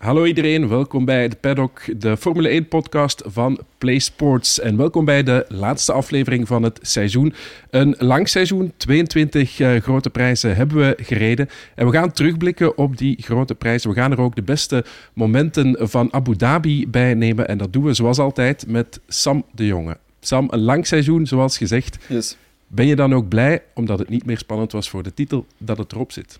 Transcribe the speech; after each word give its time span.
Hallo 0.00 0.24
iedereen, 0.24 0.68
welkom 0.68 1.04
bij 1.04 1.28
de 1.28 1.36
Paddock, 1.36 2.00
de 2.00 2.16
Formule 2.16 2.62
1-podcast 2.62 3.22
van 3.26 3.60
Play 3.78 3.98
Sports. 3.98 4.60
En 4.60 4.76
welkom 4.76 5.04
bij 5.04 5.22
de 5.22 5.44
laatste 5.48 5.92
aflevering 5.92 6.46
van 6.46 6.62
het 6.62 6.78
seizoen. 6.82 7.34
Een 7.70 7.94
lang 7.98 8.28
seizoen, 8.28 8.72
22 8.76 9.58
uh, 9.58 9.76
grote 9.76 10.10
prijzen 10.10 10.56
hebben 10.56 10.76
we 10.76 11.02
gereden. 11.02 11.48
En 11.74 11.86
we 11.86 11.92
gaan 11.92 12.12
terugblikken 12.12 12.78
op 12.78 12.96
die 12.96 13.22
grote 13.22 13.54
prijzen. 13.54 13.90
We 13.90 13.96
gaan 13.96 14.12
er 14.12 14.20
ook 14.20 14.36
de 14.36 14.42
beste 14.42 14.84
momenten 15.12 15.88
van 15.88 16.12
Abu 16.12 16.36
Dhabi 16.36 16.88
bij 16.88 17.14
nemen. 17.14 17.48
En 17.48 17.58
dat 17.58 17.72
doen 17.72 17.84
we 17.84 17.94
zoals 17.94 18.18
altijd 18.18 18.66
met 18.66 19.00
Sam 19.08 19.44
de 19.54 19.66
Jonge. 19.66 19.96
Sam, 20.20 20.46
een 20.50 20.60
lang 20.60 20.86
seizoen, 20.86 21.26
zoals 21.26 21.56
gezegd. 21.56 21.98
Yes. 22.08 22.36
Ben 22.66 22.86
je 22.86 22.96
dan 22.96 23.14
ook 23.14 23.28
blij, 23.28 23.62
omdat 23.74 23.98
het 23.98 24.08
niet 24.08 24.26
meer 24.26 24.38
spannend 24.38 24.72
was 24.72 24.90
voor 24.90 25.02
de 25.02 25.14
titel, 25.14 25.46
dat 25.58 25.78
het 25.78 25.92
erop 25.92 26.12
zit? 26.12 26.38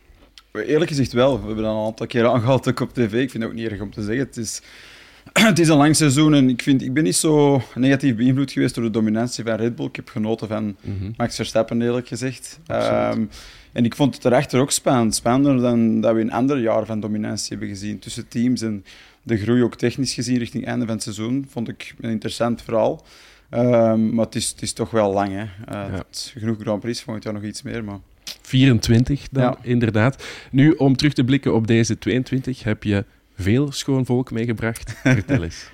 Eerlijk 0.53 0.91
gezegd 0.91 1.13
wel. 1.13 1.41
We 1.41 1.47
hebben 1.47 1.65
dat 1.65 1.75
een 1.75 1.85
aantal 1.85 2.07
keer 2.07 2.27
aangehaald 2.27 2.69
ook 2.69 2.81
op 2.81 2.95
tv. 2.95 3.13
Ik 3.13 3.31
vind 3.31 3.43
het 3.43 3.53
ook 3.53 3.59
niet 3.59 3.71
erg 3.71 3.81
om 3.81 3.91
te 3.91 4.03
zeggen. 4.03 4.27
Het 4.27 4.37
is, 4.37 4.63
het 5.33 5.59
is 5.59 5.69
een 5.69 5.77
lang 5.77 5.97
seizoen 5.97 6.35
en 6.35 6.49
ik, 6.49 6.63
vind, 6.63 6.83
ik 6.83 6.95
ben 6.95 7.03
niet 7.03 7.17
zo 7.17 7.63
negatief 7.75 8.17
beïnvloed 8.17 8.53
geweest 8.53 8.75
door 8.75 8.85
de 8.85 8.91
dominantie 8.91 9.45
van 9.45 9.55
Red 9.55 9.77
Bull. 9.77 9.87
Ik 9.87 9.97
heb 9.97 10.09
genoten 10.09 10.49
van 10.49 10.65
mm 10.65 10.77
-hmm. 10.99 11.15
Max 11.17 11.37
Verstappen, 11.37 11.83
eerlijk 11.83 12.09
gezegd. 12.09 12.61
Um, 12.71 13.31
en 13.73 13.85
ik 13.85 13.95
vond 13.97 14.15
het 14.15 14.25
erachter 14.25 14.61
ook 14.61 14.71
spannend. 14.71 15.15
Spannender 15.15 15.63
dan 15.63 16.01
dat 16.01 16.15
we 16.15 16.21
in 16.21 16.33
andere 16.33 16.61
jaren 16.61 16.87
van 16.87 17.01
dominantie 17.01 17.49
hebben 17.49 17.69
gezien 17.69 17.99
tussen 17.99 18.29
teams. 18.29 18.63
En 18.63 18.85
de 19.23 19.37
groei 19.37 19.63
ook 19.63 19.77
technisch 19.77 20.15
gezien 20.15 20.39
richting 20.39 20.63
het 20.63 20.73
einde 20.73 20.87
van 20.87 20.95
het 20.95 21.03
seizoen 21.03 21.47
vond 21.49 21.69
ik 21.69 21.95
een 22.01 22.11
interessant 22.11 22.63
verhaal. 22.63 23.05
Um, 23.55 24.15
maar 24.15 24.25
het 24.25 24.35
is, 24.35 24.49
het 24.49 24.63
is 24.63 24.73
toch 24.73 24.91
wel 24.91 25.13
lang. 25.13 25.33
Hè. 25.33 25.43
Uh, 25.43 25.49
ja. 25.67 26.03
Genoeg 26.11 26.57
Grand 26.61 26.81
Prix, 26.81 27.03
volgend 27.03 27.25
jaar 27.25 27.35
nog 27.35 27.43
iets 27.43 27.63
meer. 27.63 27.85
Maar... 27.85 27.99
24 28.51 29.29
dan, 29.31 29.43
ja. 29.43 29.57
inderdaad. 29.63 30.25
Nu, 30.51 30.71
om 30.71 30.97
terug 30.97 31.13
te 31.13 31.25
blikken 31.25 31.55
op 31.55 31.67
deze 31.67 31.99
22, 31.99 32.63
heb 32.63 32.83
je 32.83 33.05
veel 33.37 33.73
schoon 33.73 34.07
volk 34.07 34.31
meegebracht. 34.31 34.95
Vertel 35.03 35.43
eens. 35.43 35.71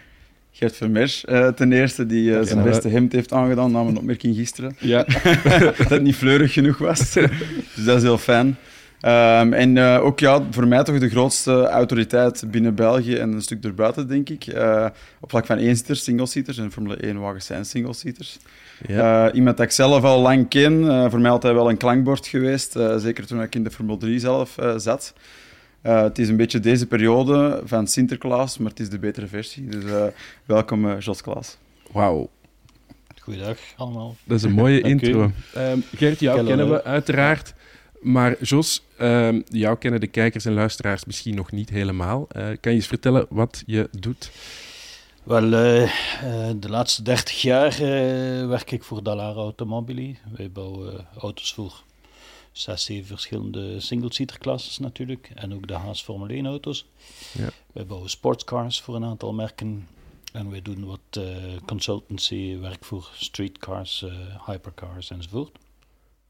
Gert 0.51 0.77
Vermeers, 0.77 1.25
uh, 1.29 1.49
ten 1.49 1.73
eerste, 1.73 2.07
die 2.07 2.31
uh, 2.31 2.43
zijn 2.43 2.63
beste 2.63 2.89
hemd 2.89 3.13
heeft 3.13 3.33
aangedaan 3.33 3.73
na 3.73 3.81
een 3.81 3.97
opmerking 3.97 4.37
gisteren. 4.37 4.77
Ja. 4.79 5.05
dat 5.79 5.89
het 5.89 6.03
niet 6.03 6.15
fleurig 6.15 6.53
genoeg 6.53 6.79
was. 6.79 7.13
dus 7.75 7.85
dat 7.85 7.97
is 7.97 8.03
heel 8.03 8.19
fijn. 8.19 8.47
Um, 8.47 9.53
en 9.53 9.77
uh, 9.77 10.05
ook 10.05 10.21
ja, 10.21 10.43
voor 10.51 10.67
mij 10.67 10.83
toch 10.83 10.99
de 10.99 11.09
grootste 11.09 11.67
autoriteit 11.67 12.45
binnen 12.51 12.75
België 12.75 13.17
en 13.17 13.33
een 13.33 13.43
stuk 13.43 13.65
erbuiten, 13.65 14.09
denk 14.09 14.29
ik. 14.29 14.47
Uh, 14.47 14.87
op 15.21 15.31
vlak 15.31 15.47
van 15.47 15.57
eenzitters, 15.57 16.05
single-seaters 16.05 16.59
en 16.59 16.73
Formule 16.73 16.97
1 16.97 17.21
wagens 17.21 17.47
zijn 17.47 17.65
single-seaters. 17.65 18.39
Ja. 18.87 19.27
Uh, 19.29 19.35
iemand 19.35 19.57
dat 19.57 19.67
ik 19.67 19.73
zelf 19.73 20.03
al 20.05 20.21
lang 20.21 20.49
ken, 20.49 21.11
voor 21.11 21.21
mij 21.21 21.31
altijd 21.31 21.55
wel 21.55 21.71
een 21.71 21.77
klankbord 21.77 22.27
geweest, 22.27 22.73
zeker 22.97 23.27
toen 23.27 23.43
ik 23.43 23.55
in 23.55 23.65
de 23.65 23.71
Formule 23.71 23.99
3 23.99 24.19
zelf 24.19 24.57
zat. 24.77 25.15
het 25.83 26.19
is 26.19 26.29
een 26.29 26.37
beetje 26.37 26.61
deze 26.61 26.87
periode 26.87 27.63
van 27.65 27.87
Sinterklaas, 27.87 28.59
maar 28.59 28.71
het 28.71 28.81
is 28.81 28.89
de 28.89 28.99
betere 28.99 29.27
versie. 29.27 29.69
Dus 29.69 29.85
welkom, 30.45 30.99
Jos 30.99 31.23
Klaas. 31.23 31.57
Wauw. 31.93 32.31
Goeiedag 33.27 33.59
allemaal. 33.77 34.17
Dat 34.25 34.37
is 34.37 34.43
een 34.43 34.53
mooie 34.63 34.81
intro. 34.81 35.31
Um, 35.57 35.85
Gert, 35.97 36.21
jou 36.21 36.47
kennen 36.47 36.71
we 36.71 36.85
uiteraard. 36.85 37.55
Maar 38.01 38.37
Jos, 38.43 38.85
uh, 39.01 39.29
jou 39.49 39.79
kennen 39.79 40.01
de 40.01 40.07
kijkers 40.07 40.45
en 40.45 40.53
luisteraars 40.53 41.05
misschien 41.05 41.35
nog 41.35 41.53
niet 41.53 41.71
helemaal. 41.71 42.29
Uh, 42.37 42.43
kan 42.43 42.73
je 42.73 42.79
eens 42.79 42.87
vertellen 42.87 43.27
wat 43.29 43.63
je 43.67 43.89
doet? 43.99 44.31
Wel, 45.27 45.53
uh, 45.53 45.83
uh, 45.83 45.89
de 46.57 46.69
laatste 46.69 47.03
30 47.03 47.43
jaar 47.43 47.79
werk 48.49 48.71
ik 48.71 48.85
voor 48.85 49.03
Dallara 49.03 49.41
Automobili. 49.41 50.19
Wij 50.37 50.51
bouwen 50.51 51.07
auto's 51.19 51.55
voor 51.55 51.83
zes, 52.53 52.85
zeven 52.85 53.07
verschillende 53.07 53.81
single-seater 53.81 54.39
klasses 54.39 54.79
natuurlijk. 54.79 55.31
En 55.35 55.55
ook 55.55 55.69
de 55.69 55.75
Haas 55.75 56.03
Formule 56.03 56.33
1 56.33 56.47
auto's. 56.47 56.87
Ja. 57.33 57.49
Wij 57.73 57.87
bouwen 57.87 58.11
sportscars 58.11 58.81
voor 58.81 58.95
een 58.95 59.05
aantal 59.05 59.33
merken. 59.33 59.89
En 60.33 60.51
wij 60.51 60.63
doen 60.63 60.85
wat 60.85 61.25
consultancy 61.65 62.59
werk 62.59 62.85
voor 62.85 63.11
streetcars, 63.15 64.05
hypercars 64.47 65.11
enzovoort. 65.11 65.59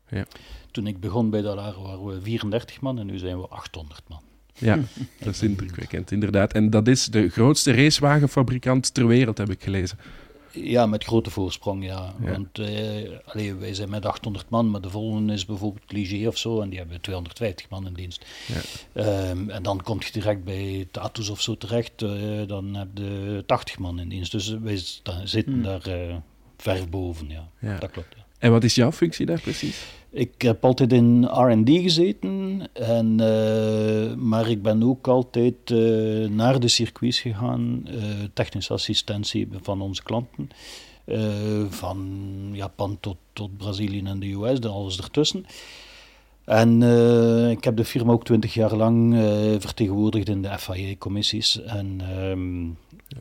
Ja. 0.09 0.27
Toen 0.71 0.87
ik 0.87 1.01
begon 1.01 1.31
bij 1.31 1.43
Dallara 1.43 1.81
waren 1.81 2.05
we 2.05 2.23
34 2.23 2.81
man 2.81 2.99
en 2.99 3.07
nu 3.07 3.19
zijn 3.19 3.41
we 3.41 3.49
800 3.49 4.09
man. 4.09 4.23
Ja, 4.59 4.79
dat 5.25 5.35
is 5.35 5.43
indrukwekkend, 5.43 6.11
inderdaad. 6.11 6.53
En 6.53 6.71
dat 6.71 6.89
is 6.89 7.05
de 7.05 7.29
grootste 7.29 7.73
racewagenfabrikant 7.73 8.95
ter 8.95 9.07
wereld, 9.07 9.39
heb 9.39 9.51
ik 9.51 9.63
gelezen. 9.63 9.99
Ja, 10.63 10.87
met 10.87 11.05
grote 11.05 11.31
voorsprong, 11.31 11.85
ja. 11.85 12.15
ja. 12.25 12.31
Want 12.31 12.59
uh, 12.59 12.69
allee, 13.25 13.55
wij 13.55 13.75
zijn 13.75 13.91
met 13.91 14.07
800 14.07 14.49
man, 14.49 14.71
maar 14.71 14.81
de 14.81 14.91
volgende 14.91 15.33
is 15.33 15.45
bijvoorbeeld 15.45 15.85
Cliché 15.85 16.27
of 16.29 16.39
zo, 16.39 16.61
en 16.61 16.69
die 16.69 16.79
hebben 16.79 17.01
250 17.01 17.69
man 17.69 17.87
in 17.87 17.95
dienst. 17.95 18.27
Ja. 18.93 19.29
Um, 19.31 19.51
en 19.51 19.63
dan 19.63 19.83
kom 19.83 19.99
je 20.01 20.13
direct 20.13 20.45
bij 20.45 20.89
Tatus 20.91 21.29
of 21.29 21.41
zo 21.41 21.57
terecht, 21.57 22.03
uh, 22.03 22.47
dan 22.47 22.75
heb 22.75 22.89
je 22.95 23.43
80 23.47 23.79
man 23.79 24.01
in 24.01 24.09
dienst. 24.09 24.33
Dus 24.33 24.49
wij 24.49 24.81
zitten 25.25 25.53
hmm. 25.53 25.63
daar 25.63 25.89
uh, 25.89 26.15
ver 26.57 26.89
boven, 26.89 27.29
ja. 27.29 27.49
ja. 27.61 27.79
Dat 27.79 27.91
klopt. 27.91 28.17
En 28.39 28.51
wat 28.51 28.65
is 28.65 28.75
jouw 28.75 28.93
functie 28.93 29.27
daar 29.27 29.41
precies? 29.41 29.85
Ik 30.17 30.43
heb 30.43 30.65
altijd 30.65 30.93
in 30.93 31.25
RD 31.25 31.71
gezeten, 31.71 32.61
en, 32.73 33.19
uh, 33.21 34.15
maar 34.15 34.49
ik 34.49 34.63
ben 34.63 34.83
ook 34.83 35.09
altijd 35.09 35.71
uh, 35.71 36.29
naar 36.29 36.61
de 36.61 36.69
circuits 36.69 37.21
gegaan, 37.21 37.83
uh, 37.87 38.03
technische 38.33 38.73
assistentie 38.73 39.49
van 39.63 39.81
onze 39.81 40.03
klanten. 40.03 40.49
van 41.69 42.09
Japan 42.53 42.97
tot, 43.01 43.17
tot 43.33 43.57
Brazilië 43.57 44.03
en 44.05 44.21
de 44.21 44.33
US, 44.33 44.61
alles 44.61 44.99
ertussen. 44.99 45.47
En 46.45 46.83
ik 47.51 47.65
heb 47.65 47.77
de 47.77 47.85
firma 47.85 48.13
ook 48.13 48.25
twintig 48.25 48.55
jaar 48.55 48.77
lang 48.77 49.15
vertegenwoordigd 49.59 50.29
in 50.29 50.43
de 50.43 50.59
FIA-commissies. 50.59 51.63
En, 51.63 52.01
um, 52.21 52.79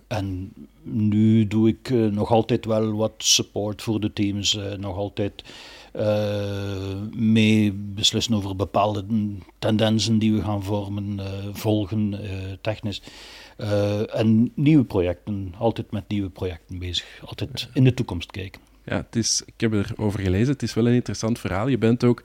en 0.08 0.54
nu 0.82 1.48
doe 1.48 1.68
ik 1.68 1.90
nog 1.90 2.32
altijd 2.32 2.66
wel 2.66 2.92
wat 2.92 3.14
support 3.18 3.82
voor 3.82 4.00
de 4.00 4.14
teams, 4.14 4.60
nog 4.78 4.98
altijd 4.98 5.44
mee 7.12 7.72
beslissen 7.74 8.34
over 8.34 8.56
bepaalde 8.56 9.06
tendensen 9.60 10.20
die 10.20 10.34
we 10.34 10.42
gaan 10.42 10.64
vormen, 10.64 11.20
uh, 11.20 11.26
volgen, 11.54 12.14
uh, 12.14 12.30
technisch. 12.62 13.02
en 14.14 14.52
nieuwe 14.56 14.84
projecten, 14.84 15.54
altijd 15.58 15.92
met 15.92 16.04
nieuwe 16.08 16.30
projecten 16.30 16.80
bezig, 16.80 17.22
altijd 17.26 17.70
in 17.74 17.84
de 17.84 17.94
toekomst 17.94 18.32
kijken. 18.32 18.62
Ja, 18.86 18.96
het 18.96 19.16
is, 19.16 19.44
ik 19.46 19.54
heb 19.58 19.74
erover 19.74 20.20
gelezen, 20.20 20.54
het 20.54 20.64
is 20.64 20.74
wel 20.74 20.88
een 20.88 20.94
interessant 20.94 21.40
verhaal. 21.40 21.68
Je 21.68 21.78
bent 21.78 22.04
ook 22.04 22.22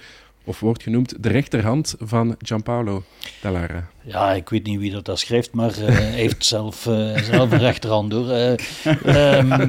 of 0.50 0.61
wordt 0.61 0.83
genoemd 0.83 1.22
de 1.22 1.28
rechterhand 1.28 1.94
van 1.99 2.37
Gianpaolo 2.38 3.03
Dallara. 3.41 3.88
Ja, 4.03 4.33
ik 4.33 4.49
weet 4.49 4.66
niet 4.66 4.78
wie 4.78 4.91
dat, 4.91 5.05
dat 5.05 5.19
schrijft, 5.19 5.53
maar 5.53 5.78
uh, 5.78 5.87
hij 5.87 6.11
heeft 6.11 6.44
zelf, 6.44 6.87
uh, 6.87 7.16
zelf 7.16 7.50
een 7.50 7.59
rechterhand 7.59 8.12
hoor. 8.12 8.28
Uh, 8.28 9.38
um, 9.38 9.69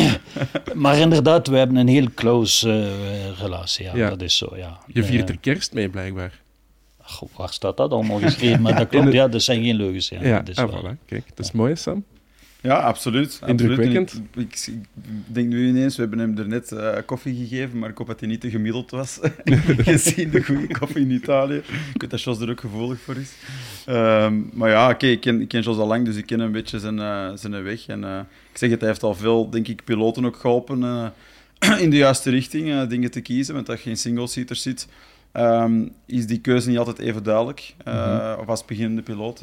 maar 0.82 0.98
inderdaad, 0.98 1.46
we 1.46 1.56
hebben 1.56 1.76
een 1.76 1.88
heel 1.88 2.08
close 2.14 2.92
relatie, 3.38 3.84
ja, 3.84 3.96
ja, 3.96 4.08
dat 4.08 4.22
is 4.22 4.36
zo, 4.36 4.56
ja. 4.56 4.78
Je 4.86 5.04
viert 5.04 5.28
er 5.28 5.38
kerst 5.38 5.72
mee 5.72 5.88
blijkbaar. 5.88 6.40
Goh, 6.98 7.28
waar 7.36 7.52
staat 7.52 7.76
dat 7.76 7.92
allemaal 7.92 8.18
geschreven? 8.18 8.62
Maar 8.62 8.76
dat 8.76 8.88
klopt, 8.92 9.12
ja, 9.12 9.28
dat 9.28 9.42
zijn 9.42 9.62
geen 9.62 9.76
leugens. 9.76 10.08
Ja, 10.08 10.22
ja 10.22 10.38
dat 10.38 10.48
is 10.48 10.56
ah, 10.56 10.70
voilà. 10.70 11.04
Kijk, 11.06 11.26
dat 11.34 11.44
is 11.44 11.52
mooi, 11.52 11.76
Sam. 11.76 12.04
Ja, 12.62 12.74
absoluut. 12.74 13.40
Indrukwekkend. 13.46 14.22
Ik, 14.34 14.42
ik, 14.42 14.66
ik, 14.66 15.04
denk 15.26 15.48
nu 15.48 15.68
ineens, 15.68 15.96
we 15.96 16.00
hebben 16.00 16.18
hem 16.18 16.38
er 16.38 16.48
net 16.48 16.70
uh, 16.70 16.96
koffie 17.06 17.46
gegeven, 17.46 17.78
maar 17.78 17.90
ik 17.90 17.98
hoop 17.98 18.06
dat 18.06 18.20
hij 18.20 18.28
niet 18.28 18.40
te 18.40 18.50
gemiddeld 18.50 18.90
was. 18.90 19.18
Gezien 19.78 20.30
de 20.30 20.42
goede 20.42 20.78
koffie 20.78 21.00
in 21.00 21.10
Italië. 21.10 21.56
Ik 21.94 22.00
weet 22.00 22.10
dat 22.10 22.22
Jos 22.22 22.40
er 22.40 22.50
ook 22.50 22.60
gevoelig 22.60 23.00
voor 23.00 23.16
is. 23.16 23.32
Um, 23.88 24.50
maar 24.52 24.70
ja, 24.70 24.84
oké, 24.84 24.94
okay, 24.94 25.10
ik, 25.10 25.20
ken, 25.20 25.40
ik 25.40 25.48
ken 25.48 25.62
Jos 25.62 25.76
al 25.76 25.86
lang, 25.86 26.04
dus 26.04 26.16
ik 26.16 26.26
ken 26.26 26.40
een 26.40 26.52
beetje 26.52 26.78
zijn, 26.78 26.98
uh, 26.98 27.30
zijn 27.34 27.62
weg. 27.62 27.86
En 27.86 28.02
uh, 28.02 28.18
ik 28.52 28.58
zeg 28.58 28.70
het, 28.70 28.80
hij 28.80 28.88
heeft 28.88 29.02
al 29.02 29.14
veel, 29.14 29.50
denk 29.50 29.68
ik, 29.68 29.84
piloten 29.84 30.24
ook 30.24 30.36
geholpen 30.36 31.12
in 31.84 31.90
de 31.90 31.96
juiste 31.96 32.30
richting, 32.30 32.86
dingen 32.86 33.10
te 33.10 33.20
kiezen. 33.20 33.54
Want 33.54 33.66
dat 33.66 33.76
je 33.76 33.82
geen 33.82 33.96
single-seater 33.96 34.56
zit, 34.56 34.88
um, 35.32 35.92
is 36.06 36.26
die 36.26 36.40
keuze 36.40 36.68
niet 36.68 36.78
altijd 36.78 36.98
even 36.98 37.22
duidelijk. 37.22 37.74
Mm 37.84 37.92
-hmm. 37.92 38.40
Of 38.40 38.46
als 38.46 38.64
beginnende 38.64 39.02
piloot 39.02 39.40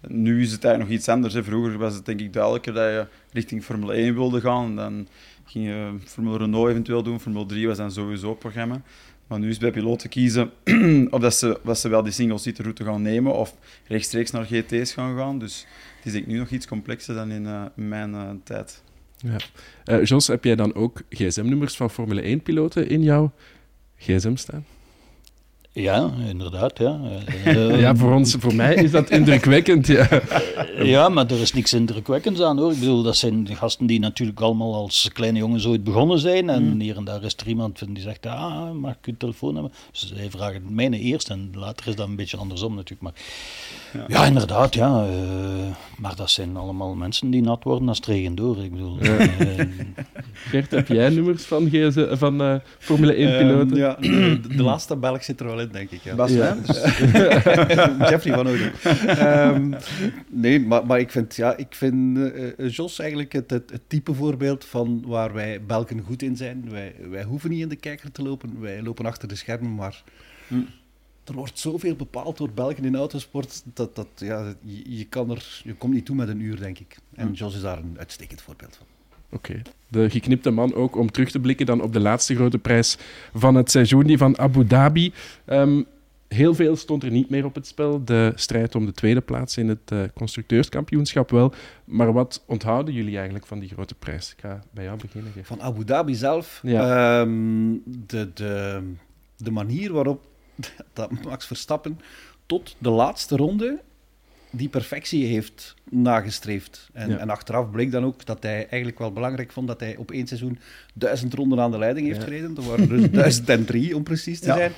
nu 0.00 0.42
is 0.42 0.52
het 0.52 0.64
eigenlijk 0.64 0.92
nog 0.92 1.00
iets 1.00 1.08
anders. 1.08 1.34
Hè. 1.34 1.44
Vroeger 1.44 1.78
was 1.78 1.94
het 1.94 2.04
denk 2.04 2.20
ik 2.20 2.32
duidelijker 2.32 2.72
dat 2.72 2.84
je 2.84 3.06
richting 3.32 3.64
Formule 3.64 3.92
1 3.92 4.14
wilde 4.14 4.40
gaan. 4.40 4.76
Dan 4.76 5.08
ging 5.44 5.66
je 5.66 5.94
Formule 6.04 6.38
Renault 6.38 6.68
eventueel 6.70 7.02
doen. 7.02 7.20
Formule 7.20 7.46
3 7.46 7.66
was 7.66 7.76
dan 7.76 7.92
sowieso 7.92 8.28
het 8.28 8.38
programma. 8.38 8.82
Maar 9.26 9.38
nu 9.38 9.48
is 9.48 9.58
bij 9.58 9.70
piloten 9.70 10.08
kiezen 10.08 10.50
of 11.10 11.20
dat 11.20 11.34
ze, 11.34 11.60
ze 11.74 11.88
wel 11.88 12.02
die 12.02 12.12
single-seater 12.12 12.62
route 12.64 12.84
gaan 12.84 13.02
nemen 13.02 13.34
of 13.34 13.54
rechtstreeks 13.86 14.30
naar 14.30 14.44
GT's 14.44 14.92
gaan 14.92 15.16
gaan. 15.16 15.38
Dus 15.38 15.66
het 15.96 16.06
is 16.06 16.12
denk 16.12 16.26
nu 16.26 16.38
nog 16.38 16.50
iets 16.50 16.66
complexer 16.66 17.14
dan 17.14 17.30
in 17.30 17.42
uh, 17.42 17.64
mijn 17.74 18.10
uh, 18.10 18.30
tijd. 18.44 18.82
Ja. 19.16 19.36
Uh, 19.84 20.04
Jos, 20.04 20.26
heb 20.26 20.44
jij 20.44 20.56
dan 20.56 20.74
ook 20.74 21.02
gsm-nummers 21.10 21.76
van 21.76 21.90
Formule 21.90 22.38
1-piloten 22.38 22.88
in 22.88 23.02
jouw 23.02 23.32
gsm 23.96 24.36
staan? 24.36 24.64
Ja, 25.78 26.10
inderdaad. 26.28 26.78
Ja. 26.78 27.00
Uh, 27.46 27.80
ja, 27.84 27.96
voor, 27.96 28.12
ons, 28.12 28.36
voor 28.38 28.54
mij 28.54 28.74
is 28.74 28.90
dat 28.90 29.10
indrukwekkend. 29.10 29.86
Ja. 29.86 30.08
ja, 30.94 31.08
maar 31.08 31.30
er 31.30 31.40
is 31.40 31.52
niks 31.52 31.72
indrukwekkends 31.72 32.40
aan 32.40 32.58
hoor. 32.58 32.72
Ik 32.72 32.78
bedoel, 32.78 33.02
dat 33.02 33.16
zijn 33.16 33.48
gasten 33.56 33.86
die 33.86 34.00
natuurlijk 34.00 34.40
allemaal 34.40 34.74
als 34.74 35.10
kleine 35.12 35.38
jongens 35.38 35.66
ooit 35.66 35.84
begonnen 35.84 36.18
zijn. 36.18 36.50
En 36.50 36.62
mm. 36.62 36.80
hier 36.80 36.96
en 36.96 37.04
daar 37.04 37.24
is 37.24 37.36
er 37.36 37.46
iemand 37.46 37.82
die 37.88 38.02
zegt: 38.02 38.26
Ah, 38.26 38.72
mag 38.72 38.92
ik 38.92 39.06
uw 39.06 39.14
telefoonnummer? 39.18 39.70
Dus 39.90 40.12
zij 40.14 40.30
vragen 40.30 40.74
mijne 40.74 40.98
eerst 40.98 41.30
en 41.30 41.50
later 41.54 41.88
is 41.88 41.94
dat 41.94 42.08
een 42.08 42.16
beetje 42.16 42.36
andersom 42.36 42.74
natuurlijk. 42.74 43.02
Maar 43.02 43.14
ja, 43.92 44.04
ja 44.08 44.26
inderdaad, 44.26 44.74
ja. 44.74 45.06
Uh, 45.06 45.12
maar 45.98 46.16
dat 46.16 46.30
zijn 46.30 46.56
allemaal 46.56 46.94
mensen 46.94 47.30
die 47.30 47.42
nat 47.42 47.64
worden 47.64 47.88
als 47.88 47.96
het 47.96 48.06
regen 48.06 48.34
door. 48.34 48.64
Ik 48.64 48.70
bedoel, 48.70 49.04
ja. 49.04 49.18
uh, 49.20 49.66
Gert, 50.32 50.70
heb 50.70 50.88
jij 50.88 51.08
nummers 51.08 51.44
van, 51.44 51.70
van 52.10 52.42
uh, 52.42 52.54
Formule 52.78 53.12
1-piloten? 53.12 53.76
ja, 53.76 53.96
de, 54.00 54.40
de, 54.56 54.62
laatste 54.62 54.96
Belg 54.96 55.24
zit 55.24 55.40
er 55.40 55.46
wel 55.46 55.60
in, 55.60 55.65
denk 55.72 55.90
ik. 55.90 56.00
Ja. 56.02 56.14
Bas, 56.14 56.30
ja. 56.30 56.54
Dus, 56.66 56.82
Jeffrey 58.10 58.34
van 58.34 58.46
Ouden. 58.46 58.72
Um, 59.54 59.74
nee, 60.28 60.60
maar, 60.60 60.86
maar 60.86 61.00
ik 61.00 61.10
vind, 61.10 61.36
ja, 61.36 61.56
ik 61.56 61.74
vind 61.74 62.18
Jos 62.74 62.98
eigenlijk 62.98 63.32
het, 63.32 63.50
het, 63.50 63.70
het, 63.70 63.82
type 63.86 64.14
voorbeeld 64.14 64.64
van 64.64 65.02
waar 65.06 65.32
wij 65.32 65.64
Belgen 65.64 66.00
goed 66.00 66.22
in 66.22 66.36
zijn. 66.36 66.70
Wij, 66.70 66.94
wij 67.10 67.24
hoeven 67.24 67.50
niet 67.50 67.62
in 67.62 67.68
de 67.68 67.76
kijker 67.76 68.12
te 68.12 68.22
lopen, 68.22 68.60
wij 68.60 68.82
lopen 68.82 69.06
achter 69.06 69.28
de 69.28 69.36
schermen, 69.36 69.74
maar... 69.74 70.02
Hm 70.48 70.60
er 71.28 71.34
wordt 71.34 71.58
zoveel 71.58 71.96
bepaald 71.96 72.36
door 72.36 72.50
Belgen 72.50 72.84
in 72.84 72.96
autosport 72.96 73.62
dat, 73.74 73.94
dat 73.94 74.08
ja, 74.16 74.54
je, 74.62 74.96
je, 74.96 75.04
kan 75.04 75.30
er, 75.30 75.60
je 75.64 75.74
komt 75.74 75.94
niet 75.94 76.04
toe 76.04 76.16
met 76.16 76.28
een 76.28 76.40
uur, 76.40 76.56
denk 76.56 76.78
ik. 76.78 76.96
En 77.14 77.32
Jos 77.32 77.54
is 77.54 77.60
daar 77.60 77.78
een 77.78 77.98
uitstekend 77.98 78.40
voorbeeld 78.40 78.76
van. 78.76 78.86
Oké. 79.30 79.62
De 79.88 80.10
geknipte 80.10 80.50
man 80.50 80.74
ook 80.74 80.96
om 80.96 81.10
terug 81.10 81.30
te 81.30 81.40
blikken 81.40 81.66
dan 81.66 81.80
op 81.82 81.92
de 81.92 82.00
laatste 82.00 82.34
grote 82.34 82.58
prijs 82.58 82.98
van 83.34 83.54
het 83.54 83.70
seizoen, 83.70 84.06
die 84.06 84.18
van 84.18 84.38
Abu 84.38 84.66
Dhabi. 84.66 85.12
Um, 85.46 85.86
heel 86.28 86.54
veel 86.54 86.76
stond 86.76 87.02
er 87.02 87.10
niet 87.10 87.30
meer 87.30 87.44
op 87.44 87.54
het 87.54 87.66
spel. 87.66 88.04
De 88.04 88.32
strijd 88.34 88.74
om 88.74 88.86
de 88.86 88.92
tweede 88.92 89.20
plaats 89.20 89.56
in 89.56 89.68
het 89.68 89.90
uh, 89.92 90.02
constructeurskampioenschap 90.14 91.30
wel. 91.30 91.52
Maar 91.84 92.12
wat 92.12 92.42
onthouden 92.46 92.94
jullie 92.94 93.14
eigenlijk 93.14 93.46
van 93.46 93.58
die 93.58 93.68
grote 93.68 93.94
prijs? 93.94 94.32
Ik 94.32 94.40
ga 94.40 94.62
bij 94.70 94.84
jou 94.84 94.98
beginnen. 95.00 95.32
Van 95.42 95.62
Abu 95.62 95.84
Dhabi 95.84 96.14
zelf? 96.14 96.60
Ja. 96.62 97.20
Um, 97.20 97.82
de, 97.84 98.32
de, 98.34 98.82
de 99.36 99.50
manier 99.50 99.92
waarop 99.92 100.24
dat 100.92 101.24
Max 101.24 101.46
Verstappen 101.46 102.00
tot 102.46 102.76
de 102.78 102.90
laatste 102.90 103.36
ronde 103.36 103.80
die 104.56 104.68
perfectie 104.68 105.26
heeft 105.26 105.74
nagestreefd. 105.90 106.88
En, 106.92 107.18
en, 107.18 107.30
achteraf 107.30 107.70
bleek 107.70 107.90
dan 107.90 108.04
ook 108.04 108.26
dat 108.26 108.42
hij 108.42 108.56
eigenlijk 108.56 108.98
wel 108.98 109.12
belangrijk 109.12 109.52
vond 109.52 109.66
dat 109.66 109.80
hij 109.80 109.96
op 109.96 110.10
één 110.10 110.26
seizoen 110.26 110.58
duizend 110.94 111.34
ronden 111.34 111.60
aan 111.60 111.70
de 111.70 111.78
leiding 111.78 112.06
heeft 112.06 112.22
gereden. 112.22 112.54
Dat 112.54 112.64
waren 112.64 113.12
dus 113.12 113.44
1003 113.44 113.96
om 113.96 114.02
precies 114.02 114.40
te 114.40 114.44
zijn. 114.44 114.72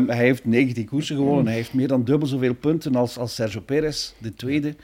Um, 0.00 0.08
hij 0.08 0.24
heeft 0.24 0.44
19 0.44 0.86
koersen 0.86 1.16
gewonnen. 1.16 1.46
Hij 1.46 1.54
heeft 1.54 1.74
meer 1.74 1.88
dan 1.88 2.04
dubbel 2.04 2.28
zoveel 2.28 2.54
punten 2.54 2.94
als, 2.94 3.18
als 3.18 3.34
Sergio 3.34 3.60
Perez, 3.60 4.12
de 4.18 4.34
tweede. 4.34 4.74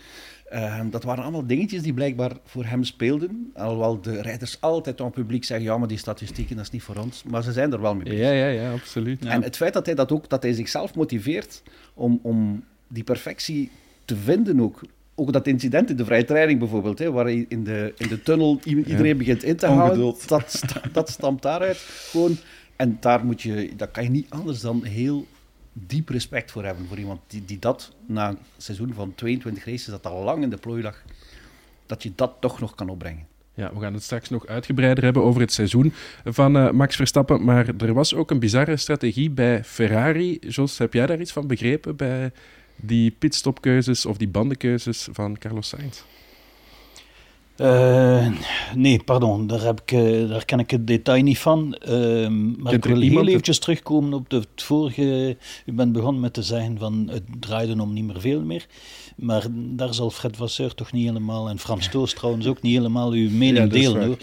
Ehm, 0.49 0.90
dat 0.90 1.02
waren 1.02 1.22
allemaal 1.22 1.46
dingetjes 1.46 1.82
die 1.82 1.94
blijkbaar 1.94 2.32
voor 2.44 2.64
hem 2.64 2.84
speelden. 2.84 3.50
Alhoewel 3.55 4.00
de 4.00 4.22
rijders 4.22 4.61
altijd 4.61 5.00
aan 5.00 5.06
het 5.06 5.14
publiek 5.14 5.44
zeggen: 5.44 5.67
ja, 5.67 5.79
maar 5.79 5.88
die 5.88 5.99
statistieken, 5.99 6.56
dat 6.56 6.64
is 6.64 6.70
niet 6.70 6.82
voor 6.82 6.96
ons. 6.96 7.22
Maar 7.22 7.43
ze 7.43 7.52
zijn 7.52 7.72
er 7.72 7.81
wel 7.81 7.94
mee 7.94 8.05
bezig. 8.05 8.20
Ja, 8.20 8.31
ja, 8.31 8.49
ja, 8.49 8.72
absoluut. 8.72 9.25
En 9.25 9.43
het 9.43 9.56
feit 9.56 9.72
dat 9.72 9.87
hij, 9.87 9.94
dat 9.94 10.12
ook, 10.12 10.29
dat 10.29 10.43
hij 10.43 10.52
zichzelf 10.52 10.94
motiveert 10.94 11.62
om, 11.94 12.19
om 12.22 12.64
die 12.88 13.05
perfectie 13.05 13.70
te 14.06 14.17
vinden 14.17 14.61
ook. 14.61 14.81
Ook 15.14 15.32
dat 15.32 15.47
incident 15.47 15.91
in 15.91 15.97
de 15.97 16.05
vrije 16.05 16.25
training 16.25 16.58
bijvoorbeeld, 16.58 16.99
hè, 16.99 17.11
waar 17.11 17.31
in 17.31 17.64
de, 17.64 17.94
in 17.97 18.08
de 18.08 18.23
tunnel 18.23 18.61
iedereen 18.64 19.19
begint 19.19 19.43
in 19.43 19.56
te 19.56 19.67
halen, 19.67 20.14
dat, 20.26 20.62
dat 20.93 21.11
stamt 21.11 21.43
daaruit 21.43 21.76
gewoon. 22.11 22.37
En 22.76 22.97
daar 23.00 23.25
moet 23.25 23.43
je, 23.43 23.70
dat 23.76 23.91
kan 23.91 24.03
je 24.03 24.11
niet 24.11 24.31
anders 24.31 24.61
dan 24.61 24.85
heel 24.85 25.26
diep 25.73 26.08
respect 26.08 26.50
voor 26.50 26.64
hebben. 26.64 26.87
Voor 26.87 26.99
iemand 26.99 27.20
die, 27.26 27.44
die 27.44 27.58
dat 27.58 27.93
na 28.06 28.29
een 28.29 28.38
seizoen 28.56 28.94
van 28.94 29.14
22 29.14 29.64
races, 29.64 29.85
dat 29.85 30.06
al 30.06 30.25
lang 30.25 30.43
in 30.43 30.50
de 30.50 30.56
plooi 30.56 30.82
lag, 30.82 31.03
dat 31.87 32.03
je 32.03 32.12
dat 32.14 32.32
toch 32.41 32.61
nog 32.61 32.75
kan 32.75 32.88
opbrengen. 32.88 33.26
Ja, 33.55 33.70
we 33.75 33.81
gaan 33.81 33.94
het 33.94 34.03
straks 34.03 34.29
nog 34.29 34.47
uitgebreider 34.47 35.05
hebben 35.05 35.23
over 35.23 35.41
het 35.41 35.53
seizoen 35.53 35.93
van 36.25 36.56
uh, 36.56 36.70
Max 36.70 36.97
Verstappen. 36.97 37.44
Maar 37.44 37.69
er 37.79 37.94
was 37.94 38.14
ook 38.14 38.31
een 38.31 38.38
bizarre 38.38 38.76
strategie 38.76 39.31
bij 39.31 39.64
Ferrari. 39.64 40.38
Jos, 40.41 40.79
heb 40.79 40.93
jij 40.93 41.06
daar 41.06 41.20
iets 41.20 41.32
van 41.32 41.47
begrepen 41.47 41.97
bij 41.97 42.32
die 42.76 43.11
pitstopkeuzes 43.11 44.06
of 44.06 44.19
die 44.19 44.28
bandenkeuzes 44.28 45.08
van 45.12 45.38
Carlos 45.38 45.69
Sainz? 45.69 46.05
Uh, 47.61 48.26
nee, 48.75 49.03
pardon, 49.05 49.47
daar, 49.47 49.62
heb 49.62 49.81
ik, 49.81 49.93
uh, 49.93 50.29
daar 50.29 50.44
ken 50.44 50.58
ik 50.58 50.70
het 50.70 50.87
detail 50.87 51.23
niet 51.23 51.38
van. 51.38 51.79
Uh, 51.88 52.29
maar 52.58 52.73
ik 52.73 52.85
wil 52.85 53.00
heel 53.00 53.26
eventjes 53.26 53.58
terugkomen 53.58 54.12
op 54.12 54.31
de, 54.31 54.37
het 54.37 54.62
vorige... 54.62 55.37
U 55.67 55.73
bent 55.73 55.93
begonnen 55.93 56.20
met 56.20 56.32
te 56.32 56.43
zeggen 56.43 56.79
van 56.79 57.08
het 57.11 57.23
draaide 57.41 57.82
om 57.82 57.93
niet 57.93 58.05
meer 58.05 58.20
veel 58.20 58.41
meer. 58.41 58.67
Maar 59.17 59.47
daar 59.50 59.94
zal 59.94 60.11
Fred 60.11 60.37
Vasseur 60.37 60.75
toch 60.75 60.93
niet 60.93 61.06
helemaal, 61.06 61.49
en 61.49 61.58
Frans 61.58 61.88
Toos 61.91 62.14
trouwens 62.14 62.47
ook 62.47 62.62
niet 62.62 62.76
helemaal 62.76 63.11
uw 63.11 63.31
mening 63.31 63.70
delen. 63.70 64.06
Hoor. 64.06 64.17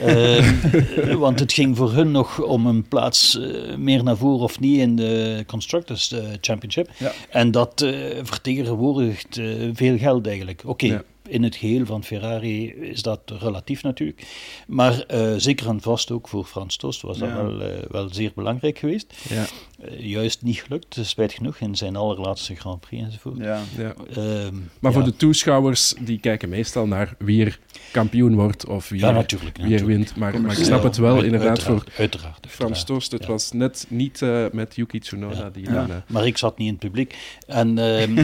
Ehm, 0.00 1.18
want 1.26 1.40
het 1.40 1.52
ging 1.52 1.76
voor 1.76 1.92
hun 1.92 2.10
nog 2.10 2.42
om 2.42 2.66
een 2.66 2.88
plaats 2.88 3.38
uh, 3.38 3.76
meer 3.76 4.04
naar 4.04 4.16
voren 4.16 4.44
of 4.44 4.60
niet 4.60 4.78
in 4.78 4.96
de 4.96 5.44
Constructors 5.46 6.14
Championship. 6.40 6.90
Ja. 6.96 7.12
En 7.28 7.50
dat 7.50 7.86
vertegenwoordigt 8.22 9.40
veel 9.72 9.98
geld 9.98 10.26
eigenlijk. 10.26 10.60
Oké. 10.64 10.70
Okay, 10.70 10.88
ja 10.88 11.02
in 11.30 11.42
het 11.42 11.56
geheel 11.56 11.86
van 11.86 12.04
Ferrari 12.04 12.72
is 12.72 13.02
dat 13.02 13.20
relatief 13.38 13.82
natuurlijk. 13.82 14.26
Maar 14.66 15.04
uh, 15.14 15.34
zeker 15.36 15.68
en 15.68 15.80
vast 15.80 16.10
ook 16.10 16.28
voor 16.28 16.44
Frans 16.44 16.76
Tost 16.76 17.02
was 17.02 17.18
dat 17.18 17.32
wel, 17.32 17.62
uh, 17.62 17.78
wel 17.88 18.08
zeer 18.12 18.32
belangrijk 18.34 18.78
geweest. 18.78 19.14
Ja. 19.28 19.46
Uh, 19.84 20.00
juist 20.00 20.42
niet 20.42 20.60
gelukt, 20.60 20.98
spijt 21.02 21.32
genoeg, 21.32 21.58
in 21.58 21.76
zijn 21.76 21.96
allerlaatste 21.96 22.54
Grand 22.54 22.80
Prix 22.80 23.02
enzovoort. 23.02 23.38
Ja. 23.38 23.60
ja. 23.78 23.94
Ehm, 24.14 24.54
maar 24.80 24.92
voor 24.92 25.04
de 25.04 25.16
toeschouwers, 25.16 25.94
die 26.00 26.18
kijken 26.18 26.48
meestal 26.48 26.86
naar 26.86 27.14
wie 27.18 27.44
er 27.44 27.58
kampioen 27.92 28.34
wordt 28.34 28.66
of 28.66 28.88
wie, 28.88 29.06
er, 29.06 29.12
natuurlijk, 29.12 29.56
wie 29.56 29.78
er 29.78 29.86
wint. 29.86 30.16
Maar, 30.16 30.40
maar, 30.40 30.58
ik 30.58 30.64
snap 30.64 30.82
het 30.82 30.96
wel 30.96 31.22
inderdaad 31.22 31.48
uiteraard, 31.48 31.82
voor 31.82 31.92
uiteraard, 31.98 32.46
Frans 32.48 32.84
Tost. 32.84 33.12
Het 33.12 33.26
was 33.26 33.52
net 33.52 33.86
niet 33.88 34.20
met 34.52 34.76
Yuki 34.76 34.98
Tsunoda. 34.98 35.50
Die 35.50 35.70
dan, 35.70 36.02
maar 36.06 36.26
ik 36.26 36.36
zat 36.36 36.58
niet 36.58 36.66
in 36.66 36.72
het 36.72 36.82
publiek. 36.82 37.16
En 37.46 37.78
ehm, 37.78 38.18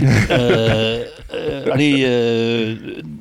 allee, 1.72 2.04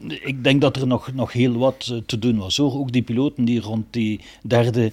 ik 0.08 0.44
denk 0.44 0.62
dat 0.62 0.76
er 0.76 0.88
nog, 0.88 1.14
nog 1.14 1.32
heel 1.32 1.54
wat 1.58 1.90
eh, 1.92 1.98
te 2.06 2.20
doen 2.20 2.38
was. 2.38 2.60
Ook 2.60 2.92
die 2.92 3.02
piloten 3.02 3.46
die 3.46 3.60
rond 3.60 3.86
die 3.90 4.22
derde 4.42 4.92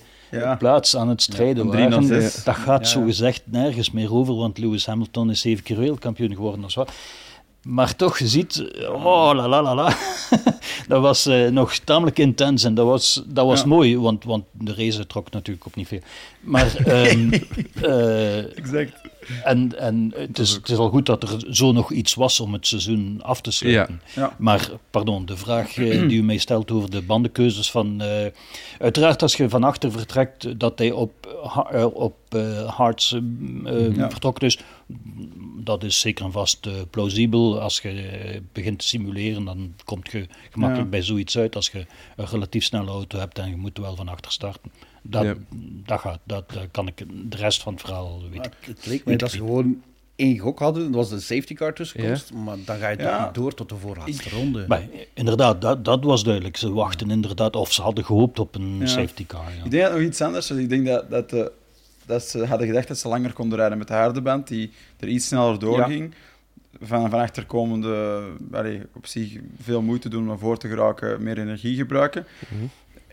plaats 0.58 0.96
aan 0.96 1.08
het 1.08 1.22
strijden 1.22 1.66
ja, 1.66 1.88
waren, 1.88 2.08
dat 2.44 2.56
gaat 2.56 2.88
zo 2.88 3.04
gezegd 3.04 3.42
nergens 3.44 3.90
meer 3.90 4.14
over, 4.14 4.34
want 4.34 4.58
Lewis 4.58 4.86
Hamilton 4.86 5.30
is 5.30 5.40
zeven 5.40 5.64
keer 5.64 5.78
wereldkampioen 5.78 6.34
geworden. 6.34 6.64
Of 6.64 6.74
wat. 6.74 6.92
Maar 7.62 7.96
toch, 7.96 8.18
je 8.18 8.28
ziet, 8.28 8.64
oh 8.88 9.30
la 9.34 9.48
la 9.48 9.62
la 9.62 9.74
la. 9.74 9.96
dat 10.88 11.02
was 11.02 11.26
uh, 11.26 11.48
nog 11.48 11.74
tamelijk 11.74 12.18
intens 12.18 12.64
en 12.64 12.74
dat 12.74 12.86
was, 12.86 13.22
dat 13.26 13.46
was 13.46 13.64
mooi, 13.64 13.98
want, 13.98 14.24
want 14.24 14.44
de 14.50 14.74
race 14.74 15.06
trok 15.06 15.30
natuurlijk 15.30 15.66
ook 15.66 15.74
niet 15.74 15.88
veel. 15.88 16.00
Maar, 16.40 16.74
um, 16.86 17.32
uh, 17.82 18.56
exact. 18.58 18.92
En, 19.44 19.78
en 19.78 20.12
het, 20.16 20.38
is, 20.38 20.50
het 20.50 20.68
is 20.68 20.76
al 20.76 20.88
goed 20.88 21.06
dat 21.06 21.22
er 21.22 21.54
zo 21.54 21.72
nog 21.72 21.92
iets 21.92 22.14
was 22.14 22.40
om 22.40 22.52
het 22.52 22.66
seizoen 22.66 23.20
af 23.22 23.40
te 23.40 23.50
sluiten. 23.50 24.00
Ja. 24.14 24.36
Maar, 24.38 24.70
pardon, 24.90 25.26
de 25.26 25.36
vraag 25.36 25.76
uh, 25.76 26.08
die 26.08 26.18
u 26.18 26.22
mij 26.22 26.36
stelt 26.36 26.70
over 26.70 26.90
de 26.90 27.02
bandenkeuzes 27.02 27.70
van... 27.70 28.02
uiteraard, 28.78 29.22
als 29.22 29.36
je 29.36 29.48
van 29.48 29.64
achter 29.64 29.92
vertrekt, 29.92 30.58
dat 30.60 30.78
hij 30.78 30.90
op, 30.90 31.12
op 31.92 32.14
Harts 32.66 33.16
ja. 33.94 34.10
vertrokken 34.10 34.46
is 34.46 34.58
dat 35.64 35.84
is 35.84 36.00
zeker 36.00 36.24
en 36.24 36.32
vast 36.32 36.66
uh, 36.66 36.72
plausibel. 36.90 37.60
Als 37.60 37.80
je 37.80 38.42
begint 38.52 38.78
te 38.78 38.86
simuleren, 38.86 39.44
dan 39.44 39.74
kom 39.84 40.00
je 40.10 40.26
gemakkelijk 40.50 40.90
bij 40.90 41.02
zoiets 41.02 41.38
uit. 41.38 41.56
Als 41.56 41.70
je 41.70 41.86
een 42.16 42.26
relatief 42.26 42.64
snelle 42.64 42.90
auto 42.90 43.18
hebt 43.18 43.38
en 43.38 43.48
je 43.48 43.56
moet 43.56 43.78
wel 43.78 43.96
van 43.96 44.08
achter 44.08 44.32
starten. 44.32 44.72
Dat, 45.02 45.36
dat, 45.86 46.00
gaat, 46.00 46.18
dat, 46.24 46.44
kan 46.70 46.86
ik 46.86 47.04
de 47.30 47.36
rest 47.36 47.62
van 47.62 47.72
het 47.72 47.82
verhaal 47.82 48.22
weten. 48.30 48.52
Het 48.60 48.86
leek 48.86 49.04
mij 49.04 49.16
dat 49.16 49.30
ze 49.30 49.36
gewoon 49.36 49.82
één 50.16 50.38
gok 50.38 50.58
hadden, 50.58 50.82
dat 50.84 50.94
was 50.94 51.08
de 51.08 51.20
safety 51.20 51.54
car 51.54 51.74
tussenkomst, 51.74 52.32
maar 52.32 52.56
dan 52.64 52.78
ga 52.78 52.88
je 52.88 52.96
toch 52.96 53.24
niet 53.24 53.34
door 53.34 53.54
tot 53.54 53.68
de 53.68 53.76
voorlaatste 53.76 54.30
ronde. 54.30 54.64
Maar 54.68 54.82
inderdaad, 55.14 55.60
dat, 55.60 55.84
dat 55.84 56.04
was 56.04 56.24
duidelijk. 56.24 56.56
Ze 56.56 56.72
wachten 56.72 57.10
inderdaad, 57.10 57.56
of 57.56 57.72
ze 57.72 57.82
hadden 57.82 58.04
gehoopt 58.04 58.38
op 58.38 58.54
een 58.54 58.80
safety 58.84 59.26
car. 59.26 59.52
Ik 59.64 59.70
denk 59.70 59.82
dat 59.82 59.92
nog 59.92 60.02
iets 60.02 60.20
anders 60.20 60.50
is. 60.50 60.56
Ik 60.56 60.68
denk 60.68 60.86
dat, 60.86 61.10
dat 61.10 61.30
de 61.30 61.52
dat 62.06 62.22
ze 62.22 62.46
hadden 62.46 62.66
gedacht 62.66 62.88
dat 62.88 62.98
ze 62.98 63.08
langer 63.08 63.32
konden 63.32 63.58
rijden 63.58 63.78
met 63.78 63.88
de 63.88 63.94
harde 63.94 64.42
die 64.44 64.70
er 64.98 65.08
iets 65.08 65.26
sneller 65.26 65.58
doorging. 65.58 66.14
Van, 66.80 67.10
van 67.10 67.20
achterkomende, 67.20 68.22
allee, 68.52 68.82
op 68.92 69.06
zich 69.06 69.38
veel 69.62 69.82
moeite 69.82 70.08
doen 70.08 70.30
om 70.30 70.38
voor 70.38 70.58
te 70.58 70.68
geraken, 70.68 71.22
meer 71.22 71.38
energie 71.38 71.76
gebruiken. 71.76 72.26
Mhm. 72.48 72.64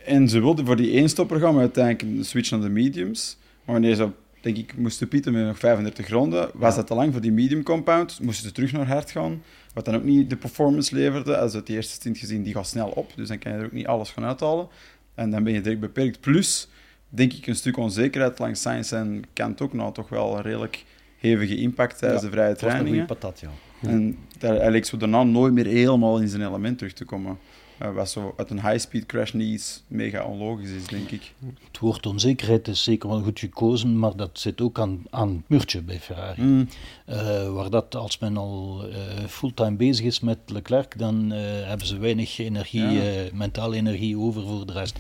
En 0.10 0.30
ze 0.30 0.40
wilden 0.40 0.66
voor 0.66 0.76
die 0.76 0.92
eenstopper 0.92 1.40
gaan, 1.40 1.54
maar 1.54 1.62
uiteindelijk 1.62 2.18
een 2.18 2.26
switch 2.26 2.52
naar 2.52 2.62
de 2.62 2.70
mediums. 2.70 3.38
Maar 3.66 3.76
wanneer 3.76 3.96
ze, 3.96 4.10
denk 4.42 4.58
ik, 4.58 4.78
moesten 4.78 5.08
pieten 5.08 5.34
met 5.34 5.46
nog 5.46 5.60
35 5.60 6.10
ronden, 6.10 6.50
was 6.54 6.76
dat 6.76 6.88
te 6.88 6.94
lang 6.94 7.12
voor 7.12 7.22
die 7.22 7.32
medium 7.32 7.64
compound. 7.64 8.20
Moesten 8.22 8.48
ze 8.48 8.52
terug 8.52 8.72
naar 8.72 8.88
hard 8.88 9.12
gaan, 9.12 9.44
wat 9.74 9.86
dan 9.86 9.96
ook 9.96 10.04
niet 10.04 10.30
de 10.30 10.36
performance 10.36 10.96
leverde. 10.96 11.38
Als 11.38 11.54
het 11.54 11.70
eerste 11.70 11.94
stint 11.94 12.18
gezien, 12.18 12.44
die 12.44 12.54
gaat 12.54 12.68
snel 12.68 12.90
op, 12.90 13.12
dus 13.16 13.28
dan 13.28 13.40
kan 13.40 13.52
je 13.52 13.58
er 13.58 13.66
ook 13.66 13.72
niet 13.72 13.88
alles 13.88 14.10
gaan 14.10 14.24
uithalen. 14.24 14.68
En 15.16 15.30
dan 15.30 15.44
ben 15.44 15.54
je 15.54 15.62
direct 15.62 15.82
beperkt. 15.82 16.20
Plus, 16.20 16.68
denk 17.10 17.34
ik, 17.34 17.48
een 17.48 17.56
stuk 17.56 17.78
onzekerheid 17.78 18.40
langs 18.40 18.60
Science 18.60 18.96
en 18.96 19.24
Kent 19.34 19.62
ook 19.62 19.74
nou 19.74 19.94
toch 19.94 20.10
wel 20.10 20.42
redelijk 20.42 20.84
hevige 21.18 21.56
impact 21.56 21.98
tijdens 21.98 22.22
de 22.22 22.30
vrije 22.30 22.56
trainingen. 22.56 23.06
patat, 23.06 23.40
ja. 23.40 23.50
En 23.82 24.18
daar, 24.38 24.72
leek 24.72 24.86
zo 24.86 24.98
daarna 24.98 25.24
nooit 25.24 25.54
meer 25.54 25.66
helemaal 25.66 26.20
in 26.20 26.28
zijn 26.28 26.48
element 26.48 26.78
terug 26.78 26.94
te 26.94 27.06
komen. 27.06 27.38
Uh, 27.82 27.92
wat 27.92 28.10
zo 28.10 28.34
uit 28.38 28.50
een 28.50 28.62
high-speed 28.62 29.06
crash 29.06 29.32
niet 29.32 29.54
iets 29.54 29.84
mega 29.88 30.24
onlogisch 30.24 30.70
is, 30.70 30.88
denk 30.88 31.10
ik. 31.10 31.34
Het 31.68 31.80
woord 31.80 32.06
onzekerheid 32.06 32.68
is 32.68 32.84
zeker 32.84 33.10
wel 33.10 33.22
goed 33.22 33.40
gekozen, 33.40 34.00
maar 34.00 34.16
dat 34.16 34.30
zit 34.40 34.62
ook 34.62 34.80
aan, 34.80 35.04
aan 35.10 35.30
het 35.30 35.50
muurtje 35.50 35.82
bij 35.82 36.00
Ferrari. 36.00 36.42
Mm. 36.42 36.68
Uh, 37.10 37.54
waar 37.54 37.70
dat, 37.70 37.96
als 37.96 38.20
men 38.20 38.38
al 38.38 38.86
uh, 38.88 38.96
fulltime 39.28 39.76
bezig 39.76 40.06
is 40.06 40.20
met 40.20 40.38
Leclerc, 40.46 40.98
dan 40.98 41.30
hebben 41.30 41.88
ze 41.88 41.98
weinig 41.98 42.38
energie, 42.38 42.90
ja. 42.90 43.30
mentale 43.34 43.76
energie 43.76 44.18
over 44.18 44.48
voor 44.48 44.66
de 44.66 44.74
rest. 44.74 45.00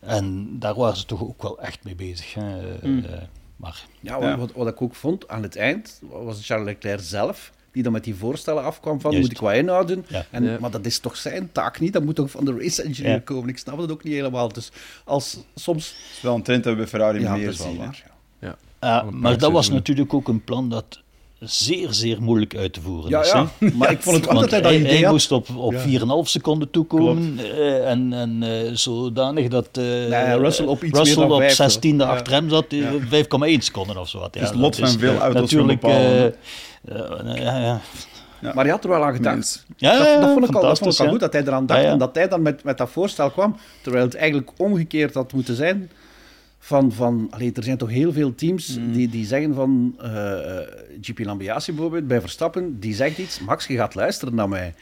En 0.00 0.58
daar 0.58 0.74
waren 0.74 0.96
ze 0.96 1.06
toch 1.06 1.22
ook 1.22 1.42
wel 1.42 1.60
echt 1.60 1.84
mee 1.84 1.94
bezig. 1.94 2.34
Hè? 2.34 2.78
Mm. 2.82 3.04
maar, 3.56 3.86
ja, 4.00 4.20
wat, 4.20 4.38
wat, 4.38 4.52
wat, 4.52 4.68
ik 4.68 4.82
ook 4.82 4.94
vond 4.94 5.28
aan 5.28 5.42
het 5.42 5.56
eind, 5.56 6.00
was 6.10 6.46
Charles 6.46 6.66
Leclerc 6.66 7.00
zelf 7.00 7.52
die 7.78 7.86
dan 7.86 7.96
met 7.96 8.04
die 8.04 8.14
voorstellen 8.14 8.62
afkwam 8.62 9.00
van, 9.00 9.16
moet 9.16 9.30
ik 9.30 9.38
wat 9.38 9.54
inhouden? 9.54 10.06
En, 10.30 10.60
Maar 10.60 10.70
dat 10.70 10.86
is 10.86 10.98
toch 10.98 11.16
zijn 11.16 11.52
taak 11.52 11.80
niet? 11.80 11.92
Dat 11.92 12.04
moet 12.04 12.14
toch 12.14 12.30
van 12.30 12.44
de 12.44 12.56
race 12.58 12.82
engineer 12.82 13.22
komen? 13.22 13.48
Ik 13.48 13.58
snap 13.58 13.78
het 13.78 13.90
ook 13.90 14.04
niet 14.04 14.14
helemaal. 14.14 14.52
Dus 14.52 14.72
als 15.04 15.38
soms... 15.54 15.88
Het 15.88 16.16
is 16.16 16.22
wel 16.22 16.34
een 16.34 16.42
trend 16.42 16.64
dat 16.64 16.72
we 16.72 16.78
bij 16.78 16.88
Ferrari 16.88 17.28
meer 17.28 17.52
zien. 17.52 17.80
ja. 18.40 18.56
ja. 18.80 19.02
maar 19.10 19.38
dat 19.38 19.52
was 19.52 19.70
natuurlijk 19.70 20.14
ook 20.14 20.28
een 20.28 20.44
plan 20.44 20.68
dat 20.68 21.02
zeer, 21.40 21.92
zeer 21.92 22.22
moeilijk 22.22 22.56
uit 22.56 22.72
te 22.72 22.80
voeren 22.80 23.10
ja, 23.10 23.20
is. 23.20 23.30
Ja, 23.30 23.48
maar 23.74 23.90
ik 23.96 24.02
vond 24.02 24.16
het 24.16 24.28
altijd 24.28 24.50
dat 24.50 24.62
hij, 24.62 24.78
hij 24.80 25.10
moest 25.10 25.32
op, 25.32 25.48
op 25.56 25.74
4,5 25.74 25.80
seconden 26.22 26.70
toekomen 26.70 27.38
uh, 27.38 27.90
en, 27.90 28.12
en 28.12 28.42
uh, 28.42 28.70
zodanig 28.72 29.48
dat 29.48 29.68
uh, 29.78 29.84
nee, 29.84 30.38
Russell 30.38 30.66
op, 30.66 30.82
iets 30.84 30.98
Russell 30.98 31.26
meer 31.26 31.34
op 31.34 31.72
16e 31.72 31.96
ja. 31.96 32.04
achter 32.04 32.32
hem 32.32 32.48
zat, 32.48 32.74
5,1 32.74 32.80
seconden 33.58 33.96
of 33.96 34.08
zo. 34.08 34.18
Ja, 34.18 34.40
dus 34.40 34.52
lot 34.52 34.76
van 34.76 34.88
veel 34.88 35.18
auto's 35.18 35.40
natuurlijk, 35.40 35.82
ja, 35.82 37.58
ja. 37.58 37.80
Maar 38.40 38.64
hij 38.64 38.70
had 38.70 38.84
er 38.84 38.90
wel 38.90 39.04
aan 39.04 39.14
gedacht. 39.14 39.66
Ja, 39.76 39.98
dat, 39.98 40.20
dat, 40.20 40.32
vond 40.32 40.48
ik 40.48 40.54
al, 40.54 40.62
dat 40.62 40.78
vond 40.78 40.94
ik 40.94 41.00
al 41.00 41.08
goed, 41.08 41.20
dat 41.20 41.32
hij 41.32 41.42
eraan 41.42 41.66
dacht. 41.66 41.82
En 41.82 41.98
dat 41.98 42.14
hij 42.14 42.28
dan 42.28 42.42
met, 42.42 42.64
met 42.64 42.78
dat 42.78 42.90
voorstel 42.90 43.30
kwam, 43.30 43.56
terwijl 43.82 44.04
het 44.04 44.14
eigenlijk 44.14 44.50
omgekeerd 44.56 45.14
had 45.14 45.32
moeten 45.32 45.54
zijn. 45.54 45.90
Van, 46.58 46.92
van, 46.92 47.26
allee, 47.30 47.52
er 47.52 47.62
zijn 47.62 47.76
toch 47.76 47.90
heel 47.90 48.12
veel 48.12 48.34
teams 48.34 48.76
mm. 48.76 48.92
die, 48.92 49.08
die 49.08 49.26
zeggen 49.26 49.54
van... 49.54 49.96
Uh, 50.02 50.12
uh, 50.12 50.58
GP 51.00 51.18
Lambiasi 51.18 51.72
bijvoorbeeld, 51.72 52.06
bij 52.06 52.20
Verstappen, 52.20 52.80
die 52.80 52.94
zegt 52.94 53.18
iets. 53.18 53.40
Max, 53.40 53.66
je 53.66 53.76
gaat 53.76 53.94
luisteren 53.94 54.34
naar 54.34 54.48
mij. 54.48 54.74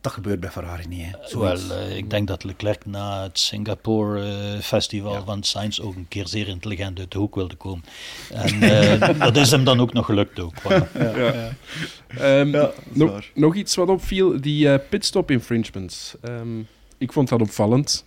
Dat 0.00 0.12
gebeurt 0.12 0.40
bij 0.40 0.50
Ferrari 0.50 0.86
niet. 0.88 1.06
Hè. 1.10 1.38
Wel, 1.38 1.56
uh, 1.56 1.96
ik 1.96 2.10
denk 2.10 2.28
dat 2.28 2.44
Leclerc 2.44 2.86
na 2.86 3.22
het 3.22 3.38
Singapore 3.38 4.20
uh, 4.20 4.60
Festival 4.60 5.12
ja. 5.12 5.24
van 5.24 5.42
Sainz 5.42 5.80
ook 5.80 5.94
een 5.94 6.08
keer 6.08 6.26
zeer 6.26 6.48
intelligent 6.48 6.98
uit 6.98 7.12
de 7.12 7.18
hoek 7.18 7.34
wilde 7.34 7.54
komen. 7.54 7.84
En 8.30 8.54
uh, 8.54 9.18
dat 9.26 9.36
is 9.36 9.50
hem 9.50 9.64
dan 9.64 9.80
ook 9.80 9.92
nog 9.92 10.06
gelukt 10.06 10.38
ook. 10.38 10.54
Ja. 10.68 10.88
Ja. 10.94 12.40
Um, 12.40 12.50
nog, 12.88 13.24
nog, 13.34 13.54
iets 13.54 13.74
wat 13.74 13.88
opviel, 13.88 14.40
die 14.40 14.78
pitstop 14.78 15.30
infringements. 15.30 16.14
Um, 16.22 16.66
ik 16.98 17.12
vond 17.12 17.28
dat 17.28 17.40
opvallend. 17.40 18.04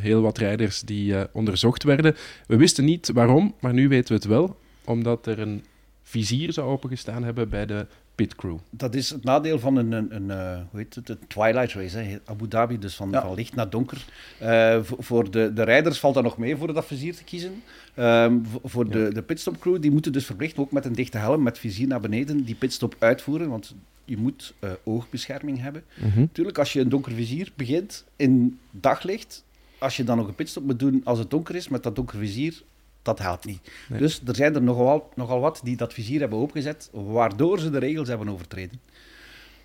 Heel 0.00 0.22
wat 0.22 0.38
rijders 0.38 0.80
die 0.80 1.32
onderzocht 1.32 1.82
werden. 1.82 2.14
We 2.46 2.56
wisten 2.56 2.84
niet 2.84 3.10
waarom, 3.14 3.54
maar 3.60 3.72
nu 3.72 3.88
weten 3.88 4.08
we 4.08 4.14
het 4.14 4.24
wel. 4.24 4.56
Omdat 4.84 5.26
er 5.26 5.38
een 5.38 5.64
vizier 6.02 6.52
zou 6.52 6.68
opengestaan 6.68 7.24
hebben 7.24 7.48
bij 7.48 7.66
de 7.66 7.86
pit 8.14 8.34
crew. 8.34 8.56
Dat 8.70 8.94
is 8.94 9.10
het 9.10 9.24
nadeel 9.24 9.58
van 9.58 9.76
een, 9.76 9.92
een, 9.92 10.14
een 10.14 10.28
uh, 10.28 10.60
hoe 10.70 10.80
heet 10.80 10.94
het, 10.94 11.08
een 11.08 11.18
twilight 11.26 11.72
race, 11.72 11.98
hè? 11.98 12.18
Abu 12.24 12.48
Dhabi, 12.48 12.78
dus 12.78 12.94
van, 12.94 13.12
van 13.12 13.34
licht 13.34 13.54
naar 13.54 13.70
donker. 13.70 14.04
Uh, 14.42 14.78
voor 14.82 15.30
de, 15.30 15.52
de 15.52 15.62
rijders 15.62 15.98
valt 15.98 16.14
dat 16.14 16.22
nog 16.22 16.38
mee 16.38 16.56
voor 16.56 16.74
dat 16.74 16.86
vizier 16.86 17.14
te 17.16 17.24
kiezen. 17.24 17.62
Uh, 17.96 18.32
voor 18.64 18.90
de, 18.90 19.14
de 19.14 19.22
pitstop 19.22 19.58
crew, 19.60 19.82
die 19.82 19.90
moeten 19.90 20.12
dus 20.12 20.26
verplicht 20.26 20.58
ook 20.58 20.72
met 20.72 20.84
een 20.84 20.92
dichte 20.92 21.18
helm, 21.18 21.42
met 21.42 21.58
vizier 21.58 21.86
naar 21.86 22.00
beneden, 22.00 22.44
die 22.44 22.54
pitstop 22.54 22.96
uitvoeren, 22.98 23.48
want 23.48 23.74
je 24.04 24.16
moet 24.16 24.54
uh, 24.60 24.70
oogbescherming 24.84 25.60
hebben. 25.60 25.82
Mm 26.14 26.28
Tuurlijk, 26.32 26.58
als 26.58 26.72
je 26.72 26.80
een 26.80 26.88
donker 26.88 27.12
vizier 27.12 27.52
begint 27.54 28.04
in 28.16 28.58
daglicht, 28.70 29.44
als 29.82 29.96
je 29.96 30.04
dan 30.04 30.16
nog 30.16 30.28
een 30.28 30.34
pitstop 30.34 30.64
moet 30.64 30.78
doen 30.78 31.00
als 31.04 31.18
het 31.18 31.30
donker 31.30 31.54
is, 31.54 31.68
met 31.68 31.82
dat 31.82 31.96
donker 31.96 32.18
vizier, 32.18 32.62
dat 33.02 33.18
helpt 33.18 33.44
niet. 33.44 33.60
Dus 33.88 34.20
er 34.26 34.34
zijn 34.34 34.54
er 34.54 34.62
nogal, 34.62 35.10
nogal 35.14 35.40
wat 35.40 35.60
die 35.64 35.76
dat 35.76 35.92
vizier 35.92 36.20
hebben 36.20 36.38
opgezet, 36.38 36.90
waardoor 36.92 37.58
ze 37.58 37.70
de 37.70 37.78
regels 37.78 38.08
hebben 38.08 38.28
overtreden. 38.28 38.80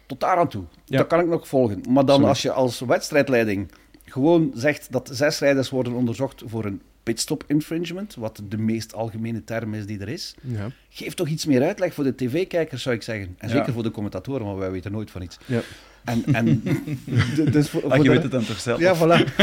Tot 0.05 0.19
daar 0.19 0.37
aan 0.37 0.49
toe. 0.49 0.63
Dat 0.85 1.07
kan 1.07 1.19
ik 1.19 1.27
nog 1.27 1.47
volgen. 1.47 1.81
Maar 1.89 2.05
dan 2.05 2.23
als 2.23 2.41
je 2.41 2.51
als 2.51 2.79
wedstrijdleiding 2.79 3.71
gewoon 4.05 4.51
zegt 4.53 4.91
dat 4.91 5.09
zes 5.13 5.39
rijders 5.39 5.69
worden 5.69 5.93
onderzocht 5.93 6.43
voor 6.45 6.65
een 6.65 6.81
pitstop 7.03 7.43
infringement, 7.47 8.15
wat 8.15 8.41
de 8.49 8.57
meest 8.57 8.93
algemene 8.93 9.43
term 9.43 9.73
is 9.73 9.85
die 9.85 9.99
er 9.99 10.09
is, 10.09 10.35
ja. 10.41 10.69
geef 10.89 11.13
toch 11.13 11.27
iets 11.27 11.45
meer 11.45 11.63
uitleg 11.63 11.93
voor 11.93 12.03
de 12.03 12.15
tv-kijkers, 12.15 12.81
zou 12.81 12.95
ik 12.95 13.01
zeggen. 13.01 13.35
En 13.37 13.49
zeker 13.49 13.73
voor 13.73 13.83
de 13.83 13.91
commentatoren, 13.91 14.45
want 14.45 14.59
wij 14.59 14.71
weten 14.71 14.91
nooit 14.91 15.11
van 15.11 15.21
iets. 15.21 15.37
Ja. 15.45 15.61
En, 16.07 16.23
en 16.25 16.63
dus 17.51 17.69
voor, 17.69 17.91
Ach, 17.91 18.03
je 18.03 18.09
weet 18.09 18.23
het 18.23 18.31
dan 18.31 18.45
toch 18.45 18.59
zelf? 18.59 18.79
Ja, 18.79 18.95
voilà. 18.95 19.35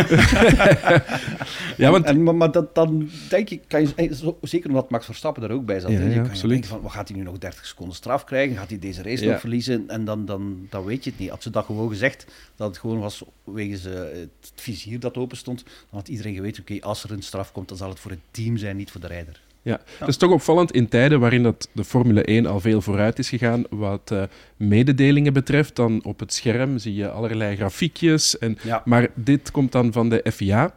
ja, 1.83 1.91
want... 1.91 2.05
En, 2.05 2.23
maar, 2.23 2.35
maar 2.35 2.51
dat, 2.53 2.75
dan 2.75 3.11
denk 3.29 3.51
ik, 3.51 3.63
kan 3.67 3.83
je, 3.83 3.95
eh, 3.95 4.13
zeker 4.41 4.69
omdat 4.69 4.91
Max 4.91 5.05
Verstappen 5.05 5.43
er 5.43 5.51
ook 5.51 5.65
bij 5.65 5.81
zat, 5.81 5.91
ja, 5.91 5.99
je 5.99 6.23
kan 6.23 6.37
je 6.37 6.49
denken 6.49 6.69
van, 6.69 6.81
wat 6.81 6.93
gaat 6.93 7.09
hij 7.09 7.17
nu 7.17 7.23
nog 7.23 7.39
30 7.39 7.67
seconden 7.67 7.97
straf 7.97 8.25
krijgen? 8.25 8.57
Gaat 8.57 8.69
hij 8.69 8.79
deze 8.79 9.03
race 9.03 9.25
nog 9.25 9.41
verliezen? 9.41 9.89
En 9.89 10.05
dan, 10.05 10.25
dan, 10.25 10.67
dan 10.71 10.85
weet 10.85 11.05
je 11.05 11.11
het 11.11 11.19
niet. 11.19 11.31
Had 11.31 11.43
ze 11.43 11.51
dat 11.51 11.65
gewoon 11.65 11.89
gezegd, 11.89 12.27
dat 12.57 12.69
het 12.69 12.79
gewoon 12.79 12.99
was 12.99 13.25
wegens 13.45 13.87
uh, 13.87 13.95
het 13.95 14.53
vizier 14.55 15.01
dat 15.01 15.17
open 15.17 15.37
stond, 15.37 15.63
dan 15.65 15.99
had 15.99 16.09
iedereen 16.09 16.35
geweten, 16.35 16.63
oké, 16.63 16.81
als 16.81 17.05
er 17.05 17.13
een 17.13 17.23
straf 17.23 17.53
komt, 17.53 17.69
dan 17.69 17.77
zal 17.77 17.89
het 17.89 18.01
voor 18.01 18.11
het 18.11 18.21
team 18.31 18.57
zijn, 18.57 18.77
niet 18.77 18.91
voor 18.91 19.01
de 19.01 19.07
rijder. 19.07 19.41
Ja, 19.65 19.81
dat 19.99 20.09
is 20.09 20.17
toch 20.17 20.31
opvallend 20.31 20.73
in 20.73 20.89
tijden 20.89 21.21
waarin 21.21 21.43
dat 21.43 21.69
de 21.73 21.85
Formule 21.85 22.25
1 22.25 22.47
al 22.47 22.61
veel 22.61 22.81
vooruit 22.81 23.19
is 23.19 23.29
gegaan 23.29 23.65
wat 23.71 24.11
uh, 24.13 24.23
mededelingen 24.57 25.33
betreft. 25.33 25.77
Dan 25.77 26.05
op 26.05 26.21
het 26.21 26.33
scherm 26.33 26.79
zie 26.79 26.95
je 26.95 27.11
allerlei 27.11 27.57
grafiekjes. 27.57 28.39
En, 28.39 28.59
Maar 28.85 29.09
dit 29.15 29.51
komt 29.51 29.73
dan 29.73 29.93
van 29.93 30.09
de 30.09 30.25
FIA. 30.33 30.75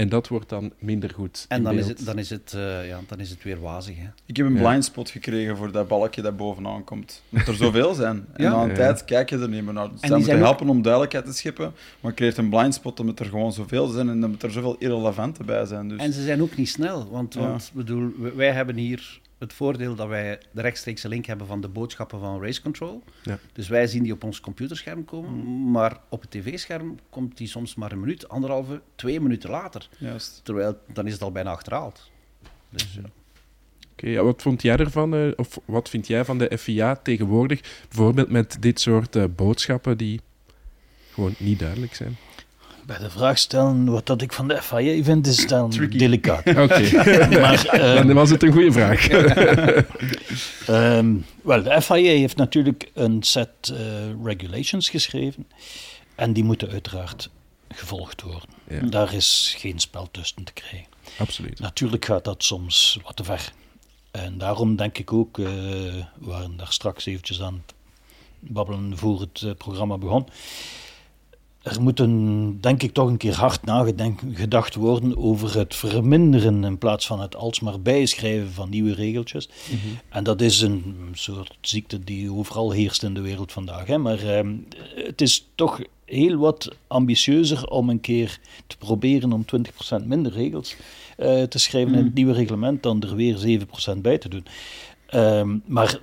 En 0.00 0.08
dat 0.08 0.28
wordt 0.28 0.48
dan 0.48 0.72
minder 0.78 1.10
goed. 1.10 1.44
En 1.48 1.62
dan 1.62 1.78
is, 1.78 1.86
het, 1.86 2.04
dan, 2.04 2.18
is 2.18 2.30
het, 2.30 2.52
uh, 2.56 2.88
ja, 2.88 3.00
dan 3.06 3.20
is 3.20 3.30
het 3.30 3.42
weer 3.42 3.60
wazig. 3.60 3.96
Hè? 3.96 4.06
Ik 4.26 4.36
heb 4.36 4.46
een 4.46 4.54
ja. 4.54 4.68
blindspot 4.68 5.10
gekregen 5.10 5.56
voor 5.56 5.72
dat 5.72 5.88
balkje 5.88 6.22
dat 6.22 6.36
bovenaan 6.36 6.84
komt. 6.84 7.22
Moet 7.28 7.46
er 7.46 7.54
zoveel 7.54 7.94
zijn. 7.94 8.26
En 8.32 8.44
ja. 8.44 8.50
na 8.50 8.62
een 8.62 8.74
tijd 8.74 9.04
kijk 9.04 9.30
je 9.30 9.38
er 9.38 9.48
niet 9.48 9.64
meer 9.64 9.72
naar. 9.72 9.90
Dus 9.90 10.00
dat 10.00 10.18
moet 10.18 10.26
helpen 10.26 10.68
om 10.68 10.82
duidelijkheid 10.82 11.24
te 11.24 11.32
scheppen. 11.32 11.72
Maar 12.00 12.12
kreeg 12.12 12.36
een 12.36 12.48
blindspot 12.48 13.00
omdat 13.00 13.18
er 13.18 13.26
gewoon 13.26 13.52
zoveel 13.52 13.86
zijn 13.86 14.08
en 14.08 14.24
omdat 14.24 14.42
er 14.42 14.50
zoveel 14.50 14.76
irrelevante 14.78 15.44
bij 15.44 15.64
zijn. 15.64 15.88
Dus. 15.88 15.98
En 15.98 16.12
ze 16.12 16.22
zijn 16.22 16.42
ook 16.42 16.56
niet 16.56 16.68
snel. 16.68 17.10
Want, 17.10 17.34
want 17.34 17.70
bedoel, 17.74 18.12
wij 18.34 18.52
hebben 18.52 18.76
hier 18.76 19.20
het 19.40 19.52
voordeel 19.52 19.94
dat 19.94 20.08
wij 20.08 20.40
de 20.50 20.60
rechtstreekse 20.60 21.08
link 21.08 21.26
hebben 21.26 21.46
van 21.46 21.60
de 21.60 21.68
boodschappen 21.68 22.20
van 22.20 22.42
Race 22.42 22.62
Control. 22.62 23.02
Ja. 23.22 23.38
Dus 23.52 23.68
wij 23.68 23.86
zien 23.86 24.02
die 24.02 24.12
op 24.12 24.24
ons 24.24 24.40
computerscherm 24.40 25.04
komen, 25.04 25.30
mm. 25.30 25.70
maar 25.70 26.00
op 26.08 26.20
het 26.20 26.30
tv-scherm 26.30 26.98
komt 27.10 27.36
die 27.36 27.48
soms 27.48 27.74
maar 27.74 27.92
een 27.92 28.00
minuut, 28.00 28.28
anderhalve, 28.28 28.80
twee 28.94 29.20
minuten 29.20 29.50
later. 29.50 29.88
Juist. 29.98 30.40
Terwijl 30.44 30.78
dan 30.92 31.06
is 31.06 31.12
het 31.12 31.22
al 31.22 31.32
bijna 31.32 31.50
achterhaald. 31.50 32.10
Dus, 32.68 32.94
ja. 32.94 33.10
Oké, 33.92 34.06
ja, 34.06 34.22
wat 34.22 34.42
vond 34.42 34.62
jij 34.62 34.76
ervan, 34.76 35.14
uh, 35.14 35.32
of 35.36 35.60
wat 35.64 35.88
vind 35.88 36.06
jij 36.06 36.24
van 36.24 36.38
de 36.38 36.58
FIA 36.58 36.96
tegenwoordig, 36.96 37.60
bijvoorbeeld 37.88 38.30
met 38.30 38.56
dit 38.60 38.80
soort 38.80 39.16
uh, 39.16 39.24
boodschappen 39.36 39.96
die 39.96 40.20
gewoon 41.12 41.34
niet 41.38 41.58
duidelijk 41.58 41.94
zijn? 41.94 42.16
Bij 42.90 42.98
de 42.98 43.10
vraag 43.10 43.38
stellen 43.38 43.84
wat 43.84 44.06
dat 44.06 44.22
ik 44.22 44.32
van 44.32 44.48
de 44.48 44.62
FIA 44.62 45.02
vind, 45.02 45.26
is 45.26 45.46
dan 45.46 45.70
Tricky. 45.70 45.98
delicaat. 45.98 46.46
Oké, 46.48 46.62
okay. 46.62 46.84
uh, 47.72 48.06
dan 48.06 48.12
was 48.12 48.30
het 48.30 48.42
een 48.42 48.52
goede 48.52 48.72
vraag. 48.72 49.08
um, 50.68 51.24
Wel, 51.42 51.62
de 51.62 51.82
FIA 51.82 52.10
heeft 52.10 52.36
natuurlijk 52.36 52.90
een 52.94 53.22
set 53.22 53.48
uh, 53.72 53.78
regulations 54.24 54.88
geschreven 54.88 55.46
en 56.14 56.32
die 56.32 56.44
moeten 56.44 56.70
uiteraard 56.70 57.30
gevolgd 57.68 58.22
worden. 58.22 58.48
Ja. 58.68 58.80
Daar 58.80 59.14
is 59.14 59.54
geen 59.58 59.78
spel 59.78 60.08
tussen 60.10 60.44
te 60.44 60.52
krijgen. 60.52 60.88
Absoluut. 61.18 61.60
Natuurlijk 61.60 62.04
gaat 62.04 62.24
dat 62.24 62.44
soms 62.44 62.98
wat 63.04 63.16
te 63.16 63.24
ver. 63.24 63.52
En 64.10 64.38
daarom 64.38 64.76
denk 64.76 64.98
ik 64.98 65.12
ook, 65.12 65.38
uh, 65.38 65.46
we 65.46 66.04
waren 66.18 66.56
daar 66.56 66.72
straks 66.72 67.06
eventjes 67.06 67.42
aan 67.42 67.62
het 67.66 67.74
babbelen 68.38 68.98
voor 68.98 69.20
het 69.20 69.40
uh, 69.40 69.52
programma 69.54 69.98
begon 69.98 70.28
er 71.62 71.82
moet 71.82 72.00
een, 72.00 72.58
denk 72.60 72.82
ik 72.82 72.92
toch 72.92 73.08
een 73.08 73.16
keer 73.16 73.34
hard 73.34 73.64
nagedacht 73.64 74.74
worden 74.74 75.16
over 75.16 75.58
het 75.58 75.74
verminderen 75.74 76.64
in 76.64 76.78
plaats 76.78 77.06
van 77.06 77.20
het 77.20 77.36
alsmaar 77.36 77.80
bijschrijven 77.80 78.52
van 78.52 78.70
nieuwe 78.70 78.94
regeltjes. 78.94 79.48
Mhm. 79.48 79.78
En 80.08 80.24
dat 80.24 80.40
is 80.40 80.60
een 80.60 80.96
soort 81.12 81.56
ziekte 81.60 82.04
die 82.04 82.32
overal 82.32 82.70
heerst 82.70 83.02
in 83.02 83.14
de 83.14 83.20
wereld 83.20 83.52
vandaag. 83.52 83.86
Hè. 83.86 83.98
Maar 83.98 84.18
ehm, 84.18 84.54
het 84.94 85.20
is 85.20 85.48
toch 85.54 85.80
heel 86.04 86.36
wat 86.36 86.76
ambitieuzer 86.86 87.68
om 87.68 87.88
een 87.90 88.00
keer 88.00 88.38
te 88.66 88.76
proberen 88.76 89.32
om 89.32 89.44
20% 90.02 90.06
minder 90.06 90.32
regels 90.32 90.76
uh, 91.18 91.42
te 91.42 91.58
schrijven 91.58 91.92
in 91.92 91.98
het 91.98 92.06
mhm. 92.06 92.14
nieuwe 92.14 92.32
reglement 92.32 92.82
dan 92.82 93.02
er 93.02 93.16
weer 93.16 93.60
7% 93.96 93.98
bij 93.98 94.18
te 94.18 94.28
doen. 94.28 94.46
Ehm, 95.06 95.58
maar 95.64 95.98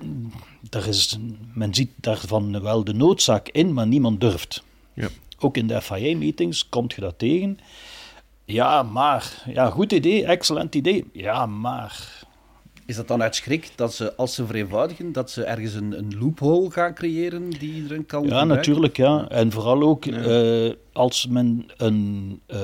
daar 0.70 0.88
is, 0.88 1.18
men 1.54 1.74
ziet 1.74 1.90
daarvan 1.96 2.62
wel 2.62 2.84
de 2.84 2.94
noodzaak 2.94 3.48
in, 3.48 3.72
maar 3.72 3.86
niemand 3.86 4.20
durft. 4.20 4.62
Ja. 4.94 5.08
Ook 5.38 5.56
in 5.56 5.66
de 5.66 5.82
FIA-meetings 5.82 6.68
komt 6.68 6.92
je 6.92 7.00
dat 7.00 7.18
tegen. 7.18 7.58
Ja, 8.44 8.82
maar. 8.82 9.42
Ja, 9.46 9.70
goed 9.70 9.92
idee, 9.92 10.24
excellent 10.24 10.74
idee. 10.74 11.04
Ja, 11.12 11.46
maar. 11.46 12.17
Is 12.88 12.96
dat 12.96 13.08
dan 13.08 13.22
uit 13.22 13.34
schrik 13.34 13.70
dat 13.74 13.94
ze, 13.94 14.16
als 14.16 14.34
ze 14.34 14.46
vereenvoudigen, 14.46 15.12
dat 15.12 15.30
ze 15.30 15.44
ergens 15.44 15.74
een, 15.74 15.98
een 15.98 16.18
loophole 16.18 16.70
gaan 16.70 16.94
creëren 16.94 17.50
die 17.50 17.74
iedereen 17.74 18.06
kan 18.06 18.26
Ja, 18.26 18.44
natuurlijk, 18.44 18.96
ja. 18.96 19.28
En 19.28 19.52
vooral 19.52 19.82
ook 19.82 20.06
eh, 20.06 20.70
als 20.92 21.26
men 21.26 21.70
een, 21.76 22.40
uh, 22.46 22.58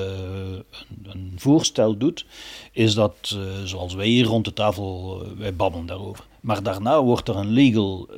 een, 1.03 1.33
voorstel 1.35 1.97
doet, 1.97 2.25
is 2.71 2.93
dat, 2.93 3.35
uh, 3.35 3.41
zoals 3.63 3.93
wij 3.93 4.07
hier 4.07 4.25
rond 4.25 4.45
de 4.45 4.53
tafel, 4.53 5.23
wij 5.37 5.55
babbelen 5.55 5.85
daarover. 5.85 6.25
Maar 6.39 6.63
daarna 6.63 7.03
wordt 7.03 7.27
er 7.27 7.35
een 7.35 7.51
legal 7.51 8.09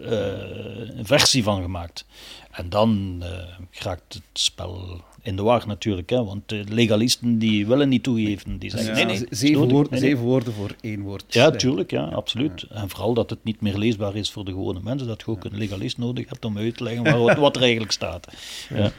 versie 1.01 1.43
van 1.43 1.61
gemaakt. 1.61 2.05
En 2.51 2.69
dan 2.69 3.23
raakt 3.71 4.13
het 4.13 4.23
spel 4.33 5.01
in 5.27 5.35
de 5.35 5.41
war 5.41 5.63
natuurlijk, 5.67 6.09
hè, 6.09 6.23
want 6.23 6.49
de 6.49 6.63
legalisten 6.69 7.39
die 7.39 7.67
willen 7.67 7.89
niet 7.89 8.03
toegeven. 8.03 8.57
Die 8.57 8.69
zeggen, 8.69 8.93
nee, 8.93 9.05
nee, 9.05 9.25
zeven, 9.29 9.69
woorden, 9.69 9.99
zeven 9.99 10.23
woorden 10.23 10.53
voor 10.53 10.75
één 10.81 11.01
woord. 11.01 11.33
Ja, 11.33 11.51
tuurlijk, 11.51 11.91
ja, 11.91 12.03
absoluut. 12.03 12.65
En 12.69 12.89
vooral 12.89 13.13
dat 13.13 13.29
het 13.29 13.43
niet 13.43 13.61
meer 13.61 13.77
leesbaar 13.77 14.15
is 14.15 14.31
voor 14.31 14.45
de 14.45 14.51
gewone 14.51 14.79
mensen, 14.83 15.07
dat 15.07 15.23
je 15.25 15.31
ook 15.31 15.43
een 15.43 15.57
legalist 15.57 15.97
nodig 15.97 16.29
hebt 16.29 16.45
om 16.45 16.57
uit 16.57 16.77
te 16.77 16.83
leggen 16.83 17.19
wat, 17.19 17.37
wat 17.47 17.55
er 17.55 17.61
eigenlijk 17.61 17.91
staat. 17.91 18.27
Ja. 18.69 18.91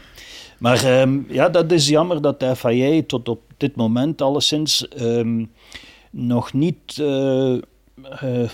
Maar 0.58 1.00
um, 1.00 1.26
ja, 1.28 1.48
dat 1.48 1.72
is 1.72 1.88
jammer 1.88 2.22
dat 2.22 2.40
de 2.40 2.56
FIA 2.56 3.02
tot 3.06 3.28
op 3.28 3.40
dit 3.56 3.76
moment 3.76 4.22
alleszins 4.22 4.86
um, 5.00 5.50
nog 6.10 6.52
niet... 6.52 6.96
Uh, 7.00 7.58
uh, 8.22 8.48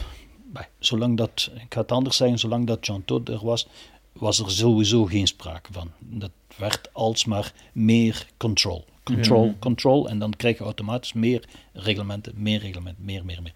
zolang 0.78 1.16
dat, 1.16 1.50
ik 1.54 1.74
ga 1.74 1.80
het 1.80 1.92
anders 1.92 2.16
zeggen, 2.16 2.38
zolang 2.38 2.66
dat 2.66 2.86
Jean 2.86 3.04
Todt 3.04 3.28
er 3.28 3.44
was, 3.44 3.68
was 4.18 4.38
er 4.38 4.50
sowieso 4.50 5.04
geen 5.04 5.26
sprake 5.26 5.72
van. 5.72 5.90
Dat 5.98 6.30
werd 6.56 6.88
alsmaar 6.92 7.52
meer 7.72 8.26
control. 8.36 8.84
Control, 9.02 9.54
control. 9.58 10.08
En 10.08 10.18
dan 10.18 10.30
krijg 10.36 10.58
je 10.58 10.64
automatisch 10.64 11.12
meer 11.12 11.44
reglementen, 11.72 12.32
meer 12.36 12.60
reglementen, 12.60 13.04
meer, 13.04 13.24
meer, 13.24 13.42
meer. 13.42 13.52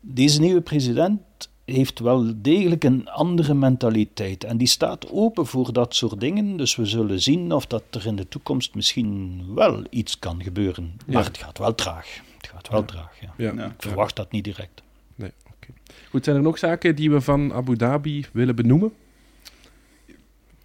Deze 0.00 0.40
nieuwe 0.40 0.60
president 0.60 1.20
heeft 1.64 1.98
wel 1.98 2.32
degelijk 2.36 2.84
een 2.84 3.08
andere 3.08 3.54
mentaliteit. 3.54 4.44
En 4.44 4.56
die 4.56 4.66
staat 4.66 5.10
open 5.10 5.46
voor 5.46 5.72
dat 5.72 5.94
soort 5.94 6.20
dingen. 6.20 6.56
Dus 6.56 6.76
we 6.76 6.86
zullen 6.86 7.20
zien 7.20 7.52
of 7.52 7.66
dat 7.66 7.82
er 7.90 8.06
in 8.06 8.16
de 8.16 8.28
toekomst 8.28 8.74
misschien 8.74 9.42
wel 9.54 9.82
iets 9.90 10.18
kan 10.18 10.42
gebeuren. 10.42 10.96
Maar 11.06 11.24
het 11.24 11.38
gaat 11.38 11.58
wel 11.58 11.74
traag. 11.74 12.20
Het 12.36 12.48
gaat 12.48 12.68
wel 12.68 12.84
traag, 12.84 13.20
ja. 13.20 13.52
ja. 13.52 13.64
Ik 13.64 13.72
verwacht 13.82 14.16
dat 14.16 14.32
niet 14.32 14.44
direct. 14.44 14.82
Nee, 15.14 15.32
oké. 15.46 15.72
Goed, 16.10 16.24
zijn 16.24 16.36
er 16.36 16.42
nog 16.42 16.58
zaken 16.58 16.96
die 16.96 17.10
we 17.10 17.20
van 17.20 17.52
Abu 17.52 17.76
Dhabi 17.76 18.26
willen 18.32 18.56
benoemen? 18.56 18.92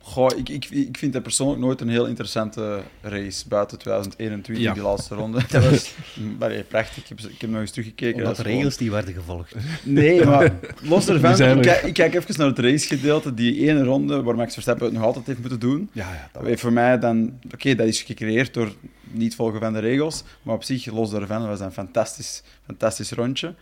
Goh, 0.07 0.37
ik, 0.37 0.49
ik, 0.49 0.65
ik 0.69 0.97
vind 0.97 1.13
het 1.13 1.23
persoonlijk 1.23 1.59
nooit 1.59 1.81
een 1.81 1.89
heel 1.89 2.05
interessante 2.05 2.81
race 3.01 3.47
buiten 3.47 3.77
2021, 3.77 4.73
die 4.73 4.83
laatste 4.83 5.15
ronde. 5.15 5.39
Dat 5.49 5.69
was 5.69 5.93
prachtig. 6.67 7.03
Ik 7.03 7.09
heb, 7.09 7.19
ik 7.19 7.41
heb 7.41 7.49
nog 7.49 7.59
eens 7.59 7.71
teruggekeken. 7.71 8.19
Omdat 8.19 8.35
de 8.35 8.43
regels 8.43 8.77
die 8.77 8.91
werden 8.91 9.13
gevolgd. 9.13 9.55
Nee, 9.83 10.25
maar 10.25 10.53
los 10.81 11.07
ervan, 11.07 11.57
ik 11.57 11.61
kijk, 11.61 11.81
ik 11.81 11.93
kijk 11.93 12.13
even 12.13 12.35
naar 12.37 12.47
het 12.47 12.59
racegedeelte. 12.59 13.33
Die 13.33 13.69
ene 13.69 13.83
ronde 13.83 14.21
waar 14.21 14.35
Max 14.35 14.53
Verstappen 14.53 14.85
het 14.85 14.95
nog 14.95 15.03
altijd 15.03 15.27
heeft 15.27 15.39
moeten 15.39 15.59
doen. 15.59 15.89
Ja, 15.91 16.13
ja, 16.13 16.29
dat 16.33 16.43
heeft 16.43 16.61
voor 16.61 16.73
mij 16.73 16.99
dan... 16.99 17.39
Oké, 17.53 17.75
dat 17.75 17.87
is 17.87 18.01
gecreëerd 18.01 18.53
door 18.53 18.71
niet 19.11 19.35
volgen 19.35 19.59
van 19.59 19.73
de 19.73 19.79
regels. 19.79 20.23
Maar 20.41 20.55
op 20.55 20.63
zich, 20.63 20.85
los 20.85 21.09
daarvan, 21.09 21.47
was 21.47 21.59
een 21.59 21.71
fantastisch, 21.71 22.43
fantastisch 22.65 23.11
rondje. 23.11 23.53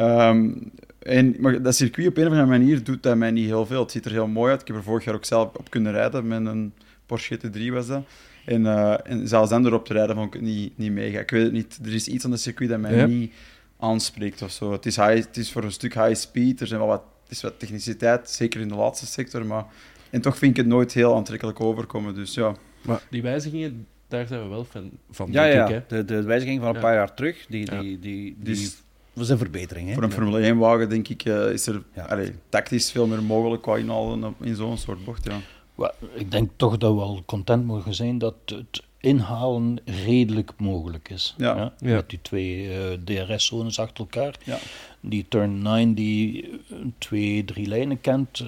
Um, 0.00 0.72
en, 0.98 1.34
maar 1.38 1.62
dat 1.62 1.74
circuit 1.74 2.08
op 2.08 2.16
een 2.16 2.26
of 2.26 2.30
andere 2.30 2.58
manier 2.58 2.84
doet 2.84 3.02
dat 3.02 3.16
mij 3.16 3.30
niet 3.30 3.46
heel 3.46 3.66
veel. 3.66 3.80
Het 3.82 3.90
ziet 3.90 4.04
er 4.04 4.10
heel 4.10 4.26
mooi 4.26 4.50
uit. 4.50 4.60
Ik 4.60 4.66
heb 4.66 4.76
er 4.76 4.82
vorig 4.82 5.04
jaar 5.04 5.14
ook 5.14 5.24
zelf 5.24 5.54
op 5.54 5.70
kunnen 5.70 5.92
rijden 5.92 6.26
met 6.26 6.46
een 6.46 6.72
Porsche 7.06 7.38
GT3 7.38 7.72
was 7.72 7.86
dat. 7.86 8.04
En, 8.44 8.60
uh, 8.60 8.94
en 9.04 9.28
zelfs 9.28 9.50
dan 9.50 9.66
erop 9.66 9.86
te 9.86 9.92
rijden 9.92 10.16
vond 10.16 10.26
ik 10.26 10.32
het 10.32 10.42
niet, 10.42 10.78
niet 10.78 10.92
mega. 10.92 11.18
Ik 11.18 11.30
weet 11.30 11.42
het 11.42 11.52
niet. 11.52 11.78
Er 11.84 11.94
is 11.94 12.08
iets 12.08 12.24
aan 12.24 12.30
het 12.30 12.40
circuit 12.40 12.70
dat 12.70 12.80
mij 12.80 13.06
niet 13.06 13.32
aanspreekt 13.78 14.42
of 14.42 14.50
zo. 14.50 14.72
Het 14.72 14.86
is, 14.86 14.96
high, 14.96 15.14
het 15.14 15.36
is 15.36 15.52
voor 15.52 15.64
een 15.64 15.72
stuk 15.72 15.94
high 15.94 16.14
speed. 16.14 16.60
Er 16.60 16.66
zijn 16.66 16.80
wel 16.80 16.88
wat, 16.88 17.02
het 17.22 17.32
is 17.32 17.42
wat 17.42 17.58
techniciteit, 17.58 18.30
zeker 18.30 18.60
in 18.60 18.68
de 18.68 18.74
laatste 18.74 19.06
sector. 19.06 19.46
Maar, 19.46 19.64
en 20.10 20.20
toch 20.20 20.38
vind 20.38 20.50
ik 20.50 20.56
het 20.56 20.66
nooit 20.66 20.92
heel 20.92 21.16
aantrekkelijk 21.16 21.60
overkomen. 21.60 22.14
Dus 22.14 22.34
ja. 22.34 22.54
Maar 22.82 23.02
die 23.10 23.22
wijzigingen, 23.22 23.86
daar 24.08 24.26
zijn 24.26 24.42
we 24.42 24.48
wel 24.48 24.64
van, 24.64 24.90
van 25.10 25.32
ja, 25.32 25.44
ja. 25.44 25.66
Ik, 25.68 25.70
hè? 25.70 25.82
De, 25.96 26.04
de 26.04 26.22
wijziging 26.22 26.60
van 26.60 26.74
een 26.74 26.80
paar 26.80 26.94
jaar 26.94 27.14
terug, 27.14 27.46
die, 27.48 27.70
die, 27.70 27.98
die, 27.98 28.36
die, 28.38 28.70
is 29.14 29.28
een 29.28 29.38
verbetering. 29.38 29.88
Hè? 29.88 29.94
Voor 29.94 30.02
een 30.02 30.12
Formule 30.12 30.54
1-wagen, 30.54 30.88
denk 30.88 31.08
ik, 31.08 31.24
uh, 31.24 31.52
is 31.52 31.66
er 31.66 31.82
ja. 31.94 32.18
tactisch 32.48 32.90
veel 32.90 33.06
meer 33.06 33.22
mogelijk 33.22 33.62
qua 33.62 33.76
inhalen 33.76 34.34
in 34.40 34.54
zo'n 34.54 34.78
soort 34.78 35.04
bocht. 35.04 35.24
Ja. 35.24 35.40
Well, 35.74 35.92
ik 36.14 36.30
denk 36.30 36.50
toch 36.56 36.78
dat 36.78 36.94
we 36.94 37.00
al 37.00 37.22
content 37.26 37.64
mogen 37.64 37.94
zijn 37.94 38.18
dat 38.18 38.34
het 38.44 38.82
inhalen 39.00 39.78
redelijk 39.84 40.52
mogelijk 40.56 41.08
is. 41.08 41.34
Ja. 41.36 41.56
ja? 41.56 41.94
Met 41.94 42.10
die 42.10 42.18
twee 42.22 42.64
uh, 42.64 42.92
DRS-zones 43.04 43.78
achter 43.78 43.98
elkaar. 43.98 44.34
Ja. 44.44 44.58
Die 45.00 45.26
turn 45.28 45.62
9 45.62 45.94
die 45.94 46.50
twee, 46.98 47.44
drie 47.44 47.66
lijnen 47.66 48.00
kent, 48.00 48.44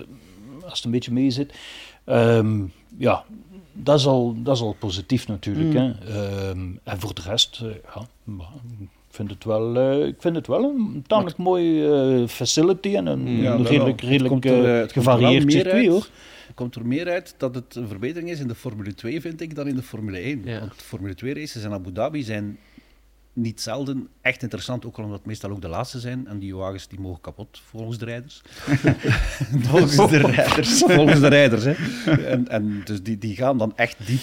als 0.63 0.77
het 0.77 0.85
een 0.85 0.91
beetje 0.91 1.13
mee 1.13 1.31
zit. 1.31 1.55
Um, 2.07 2.73
ja, 2.99 3.25
dat 3.73 3.99
is, 3.99 4.07
al, 4.07 4.43
dat 4.43 4.57
is 4.57 4.63
al 4.63 4.77
positief 4.79 5.29
natuurlijk. 5.29 5.73
Mm. 5.73 5.95
Hè? 6.05 6.49
Um, 6.49 6.81
en 6.83 7.01
voor 7.01 7.15
de 7.15 7.23
rest, 7.23 7.61
uh, 7.63 7.71
ja, 7.95 8.07
vind 9.15 9.31
het 9.31 9.45
wel, 9.45 9.77
uh, 9.77 10.07
ik 10.07 10.17
vind 10.19 10.37
het 10.37 10.47
wel 10.47 10.65
een 10.65 11.05
tamelijk 11.07 11.37
mooie 11.37 12.19
uh, 12.21 12.29
facility 12.29 12.95
en 12.95 13.07
een, 13.07 13.27
ja, 13.27 13.57
redelijk, 13.57 14.01
redelijk 14.01 14.45
uh, 14.45 14.83
gevarieerd 14.87 15.53
circuit 15.53 15.87
hoor. 15.87 16.09
Het 16.47 16.55
komt 16.55 16.75
er 16.75 16.87
meer 16.87 17.09
uit 17.11 17.35
dat 17.39 17.55
het 17.55 17.75
een 17.75 17.89
verbetering 17.89 18.31
is 18.31 18.41
in 18.41 18.49
de 18.49 18.55
Formule 18.55 18.95
2, 18.95 19.21
vind 19.21 19.41
ik, 19.41 19.55
dan 19.55 19.67
in 19.67 19.75
de 19.75 19.83
Formule 19.83 20.19
1. 20.19 20.43
Ja. 20.45 20.61
Want 20.61 20.75
Formule 20.75 21.15
2 21.15 21.35
races 21.35 21.63
in 21.63 21.73
Abu 21.73 21.93
Dhabi 21.93 22.23
zijn 22.23 22.59
niet 23.33 23.61
zelden 23.61 24.09
echt 24.21 24.43
interessant, 24.43 24.87
ook 24.87 24.97
omdat 24.97 25.19
het 25.19 25.27
meestal 25.27 25.51
ook 25.51 25.61
de 25.61 25.69
laatste 25.69 26.01
zijn. 26.01 26.27
En 26.27 26.39
die 26.39 26.57
wagens 26.57 26.89
die 26.89 27.01
mogen 27.01 27.21
kapot, 27.21 27.61
volgens 27.65 27.99
de 27.99 28.05
rijders. 28.05 28.43
volgens 29.69 29.97
de 29.97 30.19
rijders. 30.19 30.79
volgens 30.79 31.21
de 31.21 31.29
rijders, 31.29 31.65
hè. 31.65 31.73
En, 32.13 32.49
en 32.49 32.83
dus 32.85 33.03
die, 33.03 33.19
die 33.19 33.37
gaan 33.37 33.59
dan 33.59 33.77
echt 33.77 34.07
diep. 34.07 34.23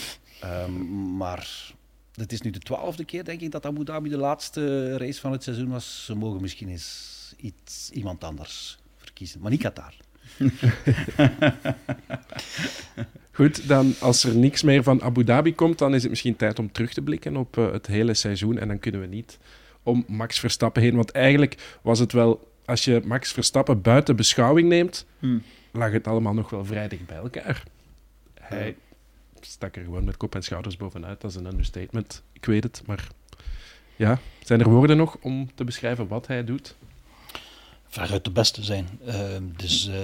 Um, 0.66 1.18
maar 1.18 1.74
het 2.16 2.32
is 2.32 2.42
nu 2.42 2.50
de 2.50 2.60
twaalfde 2.60 3.06
keer, 3.06 3.24
denk 3.24 3.42
ik, 3.42 3.52
dat 3.52 3.66
Abu 3.66 3.84
Dhabi 3.84 4.10
de 4.10 4.18
laatste 4.18 4.98
race 4.98 5.20
van 5.20 5.32
het 5.32 5.44
seizoen 5.44 5.70
was. 5.70 6.06
Ze 6.06 6.16
mogen 6.16 6.42
misschien 6.42 6.70
eens 6.70 7.34
iets, 7.38 7.90
iemand 7.92 8.24
anders 8.24 8.78
verkiezen, 8.98 9.42
maar 9.42 9.52
niet 9.52 9.62
Qatar. 9.62 9.94
Goed, 13.32 13.68
dan 13.68 13.94
als 14.00 14.24
er 14.24 14.36
niks 14.36 14.64
meer 14.64 14.84
van 14.84 15.02
Abu 15.02 15.24
Dhabi 15.24 15.56
komt, 15.56 15.78
dan 15.78 15.94
is 15.94 16.02
het 16.02 16.10
misschien 16.10 16.36
tijd 16.36 16.60
om 16.60 16.72
terug 16.72 16.94
te 16.94 17.02
blikken 17.02 17.38
op 17.38 17.58
uh, 17.58 17.72
het 17.72 17.88
hele 17.88 18.14
seizoen. 18.14 18.58
En 18.58 18.68
dan 18.68 18.80
kunnen 18.80 19.02
we 19.02 19.08
niet 19.08 19.40
om 19.84 20.04
Max 20.08 20.40
Verstappen 20.40 20.82
heen. 20.82 20.96
Want 20.96 21.12
eigenlijk 21.12 21.78
was 21.82 22.00
het 22.00 22.12
wel, 22.12 22.52
als 22.66 22.86
je 22.86 23.02
Max 23.06 23.32
Verstappen 23.32 23.82
buiten 23.82 24.16
beschouwing 24.16 24.70
neemt, 24.70 25.06
hmm. 25.20 25.44
lag 25.72 25.92
het 25.92 26.08
allemaal 26.08 26.34
nog 26.34 26.50
wel 26.50 26.66
vrij 26.66 26.88
dicht 26.88 27.06
bij 27.06 27.18
elkaar. 27.18 27.64
Hij 28.40 28.76
stak 29.46 29.76
er 29.76 29.84
gewoon 29.84 30.04
met 30.04 30.18
kop 30.18 30.36
en 30.36 30.44
schouders 30.44 30.78
bovenuit. 30.78 31.22
Dat 31.22 31.32
is 31.32 31.38
een 31.38 31.46
understatement. 31.46 32.24
Ik 32.34 32.46
weet 32.46 32.64
het, 32.64 32.84
maar 32.86 33.08
ja. 33.96 34.20
Zijn 34.44 34.60
er 34.60 34.70
woorden 34.70 34.98
nog 34.98 35.18
om 35.22 35.50
te 35.56 35.64
beschrijven 35.64 36.08
wat 36.08 36.28
hij 36.28 36.44
doet? 36.44 36.76
Veruit 37.88 38.24
de 38.24 38.32
beste 38.32 38.64
zijn. 38.64 38.88
Uh, 39.06 39.16
dus, 39.58 39.88
uh, 39.88 39.96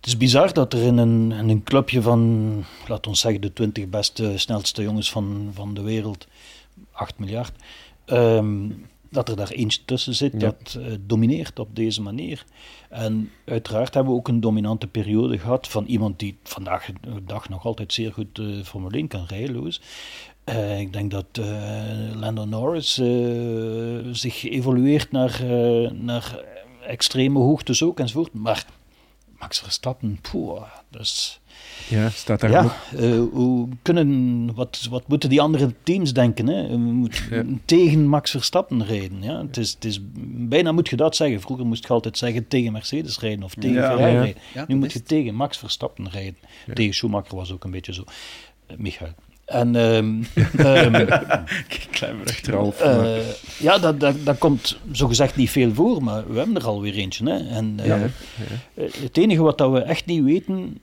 het 0.00 0.06
is 0.08 0.16
bizar 0.16 0.52
dat 0.52 0.72
er 0.72 0.82
in 0.82 0.96
een, 0.96 1.32
in 1.32 1.48
een 1.48 1.62
clubje 1.62 2.02
van, 2.02 2.64
laten 2.88 3.10
we 3.10 3.16
zeggen, 3.16 3.40
de 3.40 3.52
20 3.52 3.88
beste, 3.88 4.38
snelste 4.38 4.82
jongens 4.82 5.10
van, 5.10 5.50
van 5.54 5.74
de 5.74 5.82
wereld, 5.82 6.26
8 6.92 7.18
miljard, 7.18 7.52
um, 8.06 8.86
dat 9.10 9.28
er 9.28 9.36
daar 9.36 9.50
eentje 9.50 9.80
tussen 9.84 10.14
zit 10.14 10.40
dat 10.40 10.76
uh, 10.78 10.94
domineert 11.00 11.58
op 11.58 11.76
deze 11.76 12.02
manier. 12.02 12.44
En 12.90 13.30
uiteraard 13.44 13.94
hebben 13.94 14.12
we 14.12 14.18
ook 14.18 14.28
een 14.28 14.40
dominante 14.40 14.86
periode 14.86 15.38
gehad 15.38 15.68
van 15.68 15.84
iemand 15.84 16.18
die 16.18 16.38
vandaag 16.42 16.90
de 17.00 17.24
dag 17.24 17.48
nog 17.48 17.64
altijd 17.64 17.92
zeer 17.92 18.12
goed 18.12 18.38
uh, 18.38 18.64
Formule 18.64 18.96
1 18.96 19.08
kan 19.08 19.24
rijden, 19.26 19.54
Lewis. 19.54 19.80
Uh, 20.44 20.80
ik 20.80 20.92
denk 20.92 21.10
dat 21.10 21.26
uh, 21.38 22.14
Lando 22.14 22.44
Norris 22.44 22.94
zich 24.20 24.44
evolueert 24.44 25.12
naar, 25.12 25.44
naar 25.92 26.38
extreme 26.86 27.38
hoogtes 27.38 27.82
ook 27.82 28.00
enzovoort. 28.00 28.32
Maar 28.32 28.64
Max 29.38 29.58
Verstappen, 29.60 30.18
poeh, 30.30 30.62
dus 30.88 31.39
ja, 31.88 32.10
staat 32.10 32.40
daar 32.40 32.50
ja, 32.50 32.76
uh, 32.98 33.22
hoe 33.32 33.68
kunnen, 33.82 34.54
wat, 34.54 34.86
wat 34.90 35.08
moeten 35.08 35.28
die 35.28 35.40
andere 35.40 35.74
teams 35.82 36.12
denken? 36.12 36.46
Hè? 36.46 36.68
We 36.68 36.76
moeten 36.76 37.62
tegen 37.64 38.06
Max 38.06 38.30
Verstappen 38.30 38.86
rijden. 38.86 39.22
Ja? 39.22 39.40
Het 39.42 39.56
is, 39.56 39.72
het 39.72 39.84
is, 39.84 40.00
bijna 40.48 40.72
moet 40.72 40.88
je 40.88 40.96
dat 40.96 41.16
zeggen. 41.16 41.40
Vroeger 41.40 41.66
moest 41.66 41.86
je 41.86 41.92
altijd 41.92 42.18
zeggen 42.18 42.48
tegen 42.48 42.72
Mercedes 42.72 43.18
rijden 43.18 43.42
of 43.44 43.54
tegen 43.54 43.82
Ferrari 43.82 44.12
rijden. 44.12 44.34
nu 44.66 44.74
moet 44.74 44.92
je 44.92 45.02
tegen 45.02 45.34
Max 45.34 45.58
Verstappen 45.58 46.10
rijden. 46.10 46.38
Tegen 46.74 46.94
Schumacher 46.94 47.36
was 47.36 47.52
ook 47.52 47.64
een 47.64 47.70
beetje 47.70 47.92
zo. 47.92 48.04
Uh, 48.70 48.76
Michael. 48.76 49.14
En, 49.50 49.74
um, 49.74 50.26
um, 50.58 50.92
Klein. 51.90 52.16
Uh, 52.82 53.16
ja, 53.58 53.78
dat, 53.78 54.00
dat, 54.00 54.14
dat 54.24 54.38
komt 54.38 54.78
zogezegd 54.92 55.36
niet 55.36 55.50
veel 55.50 55.74
voor, 55.74 56.02
maar 56.02 56.32
we 56.32 56.38
hebben 56.38 56.56
er 56.56 56.66
alweer 56.66 56.94
eentje. 56.94 57.30
Hè. 57.30 57.48
En, 57.48 57.76
uh, 57.80 57.86
ja, 57.86 57.96
ja. 57.96 58.84
Het 59.00 59.16
enige 59.16 59.42
wat 59.42 59.58
dat 59.58 59.72
we 59.72 59.78
echt 59.78 60.06
niet 60.06 60.24
weten, 60.24 60.78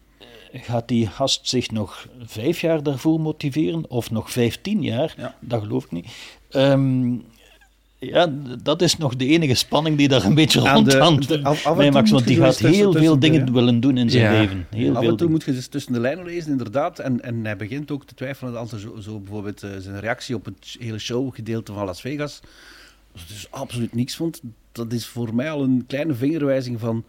gaat 0.62 0.88
die 0.88 1.08
gast 1.08 1.48
zich 1.48 1.72
nog 1.72 2.08
vijf 2.26 2.62
jaar 2.62 2.84
daarvoor 2.84 3.20
motiveren, 3.20 3.90
of 3.90 4.12
nog 4.12 4.32
vijftien 4.32 4.84
jaar, 4.84 5.34
dat 5.40 5.62
geloof 5.62 5.86
ik 5.86 5.92
niet. 5.92 6.08
Um, 6.52 7.24
ja, 8.00 8.34
dat 8.64 8.82
is 8.82 8.98
nog 8.98 9.16
de 9.16 9.26
enige 9.26 9.54
spanning 9.54 9.98
die 9.98 10.08
daar 10.08 10.26
een 10.26 10.36
beetje 10.36 10.60
rondhangt. 10.60 11.30
Nee, 11.78 11.92
Max, 11.92 12.12
want 12.12 12.28
die 12.28 12.38
gaat 12.38 12.58
heel 12.58 12.94
veel 12.94 13.20
dingen 13.20 13.54
willen 13.54 13.80
doen 13.80 13.98
in 13.98 14.10
zijn 14.10 14.40
leven. 14.40 14.68
Heel 14.70 14.96
af 14.96 15.02
veel 15.02 15.10
en 15.10 15.18
toe 15.18 15.30
moet 15.30 15.44
je 15.44 15.54
dus 15.54 15.68
tussen 15.68 15.94
de 15.94 16.00
lijnen 16.00 16.26
lezen, 16.26 16.52
inderdaad. 16.52 17.00
En, 17.00 17.22
en 17.22 17.46
hij 17.46 17.58
begint 17.58 17.92
ook 17.92 18.06
te 18.06 18.14
twijfelen 18.14 18.58
als 18.58 18.72
er 18.72 18.80
zo, 18.80 19.00
zo 19.00 19.20
bijvoorbeeld 19.20 19.64
uh, 19.64 19.70
zijn 19.80 20.00
reactie 20.00 20.36
op 20.36 20.46
het 20.46 20.76
hele 20.80 21.00
showgedeelte 21.00 21.74
van 21.74 21.86
Las 21.86 22.02
Vegas. 22.02 22.40
Dus 23.28 23.48
absoluut 23.50 23.94
niks 23.94 24.16
vond. 24.16 24.42
Dat 24.72 24.94
is 24.94 25.06
voor 25.06 25.36
mij 25.36 25.52
al 25.52 25.64
een 25.64 25.84
kleine 25.88 26.14
vingerwijzing 26.14 26.80
van 26.80 27.04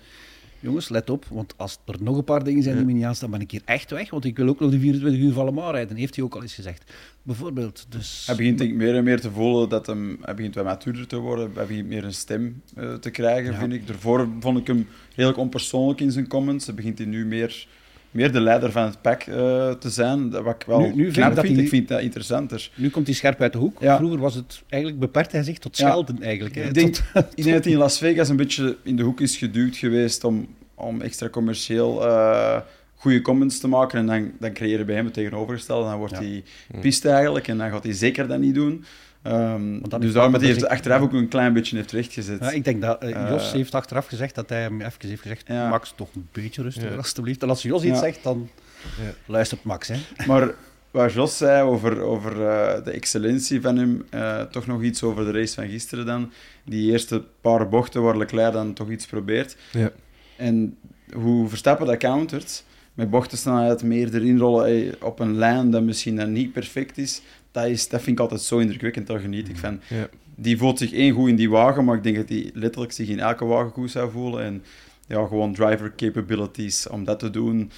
jongens, 0.60 0.88
let 0.88 1.10
op, 1.10 1.24
want 1.30 1.54
als 1.56 1.78
er 1.84 1.96
nog 2.00 2.16
een 2.16 2.24
paar 2.24 2.44
dingen 2.44 2.62
zijn 2.62 2.76
die 2.76 2.84
me 2.84 2.92
niet 2.92 3.04
aanstaan, 3.04 3.30
ben 3.30 3.40
ik 3.40 3.50
hier 3.50 3.62
echt 3.64 3.90
weg, 3.90 4.10
want 4.10 4.24
ik 4.24 4.36
wil 4.36 4.48
ook 4.48 4.60
nog 4.60 4.70
de 4.70 4.78
24 4.78 5.20
uur 5.20 5.32
van 5.32 5.54
Le 5.54 5.70
rijden, 5.70 5.96
heeft 5.96 6.16
hij 6.16 6.24
ook 6.24 6.34
al 6.34 6.42
eens 6.42 6.54
gezegd. 6.54 6.92
Bijvoorbeeld. 7.22 7.86
Dus... 7.88 8.22
Hij 8.26 8.36
begint 8.36 8.58
denk 8.58 8.70
ik 8.70 8.76
meer 8.76 8.94
en 8.94 9.04
meer 9.04 9.20
te 9.20 9.30
voelen 9.30 9.68
dat 9.68 9.86
hem, 9.86 10.18
hij 10.22 10.34
begint 10.34 10.54
wat 10.54 10.64
matuurder 10.64 11.06
te 11.06 11.16
worden, 11.16 11.50
hij 11.54 11.66
begint 11.66 11.88
meer 11.88 12.04
een 12.04 12.14
stem 12.14 12.62
uh, 12.78 12.94
te 12.94 13.10
krijgen, 13.10 13.54
vind 13.54 13.72
ik. 13.72 13.86
Daarvoor 13.86 14.28
vond 14.40 14.58
ik 14.58 14.66
hem 14.66 14.86
redelijk 15.14 15.38
onpersoonlijk 15.38 16.00
in 16.00 16.12
zijn 16.12 16.28
comments, 16.28 16.66
hij 16.66 16.74
begint 16.74 16.98
hij 16.98 17.06
nu 17.06 17.26
meer 17.26 17.66
meer 18.10 18.32
de 18.32 18.40
leider 18.40 18.72
van 18.72 18.82
het 18.82 19.00
pack 19.00 19.26
uh, 19.26 19.34
te 19.70 19.90
zijn. 19.90 20.30
Wat 20.30 20.54
ik 20.54 20.64
wel 20.66 20.80
nu, 20.80 20.94
nu 20.94 21.12
vind 21.12 21.26
ik, 21.26 21.34
dat 21.34 21.44
vind. 21.44 21.58
ik 21.58 21.68
vind 21.68 21.88
dat 21.88 22.00
interessanter. 22.00 22.70
Nu 22.74 22.90
komt 22.90 23.06
hij 23.06 23.14
scherp 23.14 23.40
uit 23.40 23.52
de 23.52 23.58
hoek. 23.58 23.80
Ja. 23.80 23.96
Vroeger 23.96 24.18
was 24.18 24.34
het 24.34 24.62
eigenlijk 24.68 25.00
beperkt 25.00 25.32
hij 25.32 25.42
zich 25.42 25.58
tot 25.58 25.76
schelden 25.76 26.16
ja. 26.18 26.24
eigenlijk. 26.24 26.54
Hè. 26.54 26.62
Ik 26.62 26.74
denk, 26.74 26.94
tot, 26.94 27.24
dat 27.36 27.64
hij 27.64 27.72
in 27.72 27.78
Las 27.78 27.98
Vegas 27.98 28.28
een 28.28 28.36
beetje 28.36 28.76
in 28.82 28.96
de 28.96 29.02
hoek 29.02 29.20
is 29.20 29.36
geduwd 29.36 29.76
geweest 29.76 30.24
om, 30.24 30.48
om 30.74 31.00
extra 31.00 31.28
commercieel 31.28 32.06
uh, 32.06 32.60
goede 32.94 33.20
comments 33.20 33.58
te 33.58 33.68
maken. 33.68 33.98
En 33.98 34.06
dan, 34.06 34.32
dan 34.38 34.52
creëren 34.52 34.86
bij 34.86 34.94
hem 34.94 35.04
het 35.04 35.14
tegenovergestelde. 35.14 35.88
Dan 35.88 35.98
wordt 35.98 36.18
hij 36.18 36.44
pist 36.80 37.04
eigenlijk 37.04 37.48
en 37.48 37.58
dan 37.58 37.70
gaat 37.70 37.84
hij 37.84 37.92
zeker 37.92 38.28
dat 38.28 38.38
niet 38.38 38.54
doen. 38.54 38.84
Um, 39.22 39.82
dus 39.98 40.12
daarom 40.12 40.32
dat 40.32 40.40
hij 40.40 40.50
heeft 40.50 40.66
achteraf 40.66 41.00
ook 41.00 41.12
een 41.12 41.28
klein 41.28 41.52
beetje 41.52 41.76
heeft 41.76 41.92
rechtgezet. 41.92 42.40
Ja, 42.40 42.50
ik 42.50 42.64
denk 42.64 42.82
dat 42.82 43.04
uh, 43.04 43.28
Jos 43.30 43.52
heeft 43.52 43.74
achteraf 43.74 44.06
gezegd 44.06 44.34
dat 44.34 44.48
hij 44.48 44.60
hem 44.60 44.80
even 44.80 45.08
heeft 45.08 45.22
gezegd: 45.22 45.48
ja. 45.48 45.68
Max, 45.68 45.92
toch 45.96 46.08
een 46.14 46.28
beetje 46.32 46.62
rustiger, 46.62 46.90
ja. 46.90 46.96
alstublieft. 46.96 47.42
En 47.42 47.48
als 47.48 47.62
Jos 47.62 47.84
iets 47.84 47.98
zegt, 47.98 48.22
dan 48.22 48.48
luistert 49.26 49.64
Max. 49.64 49.88
Hè. 49.88 49.96
Maar 50.26 50.50
wat 50.90 51.12
Jos 51.12 51.36
zei 51.36 51.62
over, 51.62 52.00
over 52.00 52.32
uh, 52.32 52.84
de 52.84 52.90
excellentie 52.90 53.60
van 53.60 53.76
hem, 53.76 54.04
uh, 54.14 54.42
toch 54.42 54.66
nog 54.66 54.82
iets 54.82 55.02
over 55.02 55.24
de 55.24 55.32
race 55.32 55.54
van 55.54 55.68
gisteren 55.68 56.06
dan. 56.06 56.32
Die 56.64 56.90
eerste 56.90 57.24
paar 57.40 57.68
bochten 57.68 58.02
waar 58.02 58.18
Leclerc 58.18 58.52
dan 58.52 58.72
toch 58.72 58.90
iets 58.90 59.06
probeert. 59.06 59.56
Ja. 59.72 59.90
En 60.36 60.76
hoe 61.12 61.48
Verstappen 61.48 61.86
dat 61.86 61.96
countert, 61.96 62.64
met 62.94 63.10
bochtensnelheid 63.10 63.82
meer 63.82 64.14
erin 64.14 64.38
rollen 64.38 64.94
op 65.02 65.18
een 65.20 65.36
lijn 65.36 65.70
dat 65.70 65.82
misschien 65.82 66.16
dan 66.16 66.32
niet 66.32 66.52
perfect 66.52 66.98
is, 66.98 67.22
dat, 67.50 67.66
is, 67.66 67.88
dat 67.88 68.02
vind 68.02 68.16
ik 68.16 68.22
altijd 68.22 68.40
zo 68.40 68.58
indrukwekkend. 68.58 69.06
Daar 69.06 69.20
geniet 69.20 69.48
ik 69.48 69.56
van. 69.56 69.80
Ja. 69.88 70.08
Die 70.34 70.58
voelt 70.58 70.78
zich 70.78 70.92
één 70.92 71.12
goed 71.12 71.28
in 71.28 71.36
die 71.36 71.50
wagen, 71.50 71.84
maar 71.84 71.96
ik 71.96 72.02
denk 72.02 72.16
dat 72.16 72.28
hij 72.28 72.50
letterlijk 72.54 72.92
zich 72.92 73.08
in 73.08 73.20
elke 73.20 73.44
wagen 73.44 73.70
goed 73.70 73.90
zou 73.90 74.10
voelen. 74.10 74.44
En 74.44 74.62
ja, 75.06 75.26
gewoon 75.26 75.54
driver 75.54 75.92
capabilities 75.96 76.88
om 76.88 77.04
dat 77.04 77.18
te 77.18 77.30
doen. 77.30 77.70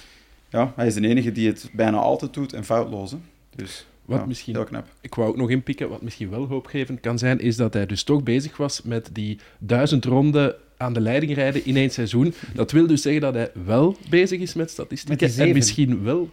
Ja, 0.49 0.73
hij 0.75 0.87
is 0.87 0.93
de 0.93 1.07
enige 1.07 1.31
die 1.31 1.47
het 1.47 1.69
bijna 1.73 1.97
altijd 1.97 2.33
doet 2.33 2.53
en 2.53 2.63
foutloos. 2.63 3.15
Dus 3.55 3.85
wat 4.05 4.27
misschien, 4.27 4.55
heel 4.55 4.63
knap. 4.63 4.87
Ik 5.01 5.15
wou 5.15 5.29
ook 5.29 5.37
nog 5.37 5.49
inpikken, 5.49 5.89
wat 5.89 6.01
misschien 6.01 6.29
wel 6.29 6.47
hoopgevend 6.47 6.99
kan 6.99 7.17
zijn, 7.17 7.39
is 7.39 7.55
dat 7.55 7.73
hij 7.73 7.85
dus 7.85 8.03
toch 8.03 8.23
bezig 8.23 8.57
was 8.57 8.81
met 8.81 9.09
die 9.13 9.39
duizend 9.59 10.05
ronden 10.05 10.55
aan 10.77 10.93
de 10.93 11.01
leiding 11.01 11.33
rijden 11.33 11.65
in 11.65 11.75
één 11.75 11.89
seizoen. 11.89 12.33
Dat 12.53 12.71
wil 12.71 12.87
dus 12.87 13.01
zeggen 13.01 13.21
dat 13.21 13.33
hij 13.33 13.51
wel 13.65 13.97
bezig 14.09 14.39
is 14.39 14.53
met 14.53 14.69
statistieken 14.69 15.37
en 15.37 15.53
misschien 15.53 16.03
wel 16.03 16.29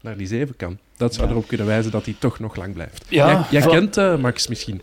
naar 0.00 0.16
die 0.16 0.26
zeven 0.26 0.56
kan. 0.56 0.78
Dat 0.96 1.14
zou 1.14 1.30
erop 1.30 1.46
kunnen 1.46 1.66
wijzen 1.66 1.92
dat 1.92 2.04
hij 2.04 2.14
toch 2.18 2.38
nog 2.38 2.56
lang 2.56 2.74
blijft. 2.74 3.06
Ja, 3.08 3.46
jij, 3.50 3.62
kent 3.66 3.96
uh, 3.96 4.16
Max 4.16 4.48
misschien. 4.48 4.82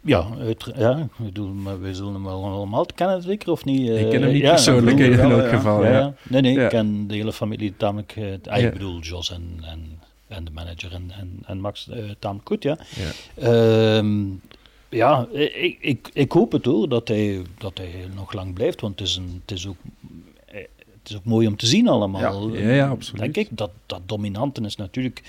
Ja, 0.00 0.26
uit, 0.38 0.72
ja 0.76 1.08
maar 1.54 1.80
wij 1.80 1.94
zullen 1.94 2.12
hem 2.12 2.24
wel 2.24 2.44
allemaal 2.44 2.86
kennen, 2.94 3.22
zeker, 3.22 3.50
of 3.50 3.64
niet? 3.64 3.88
ik 3.88 4.10
ken 4.10 4.22
hem 4.22 4.32
niet 4.32 4.42
persoonlijk 4.42 4.98
in 4.98 5.18
elk 5.18 5.48
geval. 5.48 5.84
Ja. 5.84 6.14
Nee, 6.28 6.40
nee, 6.40 6.60
ik 6.60 6.68
ken 6.68 7.06
de 7.06 7.14
hele 7.14 7.32
familie 7.32 7.74
tamelijk... 7.76 8.16
Uh, 8.16 8.32
ik 8.32 8.72
bedoel, 8.72 9.00
Jos 9.00 9.30
en, 9.30 9.58
en, 9.62 10.00
en 10.28 10.44
de 10.44 10.50
manager 10.50 10.92
en, 10.92 11.10
en, 11.18 11.38
en 11.46 11.60
Max 11.60 11.88
uh, 11.90 12.10
tamelijk 12.18 12.48
goed, 12.48 12.62
ja. 12.62 12.78
Ja, 13.34 13.96
um, 13.96 14.40
ja 14.88 15.26
ik, 15.32 15.78
ik, 15.80 16.10
ik 16.12 16.32
hoop 16.32 16.52
het 16.52 16.64
hoor, 16.64 16.88
dat 16.88 17.08
hij, 17.08 17.42
dat 17.58 17.78
hij 17.78 18.08
nog 18.14 18.32
lang 18.32 18.54
blijft, 18.54 18.80
want 18.80 18.98
het 18.98 19.08
is, 19.08 19.16
een, 19.16 19.42
het 19.46 19.56
is 19.56 19.66
ook 19.66 19.76
het 21.06 21.14
is 21.14 21.20
ook 21.20 21.32
mooi 21.32 21.46
om 21.46 21.56
te 21.56 21.66
zien 21.66 21.88
allemaal. 21.88 22.50
Ja, 22.52 22.72
ja, 22.74 22.88
absoluut. 22.88 23.20
Denk 23.20 23.36
ik, 23.36 23.56
dat, 23.56 23.70
dat 23.86 24.00
dominanten 24.06 24.64
is 24.64 24.76
natuurlijk... 24.76 25.22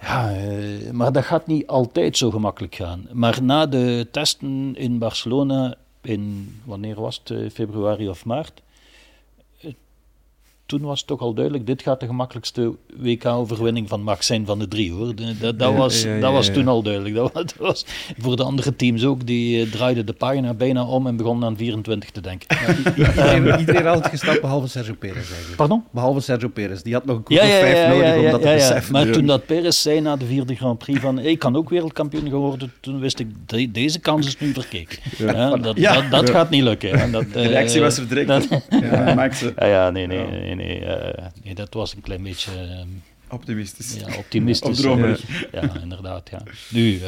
Ja, 0.00 0.36
uh, 0.36 0.90
maar 0.90 1.12
dat 1.12 1.24
gaat 1.24 1.46
niet 1.46 1.66
altijd 1.66 2.16
zo 2.16 2.30
gemakkelijk 2.30 2.74
gaan. 2.74 3.08
Maar 3.12 3.42
na 3.42 3.66
de 3.66 4.08
testen 4.10 4.76
in 4.76 4.98
Barcelona, 4.98 5.74
in, 6.00 6.54
wanneer 6.64 7.00
was 7.00 7.20
het, 7.24 7.38
eh, 7.38 7.50
februari 7.50 8.08
of 8.08 8.24
maart, 8.24 8.62
toen 10.66 10.80
was 10.80 10.98
het 10.98 11.08
toch 11.08 11.20
al 11.20 11.34
duidelijk, 11.34 11.66
dit 11.66 11.82
gaat 11.82 12.00
de 12.00 12.06
gemakkelijkste 12.06 12.76
WK-overwinning 12.96 13.88
van 13.88 14.02
Max 14.02 14.26
zijn 14.26 14.46
van 14.46 14.58
de 14.58 14.68
drie, 14.68 14.92
hoor. 14.92 15.14
Dat, 15.40 15.58
dat 15.58 15.74
was, 15.74 16.06
dat 16.20 16.32
was 16.32 16.48
toen 16.48 16.68
al 16.68 16.82
duidelijk. 16.82 17.14
Dat, 17.32 17.54
was 17.58 17.86
voor 18.18 18.36
de 18.36 18.42
andere 18.42 18.76
teams 18.76 19.04
ook, 19.04 19.26
die 19.26 19.64
uh, 19.64 19.72
draaiden 19.72 20.06
de 20.06 20.12
pagina 20.12 20.54
bijna 20.54 20.84
om 20.84 21.06
en 21.06 21.16
begonnen 21.16 21.48
aan 21.48 21.56
24 21.56 22.10
te 22.10 22.20
denken. 22.20 22.48
iedereen, 22.96 23.58
iedereen 23.58 23.86
had 23.86 23.96
het 23.96 24.06
gestapt, 24.06 24.40
behalve 24.40 24.68
Sergio 24.68 24.94
Perez 24.98 25.14
eigenlijk. 25.16 25.56
Pardon? 25.56 25.84
Behalve 25.90 26.20
Sergio 26.20 26.48
Perez. 26.48 26.82
Die 26.82 26.92
had 26.92 27.04
nog 27.04 27.20
een 27.24 27.38
of 27.38 27.44
vijf 27.44 27.88
nodig 27.88 28.16
om 28.16 28.30
dat 28.30 28.42
te 28.42 28.48
beseffen. 28.48 28.92
Maar 28.92 29.10
toen 29.10 29.26
dat 29.26 29.46
Perez 29.46 29.82
zei 29.82 30.00
na 30.00 30.16
de 30.16 30.24
vierde 30.24 30.54
Grand 30.54 30.78
Prix 30.78 31.00
van 31.00 31.18
ik 31.18 31.38
kan 31.38 31.56
ook 31.56 31.70
wereldkampioen 31.70 32.28
geworden, 32.28 32.72
toen 32.80 33.00
wist 33.00 33.18
ik, 33.18 33.28
deze 33.74 34.00
kans 34.00 34.26
is 34.26 34.38
nu 34.38 34.52
verkeken. 34.52 34.98
dat, 35.62 35.76
dat, 35.76 36.10
dat, 36.10 36.30
gaat 36.30 36.50
niet 36.50 36.62
lukken. 36.62 37.12
Dat, 37.12 37.32
de 37.32 37.46
reactie 37.46 37.80
was 37.80 37.98
er 37.98 38.08
direct. 38.08 38.48
ja, 38.68 39.14
Max. 39.14 39.44
Ja, 39.72 39.90
nee, 39.90 40.06
nee, 40.06 40.26
nee 40.26 40.51
eh, 40.60 41.26
nee, 41.42 41.54
dat 41.54 41.74
was 41.74 41.94
een 41.94 42.00
klein 42.00 42.22
beetje... 42.22 42.52
Ehm, 42.52 42.88
optimistisch. 43.30 43.94
Ja, 43.94 44.16
optimistisch. 44.16 44.80
ja, 44.82 45.16
ja, 45.52 45.80
inderdaad. 45.80 46.30
Ja. 46.30 46.42
Nu, 46.70 47.00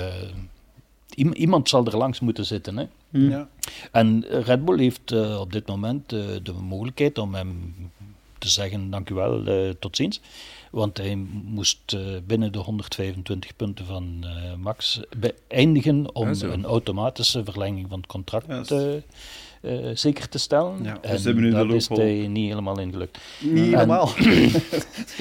uh, 1.17 1.31
iemand 1.35 1.69
zal 1.69 1.87
er 1.87 1.97
langs 1.97 2.21
moeten 2.21 2.47
zitten. 2.47 2.77
Hè? 2.77 2.87
Hmm. 3.11 3.31
Ja. 3.31 3.49
En 3.93 4.25
Red 4.29 4.65
Bull 4.65 4.79
heeft 4.79 5.13
uh, 5.13 5.41
op 5.41 5.53
dit 5.53 5.67
moment 5.67 6.13
uh, 6.13 6.25
de 6.43 6.53
mogelijkheid 6.53 7.19
om 7.19 7.35
hem 7.35 7.75
te 8.39 8.49
zeggen: 8.49 8.91
Dank 8.91 9.11
u 9.11 9.15
wel, 9.15 9.45
tot 9.79 9.97
ziens. 9.97 10.21
Want 10.71 10.97
hij 10.97 11.15
moest 11.45 11.97
binnen 12.27 12.53
de 12.53 12.59
125 12.59 13.57
punten 13.57 13.87
van 13.87 14.25
Max 14.59 15.01
beëindigen 15.17 16.15
om 16.15 16.29
een 16.29 16.65
automatische 16.65 17.45
verlenging 17.45 17.87
van 17.89 17.99
het 17.99 18.07
contract 18.07 18.67
te 18.67 19.03
uh, 19.65 19.91
zeker 19.95 20.29
te 20.29 20.39
stellen. 20.39 20.83
Ja, 20.83 20.99
dus 21.01 21.25
en 21.25 21.51
daar 21.51 21.71
is 21.71 21.89
hij 21.89 22.27
niet 22.29 22.49
helemaal 22.49 22.81
in 22.81 22.93
gelukt. 22.93 23.19
Niet 23.41 23.75
helemaal. 23.75 24.11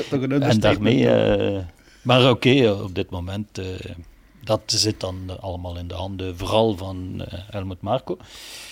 en 0.50 0.60
daarmee... 0.60 1.00
Uh, 1.00 1.60
maar 2.02 2.30
oké, 2.30 2.50
okay, 2.50 2.70
op 2.70 2.96
dit 2.96 3.10
moment... 3.10 3.60
Uh, 3.60 3.66
dat 4.44 4.62
zit 4.66 5.00
dan 5.00 5.40
allemaal 5.40 5.78
in 5.78 5.88
de 5.88 5.94
handen, 5.94 6.38
vooral 6.38 6.78
van 6.78 7.24
Helmut 7.28 7.82
Marco. 7.82 8.18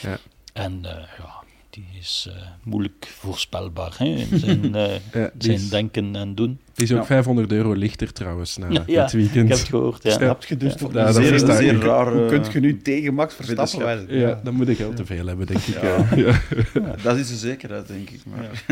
Ja. 0.01 0.17
En 0.53 0.79
ja, 1.17 1.40
die 1.71 1.87
is 1.99 2.27
uh, 2.29 2.35
moeilijk 2.63 3.07
voorspelbaar 3.19 3.95
hè, 3.97 4.05
in 4.05 4.39
zijn, 4.39 4.65
uh, 4.65 4.95
ja, 5.13 5.31
zijn 5.37 5.55
is, 5.55 5.69
denken 5.69 6.15
en 6.15 6.35
doen. 6.35 6.59
Die 6.73 6.85
is 6.85 6.91
ook 6.91 6.99
ja. 6.99 7.05
500 7.05 7.51
euro 7.51 7.73
lichter 7.73 8.13
trouwens 8.13 8.57
na 8.57 8.67
ja, 8.87 9.01
het 9.01 9.11
weekend. 9.11 9.43
ik 9.43 9.47
heb 9.47 9.57
het 9.57 9.67
gehoord. 9.67 10.03
Ja. 10.03 10.11
Snap 10.11 10.45
je 10.45 10.57
dus? 10.57 10.73
Ja. 10.73 10.87
Ja, 10.93 11.11
zeer, 11.11 11.39
zeer, 11.39 11.55
zeer 11.55 11.79
raar. 11.79 12.13
Hoe 12.13 12.25
kunt 12.25 12.51
je 12.51 12.59
nu 12.59 12.77
tegen 12.77 13.13
Max 13.13 13.35
Verstappen 13.35 14.17
Ja, 14.17 14.41
dan 14.43 14.53
moet 14.53 14.67
ik 14.67 14.77
heel 14.77 14.93
te 14.93 15.05
veel 15.05 15.27
hebben, 15.27 15.47
denk 15.47 15.59
ik. 15.59 15.81
Ja. 15.81 16.39
Dat 17.03 17.17
is 17.17 17.29
een 17.29 17.37
zekerheid, 17.37 17.87
denk 17.87 18.09
ik. 18.09 18.21
Maar. 18.25 18.63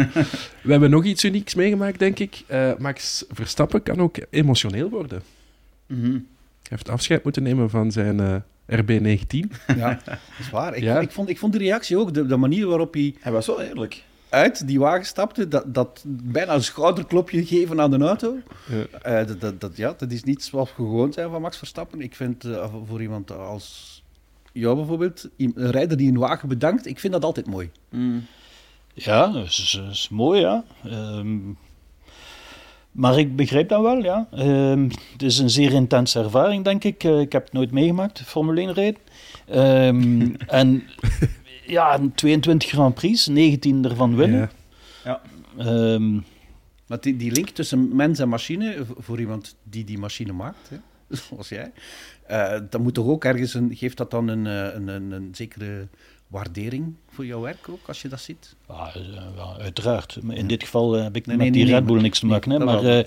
We 0.62 0.72
hebben 0.72 0.90
nog 0.90 1.06
iets 1.06 1.24
unieks 1.24 1.56
meegemaakt, 1.56 2.00
denk 2.00 2.20
ik. 2.20 2.44
Uh, 2.52 2.72
Max 2.78 3.26
Verstappen 3.30 3.84
kan 3.84 4.00
ook 4.00 4.18
emotioneel 4.30 4.90
worden. 4.90 5.22
Mm 5.88 6.02
-hmm. 6.02 6.12
Hij 6.12 6.78
heeft 6.78 6.90
afscheid 6.90 7.24
moeten 7.24 7.44
nemen 7.44 7.70
van 7.70 7.92
zijn 7.92 8.44
RB19. 8.70 9.40
Ja, 9.76 10.00
dat 10.06 10.18
is 10.40 10.50
waar. 10.50 10.76
Ik, 10.76 11.02
ik, 11.02 11.12
vond, 11.12 11.30
ik 11.30 11.38
vond 11.38 11.54
de 11.54 11.60
reactie 11.60 11.98
ook, 11.98 12.14
de, 12.14 12.26
de 12.26 12.38
manier 12.38 12.68
waarop 12.68 12.94
hij... 12.94 13.16
Hij 13.20 13.32
was 13.32 13.48
wel 13.48 13.62
eerlijk. 13.62 14.04
Uit 14.30 14.68
die 14.68 14.80
wagen 14.80 15.06
stapte, 15.06 15.48
dat, 15.48 15.74
dat 15.74 16.04
bijna 16.08 16.54
een 16.54 16.64
schouderklopje 16.64 17.46
geven 17.46 17.82
aan 17.82 17.92
de 17.92 17.98
auto. 17.98 18.38
Ja. 18.68 19.22
Uh, 19.22 19.28
dat, 19.28 19.42
dat, 19.42 19.62
dat, 19.62 19.78
ja, 19.78 19.94
dat 19.98 20.12
is 20.12 20.24
niet 20.24 20.44
zoals 20.44 20.70
we 20.70 20.76
gewoon 20.76 21.14
zijn 21.14 21.30
van 21.30 21.42
Max 21.42 21.58
Verstappen. 21.58 22.02
Ik 22.02 22.16
vind 22.16 22.46
uh, 22.46 22.66
voor 22.86 23.02
iemand 23.02 23.32
als 23.32 24.04
jou 24.54 24.76
bijvoorbeeld, 24.76 25.30
een 25.38 25.54
rijder 25.56 25.98
die 25.98 26.10
een 26.12 26.18
wagen 26.18 26.48
bedankt, 26.48 26.86
ik 26.86 27.00
vind 27.00 27.14
dat 27.14 27.24
altijd 27.24 27.48
mooi. 27.48 27.72
Mm. 27.90 28.26
Ja, 28.94 29.28
dat 29.28 29.46
is, 29.46 29.82
is, 29.90 30.10
mooi, 30.10 30.40
ja. 30.40 30.64
Um, 30.86 31.58
maar 33.00 33.20
ik 33.20 33.36
begrijp 33.36 33.70
dat 33.70 33.82
wel, 33.82 34.04
ja. 34.04 34.28
Uh, 34.34 34.90
het 35.12 35.22
is 35.22 35.38
een 35.38 35.50
zeer 35.50 35.74
intense 35.74 36.20
ervaring, 36.20 36.64
denk 36.64 36.84
ik. 36.84 37.04
Uh, 37.04 37.20
ik 37.20 37.32
heb 37.32 37.44
het 37.44 37.54
nooit 37.54 37.72
meegemaakt, 37.72 38.22
Formule 38.22 38.62
1 38.62 38.74
rijden. 38.74 39.02
Um, 39.50 40.36
en 40.62 40.84
ja, 41.66 42.00
22 42.16 42.70
Grand 42.70 42.94
Prix, 42.94 43.28
19 43.28 43.86
ervan 43.86 44.16
winnen. 44.16 44.50
Ja. 45.04 45.22
ja. 45.58 45.94
Um, 45.94 46.26
maar 46.88 47.02
die, 47.02 47.18
die 47.18 47.32
link 47.32 47.50
tussen 47.50 47.96
mens 47.96 48.20
en 48.20 48.30
machine, 48.30 48.86
voor 48.98 49.20
iemand 49.20 49.56
die 49.64 49.84
die 49.84 49.98
machine 49.98 50.34
maakt, 50.34 50.70
hè? 50.70 50.78
zoals 51.28 51.50
jij. 51.50 51.72
Uh, 52.32 52.60
dat 52.70 52.82
moet 52.82 52.94
toch 52.94 53.08
ook 53.08 53.26
ergens 53.26 53.54
een, 53.54 53.76
geeft 53.76 53.98
dat 53.98 54.12
dan 54.12 54.28
een, 54.28 54.46
een, 54.46 54.88
een, 54.88 55.12
een 55.12 55.30
zekere 55.32 55.88
waardering 56.30 56.96
voor 57.10 57.26
jouw 57.26 57.42
werk 57.42 57.70
ook, 57.70 57.88
als 57.88 58.02
je 58.02 58.08
dat 58.08 58.22
ziet? 58.22 58.56
Ja, 58.68 58.92
uiteraard. 59.60 60.20
In 60.30 60.48
dit 60.48 60.64
geval 60.64 60.92
heb 60.94 61.16
ik 61.16 61.26
nee, 61.26 61.38
met 61.38 61.54
die 61.54 61.66
Red 61.66 61.86
Bull 61.86 62.02
niks 62.02 62.20
te 62.20 62.26
maken. 62.26 62.52
hè, 62.52 62.60
maar 62.60 62.84
uh, 62.84 63.04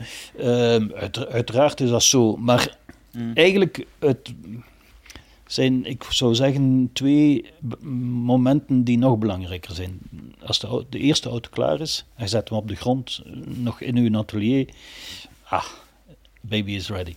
uit, 0.95 1.27
uiteraard 1.27 1.81
is 1.81 1.91
dat 1.91 2.03
zo. 2.03 2.37
Maar 2.37 2.77
mm. 3.13 3.31
eigenlijk, 3.35 3.87
het 3.99 4.35
zijn, 5.47 5.85
ik 5.85 6.05
zou 6.09 6.35
zeggen, 6.35 6.91
twee 6.93 7.45
momenten 8.23 8.85
die 8.85 8.99
nog 8.99 9.19
belangrijker 9.19 9.75
zijn. 9.75 10.01
Als 10.47 10.59
de, 10.59 10.85
de 10.89 10.99
eerste 10.99 11.29
auto 11.29 11.51
klaar 11.53 11.81
is, 11.81 12.05
en 12.15 12.23
je 12.23 12.31
zet 12.31 12.49
hem 12.49 12.59
op 12.59 12.69
de 12.69 12.77
grond, 12.77 13.23
nog 13.45 13.81
in 13.81 13.97
uw 13.97 14.19
atelier, 14.19 14.69
ah, 15.43 15.65
baby 16.41 16.73
is 16.73 16.89
ready. 16.89 17.15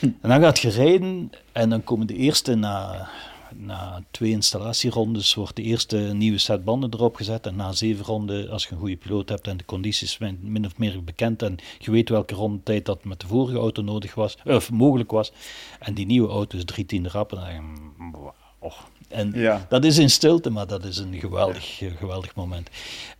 En 0.00 0.28
dan 0.28 0.40
gaat 0.40 0.58
je 0.58 0.68
rijden 0.68 1.30
en 1.52 1.68
dan 1.68 1.84
komen 1.84 2.06
de 2.06 2.14
eerste 2.14 2.54
na 2.54 3.08
na 3.54 4.02
twee 4.10 4.30
installatierondes 4.30 5.34
wordt 5.34 5.56
de 5.56 5.62
eerste 5.62 5.96
nieuwe 5.96 6.38
set 6.38 6.64
banden 6.64 6.94
erop 6.94 7.16
gezet. 7.16 7.46
En 7.46 7.56
na 7.56 7.72
zeven 7.72 8.04
ronden, 8.04 8.50
als 8.50 8.64
je 8.64 8.72
een 8.72 8.78
goede 8.78 8.96
piloot 8.96 9.28
hebt 9.28 9.46
en 9.46 9.56
de 9.56 9.64
condities 9.64 10.12
zijn 10.12 10.38
min 10.42 10.66
of 10.66 10.78
meer 10.78 11.04
bekend 11.04 11.42
en 11.42 11.56
je 11.78 11.90
weet 11.90 12.08
welke 12.08 12.34
rondetijd 12.34 12.86
dat 12.86 13.04
met 13.04 13.20
de 13.20 13.26
vorige 13.26 13.58
auto 13.58 13.82
nodig 13.82 14.14
was, 14.14 14.36
of 14.44 14.70
mogelijk 14.70 15.10
was. 15.10 15.32
En 15.78 15.94
die 15.94 16.06
nieuwe 16.06 16.28
auto 16.28 16.56
is 16.56 16.64
drie 16.64 16.86
tiende 16.86 17.08
rap. 17.08 17.32
En 17.32 17.38
dan 17.38 18.32
oh. 18.58 18.78
En 19.08 19.32
ja. 19.34 19.66
dat 19.68 19.84
is 19.84 19.98
in 19.98 20.10
stilte, 20.10 20.50
maar 20.50 20.66
dat 20.66 20.84
is 20.84 20.98
een 20.98 21.20
geweldig, 21.20 21.76
geweldig 21.78 22.34
moment. 22.34 22.70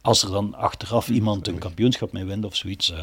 Als 0.00 0.22
er 0.22 0.30
dan 0.30 0.54
achteraf 0.54 1.08
iemand 1.08 1.48
een 1.48 1.58
kampioenschap 1.58 2.12
mee 2.12 2.24
wint 2.24 2.44
of 2.44 2.56
zoiets, 2.56 2.90
uh, 2.90 2.98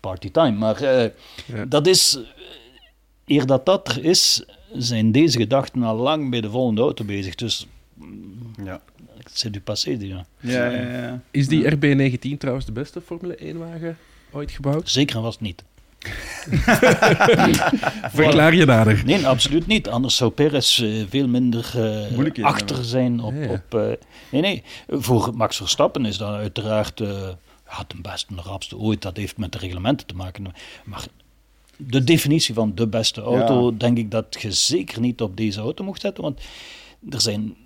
party 0.00 0.30
time. 0.30 0.56
Maar 0.56 0.82
uh, 0.82 1.62
dat 1.68 1.86
is, 1.86 2.18
eer 3.26 3.46
dat 3.46 3.66
dat 3.66 3.88
er 3.88 4.04
is, 4.04 4.44
zijn 4.72 5.12
deze 5.12 5.38
gedachten 5.38 5.82
al 5.82 5.96
lang 5.96 6.30
bij 6.30 6.40
de 6.40 6.50
volgende 6.50 6.80
auto 6.80 7.04
bezig. 7.04 7.34
Dus 7.34 7.66
ja. 8.64 8.80
c'est 9.34 9.52
du 9.52 9.60
passé 9.60 9.90
Ja, 9.90 10.24
ja, 10.40 10.70
ja. 10.70 11.20
Is 11.30 11.48
die 11.48 11.64
RB19 11.64 12.38
trouwens 12.38 12.66
de 12.66 12.72
beste 12.72 13.00
Formule 13.00 13.38
1-wagen 13.38 13.96
ooit 14.30 14.50
gebouwd? 14.50 14.90
Zeker 14.90 15.16
en 15.16 15.22
vast 15.22 15.40
niet. 15.40 15.64
Verklaar 18.12 18.54
je 18.54 18.64
nader. 18.64 19.02
Nee, 19.04 19.26
absoluut 19.26 19.66
niet. 19.66 19.88
Anders 19.88 20.16
zou 20.16 20.30
Perez 20.30 20.78
uh, 20.78 21.04
veel 21.08 21.28
minder 21.28 21.72
uh, 22.36 22.44
achter 22.44 22.84
zijn 22.84 23.20
op... 23.20 23.34
Ja, 23.34 23.48
op 23.48 23.74
uh, 23.74 23.92
nee, 24.30 24.40
nee. 24.40 24.62
Voor 24.88 25.32
Max 25.34 25.56
Verstappen 25.56 26.04
is 26.04 26.16
dat 26.18 26.34
uiteraard 26.34 26.98
ja, 26.98 27.84
de 27.86 28.00
beste, 28.02 28.34
de 28.34 28.42
rapste 28.42 28.76
ooit. 28.76 29.02
Dat 29.02 29.16
heeft 29.16 29.36
met 29.36 29.52
de 29.52 29.58
reglementen 29.58 30.06
te 30.06 30.14
maken. 30.14 30.52
Maar 30.84 31.06
de 31.78 32.04
definitie 32.04 32.54
van 32.54 32.74
de 32.74 32.86
beste 32.86 33.20
auto, 33.20 33.76
denk 33.76 33.98
ik 33.98 34.10
dat 34.10 34.36
je 34.40 34.52
zeker 34.52 35.00
niet 35.00 35.22
op 35.22 35.36
deze 35.36 35.60
auto 35.60 35.84
mocht 35.84 36.00
zetten. 36.00 36.22
Want 36.22 36.40
er 37.10 37.20
zijn 37.20 37.56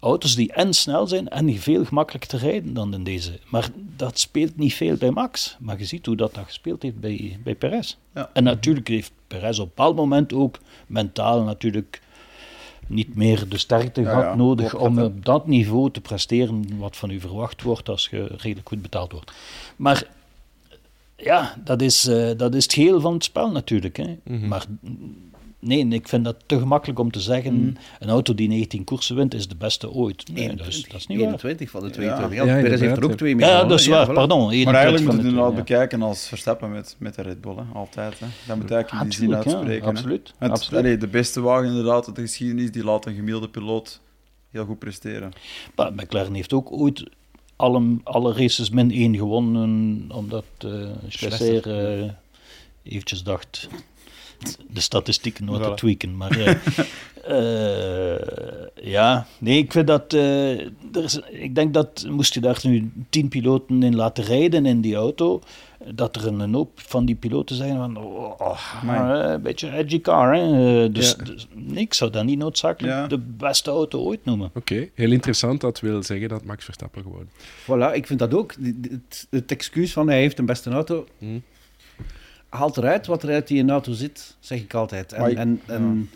auto's 0.00 0.34
die 0.34 0.52
en 0.52 0.74
snel 0.74 1.06
zijn 1.06 1.28
en 1.28 1.58
veel 1.58 1.84
gemakkelijker 1.84 2.30
te 2.30 2.36
rijden 2.36 2.74
dan 2.74 2.94
in 2.94 3.04
deze. 3.04 3.38
Maar 3.46 3.68
dat 3.96 4.18
speelt 4.18 4.56
niet 4.56 4.74
veel 4.74 4.96
bij 4.96 5.10
Max. 5.10 5.56
Maar 5.60 5.78
je 5.78 5.84
ziet 5.84 6.06
hoe 6.06 6.16
dat, 6.16 6.34
dat 6.34 6.44
gespeeld 6.44 6.82
heeft 6.82 7.00
bij, 7.00 7.38
bij 7.44 7.54
Perez. 7.54 7.96
Ja. 8.14 8.30
En 8.32 8.44
natuurlijk 8.44 8.88
heeft 8.88 9.12
Perez 9.26 9.58
op 9.58 9.64
een 9.64 9.72
bepaald 9.74 9.96
moment 9.96 10.32
ook 10.32 10.58
mentaal 10.86 11.42
natuurlijk 11.42 12.00
niet 12.86 13.14
meer 13.14 13.48
de 13.48 13.58
sterkte 13.58 14.04
gehad 14.04 14.36
nodig 14.36 14.74
om 14.74 14.98
op 14.98 15.24
dat 15.24 15.46
niveau 15.46 15.90
te 15.90 16.00
presteren 16.00 16.78
wat 16.78 16.96
van 16.96 17.10
u 17.10 17.20
verwacht 17.20 17.62
wordt 17.62 17.88
als 17.88 18.08
je 18.10 18.26
redelijk 18.36 18.68
goed 18.68 18.82
betaald 18.82 19.12
wordt. 19.12 19.32
Maar 19.76 20.06
ja, 21.22 21.56
dat 21.64 21.82
is, 21.82 22.08
uh, 22.08 22.30
dat 22.36 22.54
is 22.54 22.62
het 22.62 22.72
geheel 22.72 23.00
van 23.00 23.12
het 23.12 23.24
spel 23.24 23.50
natuurlijk. 23.50 23.96
Hè. 23.96 24.18
Mhm. 24.24 24.48
Maar 24.48 24.66
nee, 25.60 25.88
ik 25.88 26.08
vind 26.08 26.24
dat 26.24 26.36
te 26.46 26.58
gemakkelijk 26.58 26.98
om 26.98 27.10
te 27.10 27.20
zeggen: 27.20 27.54
mm. 27.54 27.76
een 27.98 28.08
auto 28.08 28.34
die 28.34 28.48
19 28.48 28.84
koersen 28.84 29.16
wint 29.16 29.34
is 29.34 29.48
de 29.48 29.56
beste 29.56 29.90
ooit. 29.90 30.32
Nee, 30.32 30.56
dat, 30.56 30.66
is, 30.66 30.82
dat 30.82 31.00
is 31.00 31.06
niet 31.06 31.18
21 31.18 31.70
van 31.70 31.82
de 31.82 31.90
22. 31.90 32.36
Ja, 32.36 32.44
ja, 32.44 32.56
ja 32.56 32.68
heeft 32.78 32.96
er 32.96 33.04
ook 33.04 33.12
twee 33.12 33.36
meer. 33.36 33.46
Ja, 33.46 33.64
dat 33.64 33.80
is 33.80 33.86
waar, 33.86 34.12
pardon. 34.12 34.64
Maar 34.64 34.74
eigenlijk 34.74 35.04
moet 35.04 35.12
je 35.12 35.18
het 35.18 35.28
inderdaad 35.28 35.54
bekijken 35.54 36.02
als 36.02 36.28
Verstappen 36.28 36.70
met, 36.70 36.96
met 36.98 37.14
de 37.14 37.22
Red 37.22 37.40
Bull, 37.40 37.56
hè. 37.56 37.62
altijd. 37.74 38.18
Hè. 38.18 38.26
Dat 38.46 38.56
moet 38.56 38.70
eigenlijk 38.70 39.04
die 39.04 39.18
zin 39.18 39.34
uitspreken. 39.34 39.88
absoluut. 39.88 40.34
Het, 40.38 40.50
absoluut. 40.50 40.80
Allee, 40.80 40.96
de 40.96 41.08
beste 41.08 41.40
wagen 41.40 41.68
inderdaad, 41.68 42.14
de 42.14 42.20
geschiedenis, 42.20 42.72
die 42.72 42.84
laat 42.84 43.06
een 43.06 43.14
gemiddelde 43.14 43.48
piloot 43.48 44.00
heel 44.50 44.64
goed 44.64 44.78
presteren. 44.78 45.32
Maar 45.74 45.92
McLaren 45.92 46.34
heeft 46.34 46.52
ook 46.52 46.72
ooit 46.72 47.04
alle, 47.60 47.98
alle 48.02 48.32
races 48.32 48.70
min 48.70 48.90
één 48.90 49.16
gewonnen, 49.16 50.06
omdat 50.12 50.44
uh, 50.64 50.90
Schlesser 51.08 51.66
uh, 52.02 52.10
eventjes 52.82 53.22
dacht 53.22 53.68
de 54.70 54.80
statistieken 54.80 55.46
wat 55.46 55.62
te 55.62 55.74
tweaken. 55.74 56.16
Maar 56.16 56.38
uh, 56.38 56.54
ja, 58.94 59.26
nee, 59.38 59.58
ik 59.58 59.72
vind 59.72 59.86
dat. 59.86 60.12
er 60.12 60.72
is, 60.92 61.20
ik 61.30 61.54
denk 61.54 61.74
dat 61.74 62.06
moest 62.08 62.34
je 62.34 62.40
daar 62.40 62.60
nu 62.62 62.92
tien 63.10 63.28
piloten 63.28 63.82
in 63.82 63.96
laten 63.96 64.24
rijden 64.24 64.66
in 64.66 64.80
die 64.80 64.94
auto 64.94 65.40
dat 65.94 66.16
er 66.16 66.26
een 66.26 66.54
hoop 66.54 66.80
van 66.80 67.04
die 67.04 67.14
piloten 67.14 67.56
zijn 67.56 67.76
van, 67.76 67.96
oh, 67.96 68.40
oh 68.40 68.82
een 68.82 69.42
beetje 69.42 69.70
edgy 69.70 70.00
car. 70.00 70.34
Hè? 70.34 70.42
Eh, 70.84 70.92
dus, 70.92 71.16
dus 71.16 71.46
ik 71.72 71.94
zou 71.94 72.10
dat 72.10 72.24
niet 72.24 72.38
noodzakelijk 72.38 73.08
de 73.08 73.18
beste 73.18 73.70
auto 73.70 73.98
ooit 73.98 74.24
noemen. 74.24 74.50
Oké, 74.54 74.88
heel 74.94 75.12
interessant. 75.12 75.60
Dat 75.60 75.80
wil 75.80 76.02
zeggen 76.02 76.28
dat 76.28 76.44
Max 76.44 76.64
Verstappen 76.64 77.02
gewoon... 77.02 77.28
Voilà, 77.62 77.94
ik 77.94 78.06
vind 78.06 78.18
dat 78.18 78.34
ook. 78.34 78.54
Het, 78.90 79.26
het 79.30 79.50
excuus 79.50 79.92
van 79.92 80.08
hij 80.08 80.18
heeft 80.18 80.38
een 80.38 80.46
beste 80.46 80.70
auto... 80.70 81.06
Hmm. 81.18 81.42
Haalt 82.50 82.76
eruit 82.76 83.06
wat 83.06 83.22
er 83.22 83.30
uit 83.30 83.46
die 83.48 83.70
auto 83.70 83.92
zit, 83.92 84.36
zeg 84.40 84.60
ik 84.60 84.74
altijd. 84.74 85.12
En, 85.12 85.36
en, 85.36 85.60
en 85.66 86.10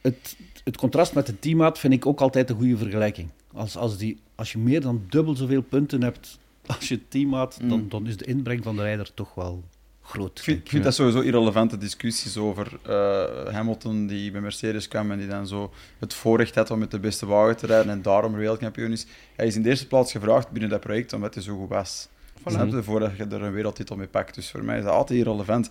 het, 0.00 0.36
het 0.64 0.76
contrast 0.76 1.14
met 1.14 1.26
de 1.26 1.38
teammaat 1.38 1.78
vind 1.78 1.92
ik 1.92 2.06
ook 2.06 2.20
altijd 2.20 2.50
een 2.50 2.56
goede 2.56 2.76
vergelijking. 2.76 3.30
Als, 3.52 3.76
als, 3.76 3.96
die, 3.96 4.20
als 4.34 4.52
je 4.52 4.58
meer 4.58 4.80
dan 4.80 5.04
dubbel 5.08 5.36
zoveel 5.36 5.62
punten 5.62 6.02
hebt 6.02 6.38
als 6.66 6.88
je 6.88 7.08
team 7.08 7.34
had, 7.34 7.58
dan, 7.62 7.80
mm. 7.80 7.88
dan 7.88 8.06
is 8.06 8.16
de 8.16 8.24
inbreng 8.24 8.62
van 8.62 8.76
de 8.76 8.82
rijder 8.82 9.14
toch 9.14 9.34
wel 9.34 9.64
groot. 10.02 10.38
Ik 10.38 10.44
vind, 10.44 10.58
ik 10.58 10.68
vind 10.68 10.84
dat 10.84 10.94
sowieso 10.94 11.20
irrelevante 11.20 11.78
discussies 11.78 12.36
over 12.36 12.78
uh, 12.88 13.52
Hamilton 13.54 14.06
die 14.06 14.30
bij 14.30 14.40
Mercedes 14.40 14.88
kwam 14.88 15.10
en 15.10 15.18
die 15.18 15.28
dan 15.28 15.46
zo 15.46 15.72
het 15.98 16.14
voorrecht 16.14 16.54
had 16.54 16.70
om 16.70 16.78
met 16.78 16.90
de 16.90 16.98
beste 16.98 17.26
wagen 17.26 17.56
te 17.56 17.66
rijden 17.66 17.92
en 17.92 18.02
daarom 18.02 18.32
wereldkampioen 18.32 18.92
is. 18.92 19.06
Hij 19.36 19.46
is 19.46 19.56
in 19.56 19.62
de 19.62 19.68
eerste 19.68 19.86
plaats 19.86 20.12
gevraagd 20.12 20.50
binnen 20.50 20.70
dat 20.70 20.80
project 20.80 21.12
omdat 21.12 21.34
hij 21.34 21.42
zo 21.42 21.56
goed 21.56 21.68
was. 21.68 22.08
Voilà. 22.40 22.84
Voordat 22.84 23.16
je 23.16 23.24
er 23.24 23.42
een 23.42 23.52
wereldtitel 23.52 23.96
mee 23.96 24.06
pakt. 24.06 24.34
Dus 24.34 24.50
voor 24.50 24.64
mij 24.64 24.78
is 24.78 24.84
dat 24.84 24.92
altijd 24.92 25.18
irrelevant. 25.18 25.70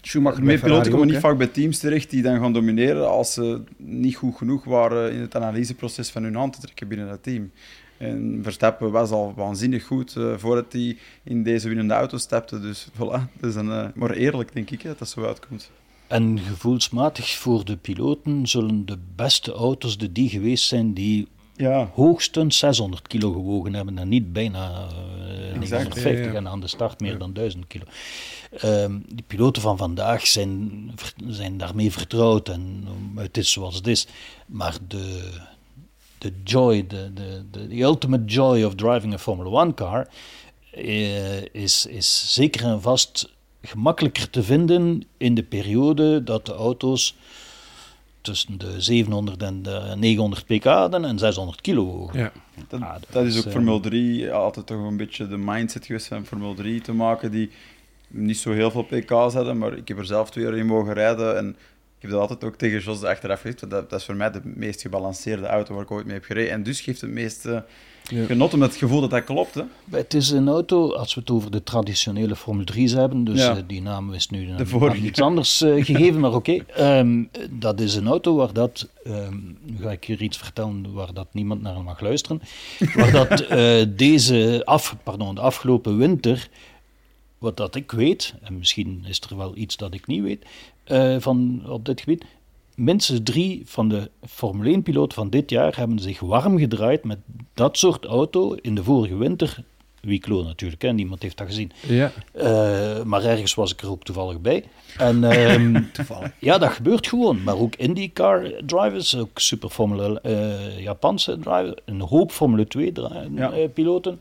Schumacher 0.00 0.44
met 0.44 0.60
piloten 0.60 0.92
komen 0.92 1.06
niet 1.06 1.16
vaak 1.16 1.38
bij 1.38 1.46
teams 1.46 1.78
terecht 1.78 2.10
die 2.10 2.22
dan 2.22 2.40
gaan 2.40 2.52
domineren 2.52 3.08
als 3.08 3.32
ze 3.32 3.60
niet 3.76 4.16
goed 4.16 4.36
genoeg 4.36 4.64
waren 4.64 5.12
in 5.12 5.20
het 5.20 5.36
analyseproces 5.36 6.10
van 6.10 6.22
hun 6.22 6.34
hand 6.34 6.52
te 6.52 6.60
trekken 6.60 6.88
binnen 6.88 7.08
dat 7.08 7.22
team. 7.22 7.50
En 7.96 8.40
Verstappen 8.42 8.90
was 8.90 9.10
al 9.10 9.32
waanzinnig 9.36 9.84
goed 9.84 10.14
uh, 10.18 10.34
voordat 10.36 10.72
hij 10.72 10.96
in 11.22 11.42
deze 11.42 11.68
winnende 11.68 11.94
auto 11.94 12.16
stapte. 12.16 12.60
Dus 12.60 12.88
voilà, 12.94 13.38
dat 13.40 13.50
is 13.50 13.54
een, 13.54 13.66
uh, 13.66 13.86
maar 13.94 14.10
eerlijk 14.10 14.52
denk 14.52 14.70
ik 14.70 14.82
hè, 14.82 14.88
dat 14.88 14.98
dat 14.98 15.08
zo 15.08 15.24
uitkomt. 15.24 15.70
En 16.06 16.38
gevoelsmatig 16.38 17.36
voor 17.36 17.64
de 17.64 17.76
piloten 17.76 18.46
zullen 18.46 18.86
de 18.86 18.98
beste 19.16 19.52
auto's 19.52 19.98
de 19.98 20.12
die 20.12 20.28
geweest 20.28 20.64
zijn 20.64 20.94
die 20.94 21.28
ja. 21.56 21.90
hoogstens 21.94 22.58
600 22.58 23.08
kilo 23.08 23.32
gewogen 23.32 23.74
hebben 23.74 23.98
en 23.98 24.08
niet 24.08 24.32
bijna 24.32 24.86
uh, 25.52 25.58
950 25.58 26.34
en 26.34 26.48
aan 26.48 26.60
de 26.60 26.66
start 26.66 27.00
meer 27.00 27.18
dan 27.18 27.32
1000 27.32 27.66
kilo. 27.66 27.84
Um, 28.64 29.04
die 29.08 29.24
piloten 29.26 29.62
van 29.62 29.76
vandaag 29.76 30.26
zijn, 30.26 30.90
zijn 31.26 31.56
daarmee 31.56 31.92
vertrouwd 31.92 32.48
en 32.48 32.88
het 33.14 33.36
is 33.36 33.52
zoals 33.52 33.74
het 33.74 33.86
is. 33.86 34.06
Maar 34.46 34.76
de, 34.88 35.30
de 36.18 36.32
joy, 36.44 36.86
de, 36.86 37.12
de, 37.14 37.44
de, 37.50 37.68
the 37.68 37.80
ultimate 37.80 38.24
joy 38.24 38.62
of 38.62 38.74
driving 38.74 39.14
a 39.14 39.18
Formula 39.18 39.50
One 39.50 39.74
car, 39.74 40.08
uh, 40.76 41.42
is, 41.42 41.86
is 41.86 42.34
zeker 42.34 42.64
en 42.64 42.80
vast 42.80 43.32
gemakkelijker 43.62 44.30
te 44.30 44.42
vinden 44.42 45.02
in 45.16 45.34
de 45.34 45.42
periode 45.42 46.24
dat 46.24 46.46
de 46.46 46.52
auto's 46.52 47.16
tussen 48.24 48.58
de 48.58 48.80
700 48.80 49.42
en 49.42 49.62
de 49.62 49.94
900 49.96 50.46
pk 50.46 50.64
hadden 50.64 51.04
en 51.04 51.18
600 51.18 51.60
kilo 51.60 52.10
Ja, 52.12 52.32
dat, 52.68 52.80
ah, 52.80 52.94
dat, 53.10 53.24
is 53.24 53.38
ook 53.38 53.44
uh, 53.44 53.52
Formule 53.52 53.80
3 53.80 54.32
altijd 54.32 54.66
toch 54.66 54.84
een 54.84 54.96
beetje 54.96 55.28
de 55.28 55.36
mindset 55.36 55.86
geweest 55.86 56.06
van 56.06 56.24
Formule 56.24 56.54
3 56.54 56.80
te 56.80 56.92
maken, 56.92 57.30
die 57.30 57.50
niet 58.08 58.38
zo 58.38 58.52
heel 58.52 58.70
veel 58.70 58.82
pk's 58.82 59.34
hadden, 59.34 59.58
maar 59.58 59.76
ik 59.76 59.88
heb 59.88 59.98
er 59.98 60.06
zelf 60.06 60.30
twee 60.30 60.44
jaar 60.44 60.56
in 60.56 60.66
mogen 60.66 60.92
rijden 60.92 61.36
en 61.36 61.56
heb 62.04 62.10
dat 62.10 62.20
altijd 62.20 62.44
ook 62.44 62.56
tegen 62.56 62.80
Jos 62.80 63.02
achteraf 63.02 63.40
gezegd. 63.40 63.70
Dat, 63.70 63.90
dat 63.90 64.00
is 64.00 64.04
voor 64.04 64.16
mij 64.16 64.30
de 64.30 64.40
meest 64.44 64.80
gebalanceerde 64.80 65.46
auto 65.46 65.74
waar 65.74 65.82
ik 65.82 65.90
ooit 65.90 66.06
mee 66.06 66.14
heb 66.14 66.24
gereden. 66.24 66.52
En 66.52 66.62
dus 66.62 66.80
geeft 66.80 67.00
het 67.00 67.10
meeste 67.10 67.64
uh, 68.12 68.26
genot 68.26 68.56
met 68.56 68.68
het 68.68 68.78
gevoel 68.78 69.00
dat 69.00 69.10
dat 69.10 69.24
klopt. 69.24 69.54
Hè? 69.54 69.62
Het 69.90 70.14
is 70.14 70.30
een 70.30 70.48
auto, 70.48 70.92
als 70.92 71.14
we 71.14 71.20
het 71.20 71.30
over 71.30 71.50
de 71.50 71.62
traditionele 71.62 72.36
Formule 72.36 72.66
3's 72.72 72.92
hebben, 72.92 73.24
dus 73.24 73.40
ja. 73.40 73.56
uh, 73.56 73.62
die 73.66 73.82
naam 73.82 74.12
is 74.12 74.28
nu 74.28 74.48
uh, 74.48 75.04
iets 75.04 75.20
anders 75.20 75.60
eh, 75.60 75.84
gegeven, 75.84 76.20
maar 76.20 76.34
oké. 76.34 76.58
Okay. 76.70 76.98
Um, 76.98 77.28
dat 77.50 77.80
is 77.80 77.94
een 77.94 78.06
auto 78.06 78.36
waar 78.36 78.52
dat, 78.52 78.88
um, 79.06 79.58
nu 79.62 79.76
ga 79.80 79.90
ik 79.90 80.04
hier 80.04 80.22
iets 80.22 80.36
vertellen 80.36 80.92
waar 80.92 81.12
dat 81.12 81.26
niemand 81.32 81.62
naar 81.62 81.82
mag 81.82 82.00
luisteren, 82.00 82.42
waar 82.94 83.10
dat 83.10 83.40
eh, 83.46 83.82
deze 83.88 84.62
af, 84.64 84.96
pardon, 85.02 85.34
de 85.34 85.40
afgelopen 85.40 85.96
winter 85.96 86.48
wat 87.38 87.56
dat 87.56 87.74
ik 87.74 87.92
weet, 87.92 88.34
en 88.42 88.58
misschien 88.58 89.04
is 89.06 89.20
er 89.30 89.36
wel 89.36 89.56
iets 89.56 89.76
dat 89.76 89.94
ik 89.94 90.06
niet 90.06 90.22
weet, 90.22 90.44
uh, 90.86 91.16
van, 91.18 91.62
op 91.68 91.84
dit 91.84 92.00
gebied. 92.00 92.24
Minstens 92.74 93.20
drie 93.22 93.62
van 93.64 93.88
de 93.88 94.10
Formule 94.26 94.78
1-piloten 94.78 95.14
van 95.14 95.30
dit 95.30 95.50
jaar 95.50 95.76
hebben 95.76 95.98
zich 95.98 96.20
warm 96.20 96.58
gedraaid 96.58 97.04
met 97.04 97.18
dat 97.54 97.78
soort 97.78 98.04
auto 98.04 98.52
in 98.52 98.74
de 98.74 98.84
vorige 98.84 99.16
winter. 99.16 99.64
Wieklo 100.04 100.42
natuurlijk, 100.42 100.82
hè? 100.82 100.92
niemand 100.92 101.22
heeft 101.22 101.36
dat 101.36 101.46
gezien. 101.46 101.72
Ja. 101.86 102.12
Uh, 102.36 103.02
maar 103.02 103.24
ergens 103.24 103.54
was 103.54 103.72
ik 103.72 103.80
er 103.80 103.90
ook 103.90 104.02
toevallig 104.02 104.40
bij. 104.40 104.64
En, 104.98 105.24
um, 105.50 105.88
toevallig. 105.92 106.30
Ja, 106.38 106.58
dat 106.58 106.70
gebeurt 106.70 107.06
gewoon. 107.06 107.42
Maar 107.42 107.58
ook 107.58 107.74
IndyCar 107.74 108.50
drivers, 108.66 109.16
ook 109.16 109.38
super 109.38 109.68
Formule 109.68 110.20
uh, 110.26 110.80
Japanse 110.80 111.38
drivers, 111.38 111.80
een 111.84 112.00
hoop 112.00 112.32
Formule 112.32 112.66
2 112.66 112.92
ja. 113.34 113.52
piloten. 113.74 114.20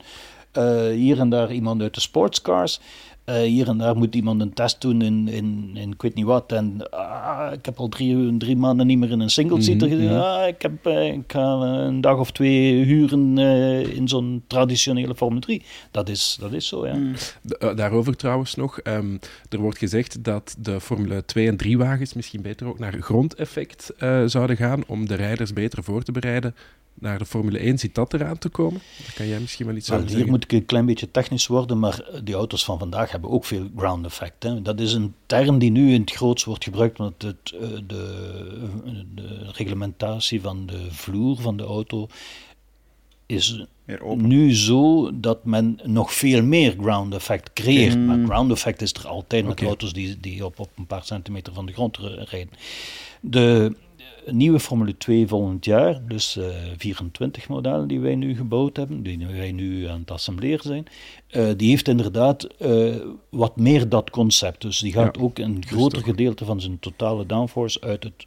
Uh, 0.58 0.88
hier 0.88 1.19
en 1.19 1.30
daar 1.30 1.52
iemand 1.52 1.82
uit 1.82 1.93
de 1.93 2.02
sportscars. 2.02 2.80
Uh, 3.25 3.36
hier 3.36 3.67
en 3.67 3.77
daar 3.77 3.95
moet 3.95 4.15
iemand 4.15 4.41
een 4.41 4.53
test 4.53 4.81
doen 4.81 5.01
in, 5.01 5.27
in, 5.27 5.71
in 5.73 5.91
ik 5.91 6.01
weet 6.01 6.15
niet 6.15 6.25
wat. 6.25 6.51
En 6.51 6.89
ah, 6.89 7.53
ik 7.53 7.65
heb 7.65 7.77
al 7.77 7.89
drie, 7.89 8.38
drie 8.38 8.57
maanden 8.57 8.88
niet 8.88 8.97
meer 8.97 9.12
in 9.12 9.19
een 9.19 9.29
single-seater 9.29 9.88
mm 9.88 10.07
-hmm. 10.07 10.17
ah, 10.17 10.47
ik, 10.47 10.62
heb, 10.62 10.88
uh, 10.88 11.13
ik 11.13 11.31
ga 11.31 11.41
een 11.41 12.01
dag 12.01 12.17
of 12.17 12.31
twee 12.31 12.83
huren 12.83 13.38
uh, 13.38 13.95
in 13.95 14.07
zo'n 14.07 14.43
traditionele 14.47 15.15
Formule 15.15 15.41
3. 15.41 15.63
Dat 15.91 16.09
is, 16.09 16.38
dat 16.39 16.51
is 16.51 16.67
zo, 16.67 16.88
ja. 16.88 16.93
Mm. 16.93 17.13
Daarover 17.75 18.15
trouwens 18.15 18.55
nog. 18.55 18.79
Um, 18.83 19.19
er 19.49 19.59
wordt 19.59 19.77
gezegd 19.77 20.23
dat 20.23 20.55
de 20.59 20.79
Formule 20.79 21.25
2 21.25 21.47
en 21.47 21.57
3 21.57 21.77
wagens 21.77 22.13
misschien 22.13 22.41
beter 22.41 22.67
ook 22.67 22.79
naar 22.79 22.93
grondeffect 22.99 23.93
zouden 24.25 24.57
gaan 24.57 24.83
om 24.88 25.07
de 25.07 25.15
rijders 25.15 25.53
beter 25.53 25.83
voor 25.83 26.03
te 26.03 26.12
bereiden 26.12 26.55
naar 26.93 27.17
de 27.17 27.25
Formule 27.25 27.58
1 27.58 27.77
zit 27.79 27.95
dat 27.95 28.13
eraan 28.13 28.38
te 28.38 28.49
komen? 28.49 28.82
Daar 28.97 29.13
kan 29.15 29.27
jij 29.27 29.39
misschien 29.39 29.65
wel 29.65 29.75
iets 29.75 29.91
over 29.91 30.08
Hier 30.08 30.27
moet 30.27 30.43
ik 30.43 30.51
een 30.51 30.65
klein 30.65 30.86
beetje 30.86 31.12
technisch 31.12 31.47
worden, 31.47 31.79
maar 31.79 32.06
die 32.23 32.36
auto's 32.36 32.65
van 32.65 32.79
vandaag 32.79 33.12
hebben 33.12 33.29
ook 33.29 33.45
veel 33.45 33.67
ground 33.77 34.06
effect. 34.06 34.43
Hè. 34.43 34.62
Dat 34.62 34.79
is 34.79 34.93
een 34.93 35.13
term 35.25 35.60
die 35.60 35.71
nu 35.71 35.93
in 35.93 36.01
het 36.01 36.12
groots 36.12 36.43
wordt 36.43 36.63
gebruikt, 36.63 36.97
want 36.97 37.21
het, 37.21 37.53
eh, 37.62 37.67
de, 37.88 39.06
de 39.15 39.51
reglementatie 39.51 40.41
van 40.41 40.65
de 40.65 40.88
vloer 40.91 41.41
van 41.41 41.58
de 41.58 41.63
auto 41.63 42.08
is 43.25 43.65
nu 44.15 44.56
zo 44.56 45.12
dat 45.19 45.45
men 45.45 45.79
nog 45.84 46.13
veel 46.13 46.43
meer 46.43 46.75
ground 46.79 47.13
effect 47.13 47.53
creëert. 47.53 47.95
Mm. 47.95 48.06
Maar 48.06 48.25
ground 48.25 48.51
effect 48.51 48.82
is 48.82 48.93
er 48.93 49.08
altijd 49.08 49.45
met 49.45 49.62
auto's 49.62 49.93
die, 49.93 50.19
die 50.19 50.45
op, 50.45 50.60
op 50.60 50.69
een 50.77 50.88
paar 50.88 51.06
centimeter 51.06 51.53
van 51.53 51.65
de 51.65 51.73
grond 51.73 51.97
rijden. 51.97 52.53
De, 53.21 53.75
nieuwe 54.31 54.59
Formule 54.59 54.97
2 54.97 55.27
volgend 55.27 55.65
jaar, 55.65 56.07
dus 56.07 56.38
uh, 56.38 56.45
24 56.77 57.47
modellen 57.47 57.88
die 57.88 57.99
wij 57.99 58.15
nu 58.15 58.36
gebouwd 58.36 58.77
hebben, 58.77 59.03
die 59.03 59.27
wij 59.27 59.51
nu 59.51 59.88
aan 59.88 59.99
het 59.99 60.12
assembleren 60.12 60.63
zijn, 60.63 60.88
uh, 61.31 61.57
die 61.57 61.69
heeft 61.69 61.88
inderdaad 61.88 62.47
uh, 62.59 62.95
wat 63.29 63.57
meer 63.57 63.89
dat 63.89 64.09
concept. 64.09 64.62
Dus 64.62 64.79
die 64.79 64.91
gaat 64.91 65.15
ja, 65.15 65.21
ook 65.21 65.38
een 65.38 65.63
groter 65.67 66.03
gedeelte 66.03 66.45
van 66.45 66.62
zijn 66.62 66.79
totale 66.79 67.25
downforce 67.25 67.81
uit, 67.81 68.03
het, 68.03 68.25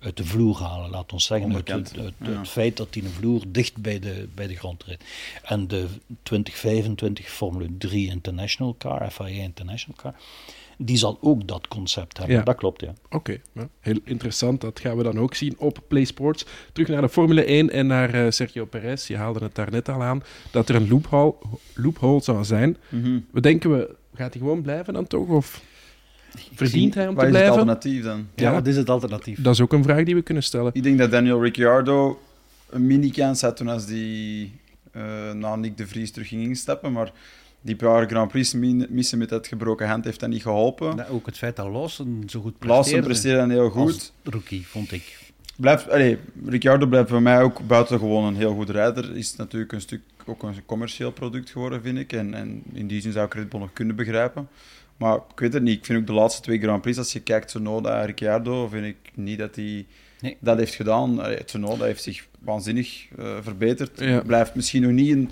uit 0.00 0.16
de 0.16 0.24
vloer 0.24 0.58
halen, 0.58 0.90
laat 0.90 1.12
ons 1.12 1.24
zeggen. 1.24 1.54
Uit, 1.54 1.68
het, 1.68 1.98
uit 1.98 2.14
ja. 2.20 2.38
het, 2.38 2.48
feit 2.48 2.76
dat 2.76 2.92
die 2.92 3.04
een 3.04 3.10
vloer 3.10 3.42
dicht 3.48 3.76
bij 3.76 3.98
de, 3.98 4.28
bij 4.34 4.46
de 4.46 4.56
grond 4.56 4.84
rijdt. 4.84 5.04
En 5.42 5.68
de 5.68 5.86
2025 6.22 7.28
Formule 7.28 7.68
3 7.78 8.08
International 8.08 8.74
Car, 8.78 9.10
FIA 9.10 9.42
International 9.42 9.98
Car, 10.02 10.14
die 10.78 10.96
zal 10.96 11.18
ook 11.20 11.46
dat 11.46 11.68
concept 11.68 12.18
hebben. 12.18 12.36
Ja. 12.36 12.42
Dat 12.42 12.56
klopt, 12.56 12.80
ja. 12.80 12.92
Oké, 13.10 13.16
okay. 13.54 13.68
heel 13.80 13.98
interessant. 14.04 14.60
Dat 14.60 14.80
gaan 14.80 14.96
we 14.96 15.02
dan 15.02 15.18
ook 15.18 15.34
zien 15.34 15.54
op 15.58 15.78
PlaySports. 15.88 16.46
Terug 16.72 16.88
naar 16.88 17.00
de 17.00 17.08
Formule 17.08 17.44
1 17.44 17.70
en 17.70 17.86
naar 17.86 18.14
uh, 18.14 18.30
Sergio 18.30 18.64
Perez. 18.64 19.06
Je 19.06 19.16
haalde 19.16 19.44
het 19.44 19.54
daar 19.54 19.70
net 19.70 19.88
al 19.88 20.02
aan, 20.02 20.22
dat 20.50 20.68
er 20.68 20.74
een 20.74 20.88
loophole, 20.88 21.34
loophole 21.74 22.22
zou 22.22 22.44
zijn. 22.44 22.76
Mm 22.88 23.02
-hmm. 23.02 23.26
We 23.30 23.40
denken, 23.40 23.70
we, 23.70 23.94
gaat 24.14 24.32
hij 24.32 24.42
gewoon 24.42 24.62
blijven 24.62 24.94
dan 24.94 25.06
toch? 25.06 25.28
Of 25.28 25.62
verdient 26.54 26.94
hij 26.94 27.08
om 27.08 27.16
te 27.16 27.26
blijven? 27.26 27.32
Wat 27.32 27.42
is 27.42 27.48
het 27.48 27.58
alternatief 27.58 28.04
dan? 28.04 28.26
Ja, 28.34 28.48
ja, 28.48 28.52
wat 28.52 28.66
is 28.66 28.76
het 28.76 28.90
alternatief? 28.90 29.42
Dat 29.42 29.54
is 29.54 29.60
ook 29.60 29.72
een 29.72 29.82
vraag 29.82 30.04
die 30.04 30.14
we 30.14 30.22
kunnen 30.22 30.42
stellen. 30.42 30.70
Ik 30.74 30.82
denk 30.82 30.98
dat 30.98 31.10
Daniel 31.10 31.42
Ricciardo 31.42 32.20
een 32.70 32.86
mini-kans 32.86 33.40
had 33.40 33.56
toen 33.56 33.68
als 33.68 33.86
die 33.86 34.52
uh, 34.92 35.32
na 35.32 35.56
Nick 35.56 35.76
de 35.76 35.86
Vries 35.86 36.10
terug 36.10 36.28
ging 36.28 36.42
instappen, 36.42 36.92
maar 36.92 37.12
die 37.60 37.76
paar 37.76 38.08
Grand 38.08 38.30
Prix 38.30 38.52
missen 38.88 39.18
met 39.18 39.28
dat 39.28 39.46
gebroken 39.46 39.88
hand 39.88 40.04
heeft 40.04 40.20
dat 40.20 40.28
niet 40.28 40.42
geholpen. 40.42 40.96
Ja, 40.96 41.06
ook 41.10 41.26
het 41.26 41.38
feit 41.38 41.56
dat 41.56 41.66
Lawson 41.66 42.22
zo 42.26 42.40
goed 42.40 42.58
presteerde. 42.58 42.90
Lawson 42.90 43.00
presteerde 43.00 43.52
heel 43.52 43.70
goed. 43.70 43.92
Als 43.92 44.12
rookie, 44.24 44.66
vond 44.66 44.92
ik. 44.92 45.32
Blijft, 45.56 45.90
allee, 45.90 46.18
Ricciardo 46.46 46.86
blijft 46.86 47.08
voor 47.08 47.22
mij 47.22 47.42
ook 47.42 47.66
buitengewoon 47.66 48.24
een 48.24 48.36
heel 48.36 48.54
goed 48.54 48.70
rijder. 48.70 49.16
Is 49.16 49.36
natuurlijk 49.36 49.72
een 49.72 49.80
stuk 49.80 50.00
ook 50.26 50.42
een 50.42 50.64
commercieel 50.66 51.12
product 51.12 51.50
geworden, 51.50 51.82
vind 51.82 51.98
ik. 51.98 52.12
En, 52.12 52.34
en 52.34 52.62
in 52.72 52.86
die 52.86 53.00
zin 53.00 53.12
zou 53.12 53.26
ik 53.26 53.34
Red 53.34 53.48
Bull 53.48 53.60
nog 53.60 53.72
kunnen 53.72 53.96
begrijpen. 53.96 54.48
Maar 54.96 55.14
ik 55.14 55.38
weet 55.38 55.52
het 55.52 55.62
niet. 55.62 55.78
Ik 55.78 55.84
vind 55.84 55.98
ook 55.98 56.06
de 56.06 56.12
laatste 56.12 56.42
twee 56.42 56.58
Grand 56.58 56.82
Prix, 56.82 56.98
als 56.98 57.12
je 57.12 57.20
kijkt 57.20 57.48
Tsunoda 57.48 58.00
en 58.00 58.06
Ricciardo, 58.06 58.68
vind 58.68 58.86
ik 58.86 58.96
niet 59.14 59.38
dat 59.38 59.54
hij 59.54 59.86
nee. 60.20 60.36
dat 60.40 60.58
heeft 60.58 60.74
gedaan. 60.74 61.20
Tsunoda 61.44 61.84
heeft 61.84 62.02
zich 62.02 62.26
waanzinnig 62.38 63.06
uh, 63.18 63.36
verbeterd. 63.40 64.00
Ja. 64.00 64.20
Blijft 64.20 64.54
misschien 64.54 64.82
nog 64.82 64.90
niet 64.90 65.12
een 65.12 65.30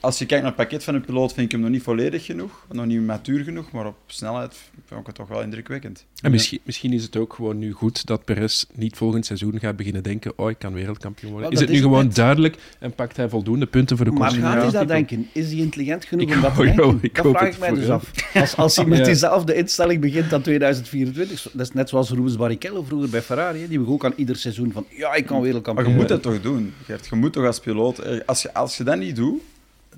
als 0.00 0.18
je 0.18 0.26
kijkt 0.26 0.42
naar 0.42 0.52
het 0.52 0.62
pakket 0.62 0.84
van 0.84 0.94
een 0.94 1.04
piloot, 1.04 1.32
vind 1.32 1.46
ik 1.46 1.52
hem 1.52 1.60
nog 1.60 1.70
niet 1.70 1.82
volledig 1.82 2.24
genoeg, 2.24 2.66
nog 2.72 2.86
niet 2.86 3.00
matuur 3.00 3.44
genoeg, 3.44 3.70
maar 3.70 3.86
op 3.86 3.96
snelheid 4.06 4.56
vind 4.86 5.00
ik 5.00 5.06
het 5.06 5.14
toch 5.14 5.28
wel 5.28 5.42
indrukwekkend. 5.42 6.04
En 6.22 6.30
misschien, 6.30 6.60
misschien 6.62 6.92
is 6.92 7.02
het 7.02 7.16
ook 7.16 7.32
gewoon 7.32 7.58
nu 7.58 7.72
goed 7.72 8.06
dat 8.06 8.24
Perez 8.24 8.64
niet 8.74 8.96
volgend 8.96 9.26
seizoen 9.26 9.58
gaat 9.58 9.76
beginnen 9.76 10.02
denken, 10.02 10.32
oh, 10.36 10.50
ik 10.50 10.58
kan 10.58 10.72
wereldkampioen 10.72 11.32
worden. 11.32 11.50
Is 11.50 11.60
het 11.60 11.68
nu 11.68 11.78
gewoon 11.78 12.10
duidelijk 12.12 12.56
en 12.78 12.92
pakt 12.92 13.16
hij 13.16 13.28
voldoende 13.28 13.66
punten 13.66 13.96
voor 13.96 14.06
de 14.06 14.12
Maar 14.12 14.30
gaat 14.30 14.62
hij 14.62 14.70
dat 14.70 14.88
denken? 14.88 15.28
Is 15.32 15.50
hij 15.50 15.56
intelligent 15.60 16.04
genoeg 16.04 16.28
ik 16.28 16.34
om 16.34 16.40
dat 16.40 16.54
te 16.54 16.62
denken? 16.62 16.98
Ik 17.02 17.14
dat 17.14 17.26
vraag 17.26 17.48
ik 17.48 17.58
mij 17.58 17.70
dus 17.70 17.88
af. 17.88 18.10
Als, 18.34 18.56
als 18.56 18.76
hij 18.76 18.84
met 18.84 19.04
diezelfde 19.04 19.54
instelling 19.54 20.00
begint 20.00 20.32
aan 20.32 20.42
2024, 20.42 21.48
dat 21.52 21.66
is 21.66 21.72
net 21.72 21.88
zoals 21.88 22.10
Rubens 22.10 22.36
Barrichello 22.36 22.82
vroeger 22.82 23.08
bij 23.08 23.22
Ferrari, 23.22 23.68
die 23.68 23.80
we 23.80 23.90
ook 23.90 24.04
aan 24.04 24.12
ieder 24.16 24.36
seizoen 24.36 24.72
van, 24.72 24.86
ja, 24.88 25.14
ik 25.14 25.26
kan 25.26 25.40
wereldkampioen 25.40 25.86
Maar 25.86 25.94
je 25.94 26.00
moet 26.00 26.08
dat 26.08 26.22
toch 26.22 26.40
doen, 26.40 26.72
Gert. 26.84 27.06
Je 27.10 27.16
moet 27.16 27.32
toch 27.32 27.44
als 27.44 27.60
piloot, 27.60 28.26
als 28.26 28.42
je, 28.42 28.54
als 28.54 28.76
je 28.76 28.84
dat 28.84 28.98
niet 28.98 29.16
doet, 29.16 29.40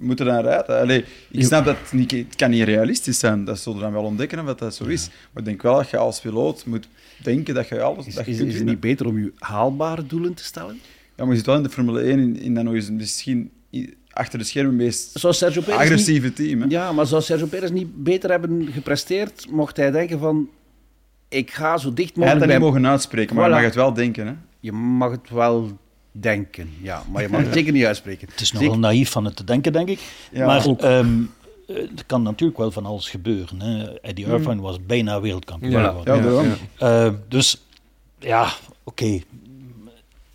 moeten 0.01 0.27
dan 0.27 0.41
rijden. 0.41 0.81
Allee, 0.81 1.05
ik 1.31 1.45
snap 1.45 1.65
dat 1.65 1.77
het, 1.83 1.93
niet, 1.93 2.11
het 2.11 2.37
kan 2.37 2.51
niet 2.51 2.65
realistisch 2.65 3.19
zijn. 3.19 3.45
Dat 3.45 3.59
zullen 3.59 3.79
we 3.79 3.85
dan 3.85 3.93
wel 3.93 4.03
ontdekken 4.03 4.49
of 4.49 4.55
dat 4.55 4.75
zo 4.75 4.85
is. 4.85 5.09
Maar 5.09 5.43
ik 5.43 5.45
denk 5.45 5.63
wel 5.63 5.77
dat 5.77 5.91
je 5.91 5.97
als 5.97 6.21
piloot 6.21 6.67
moet 6.67 6.89
denken 7.23 7.55
dat 7.55 7.69
je 7.69 7.83
alles... 7.83 8.07
Is, 8.07 8.15
dat 8.15 8.27
je 8.27 8.33
is, 8.33 8.41
is 8.41 8.55
het 8.55 8.65
niet 8.65 8.81
beter 8.81 9.07
om 9.07 9.19
je 9.19 9.33
haalbare 9.39 10.07
doelen 10.07 10.35
te 10.35 10.45
stellen? 10.45 10.81
Ja, 11.17 11.25
maar 11.25 11.29
je 11.29 11.37
zit 11.37 11.47
wel 11.47 11.57
in 11.57 11.63
de 11.63 11.71
Formule 11.71 12.01
1 12.01 12.19
in, 12.19 12.41
in 12.41 12.55
dan 12.55 12.65
nog 12.65 12.75
eens 12.75 12.91
misschien 12.91 13.51
achter 14.13 14.39
de 14.39 14.45
schermen 14.45 14.77
meest 14.77 15.19
zou 15.19 15.35
Sergio 15.35 15.63
Perez 15.63 15.79
agressieve 15.79 16.27
niet, 16.27 16.37
team. 16.37 16.61
Hè? 16.61 16.67
Ja, 16.69 16.93
maar 16.93 17.07
zou 17.07 17.23
Sergio 17.23 17.47
Perez 17.47 17.71
niet 17.71 18.03
beter 18.03 18.31
hebben 18.31 18.69
gepresteerd, 18.73 19.47
mocht 19.51 19.77
hij 19.77 19.91
denken 19.91 20.19
van 20.19 20.49
ik 21.29 21.51
ga 21.51 21.77
zo 21.77 21.93
dicht 21.93 22.17
mogelijk... 22.17 22.23
Hij 22.23 22.31
had 22.31 22.41
dat 22.41 22.49
niet 22.49 22.81
mogen 22.83 22.91
uitspreken, 22.91 23.37
maar 23.37 23.45
voilà. 23.45 23.49
je 23.49 23.55
mag 23.55 23.65
het 23.65 23.75
wel 23.75 23.93
denken. 23.93 24.27
Hè? 24.27 24.35
Je 24.61 24.73
mag 24.73 25.11
het 25.11 25.31
wel 25.31 25.79
denken, 26.13 26.71
ja. 26.83 27.03
Maar 27.11 27.23
je 27.23 27.29
mag 27.29 27.41
het 27.41 27.55
zeker 27.59 27.73
niet 27.73 27.85
uitspreken. 27.85 28.29
Het 28.31 28.41
is 28.41 28.53
nogal 28.53 28.79
naïef 28.79 29.11
van 29.11 29.25
het 29.25 29.37
te 29.37 29.45
denken, 29.45 29.73
denk 29.73 29.89
ik. 29.89 30.01
Ja, 30.33 30.47
maar 30.47 30.67
um, 30.99 31.31
er 31.75 32.05
kan 32.07 32.23
natuurlijk 32.23 32.59
wel 32.59 32.71
van 32.71 32.87
alles 32.87 33.09
gebeuren. 33.09 33.61
Hè. 33.61 34.01
Eddie 34.01 34.27
Irvine 34.27 34.55
mm. 34.55 34.61
was 34.61 34.87
bijna 34.87 35.21
wereldkampioen. 35.21 35.73
Ja, 35.73 35.95
ja, 36.05 36.15
ja, 36.15 36.43
ja. 36.79 37.07
Uh, 37.07 37.15
dus 37.29 37.63
ja, 38.19 38.43
oké. 38.43 39.05
Okay. 39.05 39.25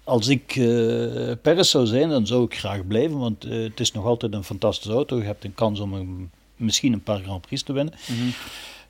Als 0.04 0.28
ik 0.28 0.56
uh, 0.56 1.32
Perez 1.42 1.70
zou 1.70 1.86
zijn, 1.86 2.10
dan 2.10 2.28
zou 2.28 2.44
ik 2.44 2.58
graag 2.58 2.88
blijven, 2.88 3.18
want 3.18 3.46
uh, 3.46 3.64
het 3.64 3.80
is 3.80 3.92
nog 3.92 4.06
altijd 4.06 4.34
een 4.34 4.44
fantastische 4.44 4.94
auto. 4.94 5.18
Je 5.18 5.24
hebt 5.24 5.44
een 5.44 5.56
kans 5.56 5.80
om 5.80 5.94
een, 5.94 6.32
misschien 6.56 6.94
een 6.94 7.04
paar 7.04 7.20
Grand 7.20 7.42
Prix 7.42 7.64
te 7.64 7.74
winnen. 7.74 7.94
Mm 8.08 8.16
-hmm. 8.18 8.34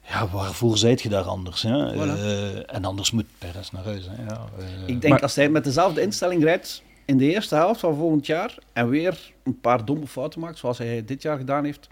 Ja, 0.07 0.27
waarvoor 0.27 0.77
zijt 0.77 1.01
je 1.01 1.09
daar 1.09 1.23
anders? 1.23 1.61
Hè? 1.61 1.93
Voilà. 1.93 2.19
Uh, 2.19 2.75
en 2.75 2.85
anders 2.85 3.11
moet 3.11 3.25
Perez 3.37 3.69
naar 3.69 3.83
huis. 3.83 4.07
Hè? 4.09 4.23
Ja, 4.23 4.45
uh, 4.59 4.65
ik 4.85 5.01
denk 5.01 5.13
maar, 5.13 5.21
als 5.21 5.35
hij 5.35 5.49
met 5.49 5.63
dezelfde 5.63 6.01
instelling 6.01 6.43
rijdt 6.43 6.83
in 7.05 7.17
de 7.17 7.31
eerste 7.31 7.55
helft 7.55 7.79
van 7.79 7.95
volgend 7.95 8.25
jaar 8.25 8.57
en 8.73 8.89
weer 8.89 9.33
een 9.43 9.59
paar 9.59 9.85
domme 9.85 10.07
fouten 10.07 10.39
maakt, 10.39 10.57
zoals 10.57 10.77
hij 10.77 11.05
dit 11.05 11.21
jaar 11.21 11.37
gedaan 11.37 11.63
heeft, 11.63 11.87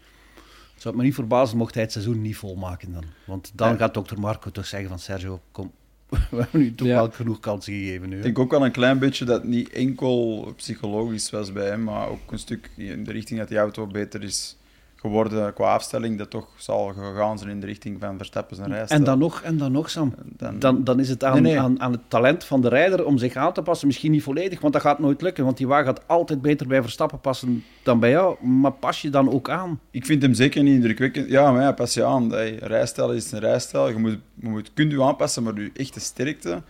zou 0.75 0.93
het 0.93 0.95
me 0.95 1.03
niet 1.03 1.13
verbazen 1.13 1.57
mocht 1.57 1.73
hij 1.73 1.83
het 1.83 1.91
seizoen 1.91 2.21
niet 2.21 2.37
volmaken 2.37 2.93
dan. 2.93 3.03
Want 3.25 3.51
dan 3.55 3.69
ja. 3.69 3.75
gaat 3.75 3.93
dokter 3.93 4.19
Marco 4.19 4.51
toch 4.51 4.65
zeggen 4.65 4.89
van 4.89 4.99
Sergio, 4.99 5.41
kom, 5.51 5.71
we 6.09 6.17
hebben 6.29 6.59
nu 6.59 6.75
toch 6.75 6.87
ja. 6.87 6.93
wel 6.93 7.11
genoeg 7.11 7.39
kansen 7.39 7.73
gegeven 7.73 8.09
nu. 8.09 8.17
Ik 8.17 8.23
denk 8.23 8.39
ook 8.39 8.51
wel 8.51 8.65
een 8.65 8.71
klein 8.71 8.99
beetje 8.99 9.25
dat 9.25 9.41
het 9.41 9.49
niet 9.49 9.69
enkel 9.69 10.53
psychologisch 10.55 11.29
was 11.29 11.51
bij 11.51 11.65
hem, 11.65 11.83
maar 11.83 12.07
ook 12.07 12.31
een 12.31 12.39
stuk 12.39 12.69
in 12.75 13.03
de 13.03 13.11
richting 13.11 13.39
dat 13.39 13.47
die 13.47 13.57
auto 13.57 13.87
beter 13.87 14.23
is 14.23 14.57
geworden 15.03 15.53
qua 15.53 15.73
afstelling, 15.73 16.17
dat 16.17 16.29
toch 16.29 16.47
zal 16.55 16.87
gegaan 16.87 17.37
zijn 17.37 17.49
in 17.49 17.59
de 17.59 17.65
richting 17.65 17.99
van 17.99 18.17
Verstappen 18.17 18.55
zijn 18.55 18.69
reis. 18.69 18.89
En 18.89 19.03
dan 19.03 19.19
nog, 19.19 19.41
en 19.41 19.57
dan 19.57 19.71
nog 19.71 19.89
Sam. 19.89 20.13
Dan, 20.23 20.59
dan, 20.59 20.83
dan 20.83 20.99
is 20.99 21.09
het 21.09 21.23
aan, 21.23 21.41
nee, 21.41 21.41
nee. 21.41 21.59
Aan, 21.59 21.81
aan 21.81 21.91
het 21.91 22.01
talent 22.07 22.43
van 22.43 22.61
de 22.61 22.69
rijder 22.69 23.05
om 23.05 23.17
zich 23.17 23.35
aan 23.35 23.53
te 23.53 23.61
passen. 23.61 23.87
Misschien 23.87 24.11
niet 24.11 24.23
volledig, 24.23 24.61
want 24.61 24.73
dat 24.73 24.81
gaat 24.81 24.99
nooit 24.99 25.21
lukken. 25.21 25.43
Want 25.43 25.57
die 25.57 25.67
wagen 25.67 25.85
gaat 25.85 26.07
altijd 26.07 26.41
beter 26.41 26.67
bij 26.67 26.81
Verstappen 26.81 27.19
passen 27.19 27.63
dan 27.83 27.99
bij 27.99 28.09
jou. 28.09 28.45
Maar 28.45 28.71
pas 28.71 29.01
je 29.01 29.09
dan 29.09 29.29
ook 29.31 29.49
aan? 29.49 29.79
Ik 29.91 30.05
vind 30.05 30.21
hem 30.21 30.33
zeker 30.33 30.63
niet 30.63 30.73
indrukwekkend. 30.73 31.29
Ja, 31.29 31.51
maar 31.51 31.61
ja, 31.61 31.71
pas 31.71 31.93
je 31.93 32.03
aan. 32.03 32.31
Hey, 32.31 32.55
rijstijl 32.55 33.11
is 33.11 33.31
een 33.31 33.39
rijstijl. 33.39 33.89
Je 33.89 33.97
moet, 33.97 34.17
je 34.35 34.49
moet, 34.49 34.73
kunt 34.73 34.91
je 34.91 35.03
aanpassen, 35.03 35.43
maar 35.43 35.61
je 35.61 35.71
echte 35.73 35.99
sterkte... 35.99 36.61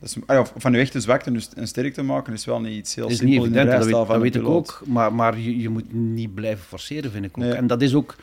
Dat 0.00 0.08
is, 0.08 0.38
of 0.38 0.52
van 0.56 0.72
je 0.72 0.78
echte 0.78 1.00
zwakte 1.00 1.32
dus 1.32 1.48
een 1.54 1.66
sterk 1.66 1.94
te 1.94 2.02
maken 2.02 2.32
is 2.32 2.44
wel 2.44 2.60
niet 2.60 2.76
iets 2.76 2.94
heel 2.94 3.08
is 3.08 3.16
simpel 3.16 3.36
niet 3.36 3.44
evident, 3.44 3.64
in 3.64 3.70
de 3.70 3.76
dat 3.76 3.98
weet, 3.98 4.08
dat 4.08 4.20
weet 4.20 4.34
ik 4.34 4.48
ook. 4.48 4.82
Maar, 4.86 5.14
maar 5.14 5.38
je, 5.38 5.60
je, 5.60 5.68
moet 5.68 5.92
niet 5.92 6.34
blijven 6.34 6.64
forceren, 6.64 7.10
vind 7.10 7.24
ik 7.24 7.38
ook. 7.38 7.44
Nee. 7.44 7.52
En 7.52 7.66
dat 7.66 7.82
is 7.82 7.94
ook... 7.94 8.16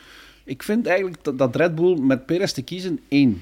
Ik 0.44 0.64
vind 0.64 0.86
eigenlijk 0.86 1.24
dat, 1.24 1.38
dat 1.38 1.56
Red 1.56 1.76
Bull 1.76 2.00
met 2.00 2.26
Perez 2.26 2.52
te 2.52 2.62
kiezen, 2.62 3.00
één, 3.08 3.42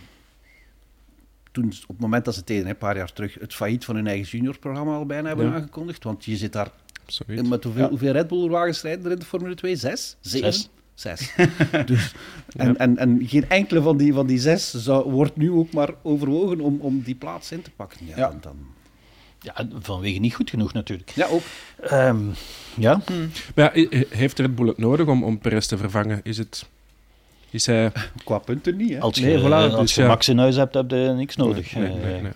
toen, 1.56 1.66
op 1.66 1.88
het 1.88 2.00
moment 2.00 2.26
dat 2.26 2.36
ze 2.36 2.44
tegen 2.44 2.70
een 2.70 2.78
paar 2.78 2.98
jaar 2.98 3.14
terug 3.14 3.34
het 3.40 3.54
failliet 3.54 3.86
van 3.86 3.96
hun 3.96 4.08
eigen 4.08 4.28
juniorprogramma 4.28 4.96
al 4.96 5.06
bijna 5.06 5.28
hebben 5.28 5.54
aangekondigd. 5.54 6.04
Want 6.04 6.26
je 6.26 6.36
zit 6.36 6.54
daar 6.54 6.72
Absoluut. 7.06 7.50
met 7.50 7.64
hoeveel, 7.64 7.90
hoeveel 7.90 8.12
Red 8.12 8.28
Bull 8.28 8.50
wagens 8.50 8.82
rijden 8.82 9.06
er 9.06 9.12
in 9.12 9.20
de 9.20 9.26
Formule 9.26 9.56
2? 9.56 9.76
Zes? 9.76 10.16
Zeven? 10.22 10.54
Zes. 10.54 10.70
Zes. 10.96 11.34
dus, 11.86 12.14
en, 12.56 12.78
en, 12.78 12.98
en 12.98 13.22
geen 13.26 13.50
enkele 13.50 13.82
van 13.82 13.98
die, 13.98 14.14
van 14.14 14.28
die 14.28 14.40
zes 14.40 14.74
zou, 14.74 15.12
wordt 15.12 15.36
nu 15.36 15.52
ook 15.52 15.72
maar 15.72 15.90
overwogen 16.02 16.60
om, 16.60 16.80
om 16.80 17.02
die 17.02 17.16
plaats 17.16 17.52
in 17.52 17.62
te 17.62 17.72
pakken. 17.72 18.00
Ja, 18.16 18.38
Dan, 18.42 18.56
ja, 19.40 19.68
vanwege 19.80 20.20
niet 20.20 20.36
goed 20.36 20.50
genoeg 20.50 20.74
natuurlijk. 20.74 21.10
Ja, 21.10 21.28
ook. 21.28 21.42
Um, 21.92 22.34
ja. 22.76 23.02
Hmm. 23.06 23.30
Maar 23.56 23.80
ja, 23.80 24.04
heeft 24.10 24.40
Red 24.40 24.56
Bull 24.56 24.68
het 24.68 24.78
nodig 24.78 25.08
om, 25.08 25.24
om 25.24 25.40
Perez 25.40 25.66
te 25.66 25.78
vervangen? 25.78 26.20
Is 26.24 26.38
het... 26.38 26.66
Is 27.50 27.66
hij... 27.66 27.92
Qua 28.24 28.38
punten 28.38 28.76
niet, 28.76 28.90
hè? 28.90 29.00
Als 29.00 29.18
je, 29.18 29.26
nee, 29.26 29.40
voilà, 29.40 29.72
als 29.72 29.76
dus, 29.76 29.96
je 29.96 30.04
Max 30.04 30.30
in 30.30 30.38
huis 30.38 30.56
hebt, 30.56 30.74
heb 30.74 30.90
je 30.90 31.14
niks 31.16 31.36
nodig. 31.36 31.76
Nee, 31.76 31.94
nee, 31.94 32.22
nee, 32.22 32.32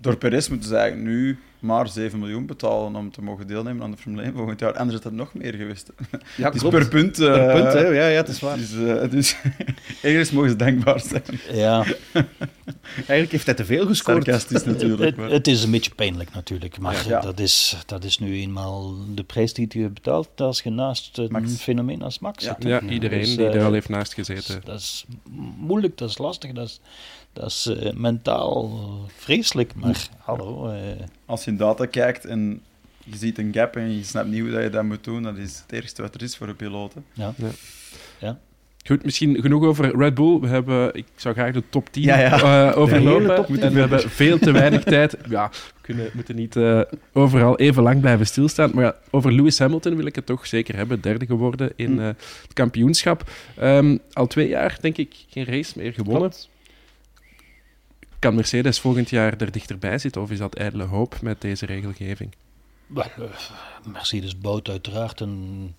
Door 0.00 0.16
Perez 0.16 0.48
moeten 0.48 0.68
ze 0.68 0.76
eigenlijk 0.76 1.08
nu 1.08 1.38
maar 1.60 1.88
7 1.88 2.18
miljoen 2.18 2.46
betalen 2.46 2.96
om 2.96 3.10
te 3.10 3.22
mogen 3.22 3.46
deelnemen 3.46 3.82
aan 3.82 3.90
de 3.90 3.96
Formule 3.96 4.22
1 4.22 4.32
volgend 4.32 4.60
jaar. 4.60 4.76
Anders 4.76 4.96
is 4.96 5.02
dat 5.02 5.12
nog 5.12 5.34
meer 5.34 5.54
geweest. 5.54 5.92
Ja, 6.36 6.46
het 6.46 6.54
is 6.54 6.68
per 6.68 6.88
punt. 6.88 7.18
Uh, 7.18 7.32
per 7.32 7.52
punt, 7.52 7.72
hè? 7.72 7.80
Ja, 7.80 8.06
ja, 8.06 8.16
het 8.16 8.28
is 8.28 8.40
waar. 8.40 8.56
Dus, 8.56 8.72
uh, 8.72 9.10
dus 9.10 9.36
ergens 10.02 10.30
mogen 10.30 10.50
ze 10.50 10.56
denkbaar 10.56 11.00
zijn. 11.00 11.22
Ja. 11.52 11.84
Eigenlijk 12.94 13.30
heeft 13.30 13.46
hij 13.46 13.54
te 13.54 13.64
veel 13.64 13.86
gescoord. 13.86 14.24
Sarcastisch 14.24 14.64
natuurlijk. 14.64 15.16
Het, 15.16 15.30
het, 15.30 15.46
is 15.46 15.62
een 15.62 15.70
beetje 15.70 15.94
pijnlijk 15.94 16.34
natuurlijk, 16.34 16.78
maar 16.78 17.08
ja. 17.08 17.20
dat, 17.20 17.38
is, 17.40 17.76
dat 17.86 18.04
is 18.04 18.18
nu 18.18 18.40
eenmaal 18.40 18.94
de 19.14 19.22
prijs 19.22 19.52
die 19.52 19.68
je 19.78 19.88
betaalt 19.88 20.40
als 20.40 20.60
je 20.60 20.70
naast 20.70 21.18
een 21.18 21.48
fenomeen 21.48 22.02
als 22.02 22.18
Max 22.18 22.44
zit. 22.44 22.56
Ja, 22.58 22.80
iedereen 22.80 23.20
dus, 23.20 23.36
die 23.36 23.46
er 23.46 23.60
al 23.60 23.66
eh, 23.66 23.72
heeft 23.72 23.88
naast 23.88 24.14
gezeten. 24.14 24.60
Dat 24.64 24.78
is 24.78 25.04
moeilijk, 25.56 25.98
dat 25.98 26.08
is 26.08 26.18
lastig, 26.18 26.52
dat 26.52 26.66
is 26.66 26.80
dat 27.40 27.50
is 27.50 27.66
uh, 27.66 27.92
mentaal 27.92 28.70
vreselijk, 29.16 29.74
maar 29.74 30.08
hallo. 30.18 30.72
Uh... 30.72 30.76
Als 31.26 31.44
je 31.44 31.50
in 31.50 31.56
data 31.56 31.86
kijkt 31.86 32.24
en 32.24 32.62
je 33.04 33.16
ziet 33.16 33.38
een 33.38 33.52
gap 33.52 33.76
en 33.76 33.96
je 33.96 34.04
snapt 34.04 34.28
niet 34.28 34.40
hoe 34.40 34.50
dat 34.50 34.62
je 34.62 34.70
dat 34.70 34.84
moet 34.84 35.04
doen, 35.04 35.22
dat 35.22 35.36
is 35.36 35.58
het 35.58 35.72
eerste 35.72 36.02
wat 36.02 36.14
er 36.14 36.22
is 36.22 36.36
voor 36.36 36.48
een 36.48 36.56
piloot. 36.56 36.94
Ja. 37.12 37.34
ja. 37.36 37.48
ja. 38.18 38.38
Goed, 38.86 39.04
misschien 39.04 39.40
genoeg 39.40 39.64
over 39.64 39.96
Red 39.96 40.14
Bull. 40.14 40.40
We 40.40 40.46
hebben, 40.46 40.94
ik 40.94 41.06
zou 41.16 41.34
graag 41.34 41.52
de 41.52 41.62
top 41.68 41.88
10 41.92 42.02
ja, 42.02 42.18
ja. 42.18 42.70
Uh, 42.70 42.78
overlopen. 42.78 43.52
We 43.72 43.78
hebben 43.78 44.00
veel 44.00 44.38
te 44.38 44.50
weinig 44.50 44.82
tijd. 44.94 45.16
Ja, 45.28 45.48
we 45.48 45.80
kunnen, 45.80 46.10
moeten 46.12 46.36
niet 46.36 46.56
uh, 46.56 46.80
overal 47.12 47.58
even 47.58 47.82
lang 47.82 48.00
blijven 48.00 48.26
stilstaan. 48.26 48.70
Maar 48.74 48.84
ja, 48.84 48.94
over 49.10 49.32
Lewis 49.32 49.58
Hamilton 49.58 49.96
wil 49.96 50.06
ik 50.06 50.14
het 50.14 50.26
toch 50.26 50.46
zeker 50.46 50.76
hebben. 50.76 51.00
Derde 51.00 51.26
geworden 51.26 51.72
in 51.76 51.92
uh, 51.92 52.04
het 52.06 52.52
kampioenschap. 52.52 53.30
Um, 53.62 53.98
al 54.12 54.26
twee 54.26 54.48
jaar, 54.48 54.78
denk 54.80 54.96
ik, 54.96 55.14
geen 55.28 55.44
race 55.44 55.78
meer 55.78 55.92
gewonnen. 55.92 56.30
Klopt. 56.30 56.48
Kan 58.20 58.34
Mercedes 58.34 58.80
volgend 58.80 59.10
jaar 59.10 59.40
er 59.40 59.52
dichterbij 59.52 59.98
zitten 59.98 60.22
of 60.22 60.30
is 60.30 60.38
dat 60.38 60.54
ijdele 60.54 60.84
hoop 60.84 61.20
met 61.20 61.40
deze 61.40 61.66
regelgeving? 61.66 62.34
Eh, 62.94 63.06
Mercedes 63.84 64.38
bouwt 64.38 64.68
uiteraard 64.68 65.20
een, 65.20 65.74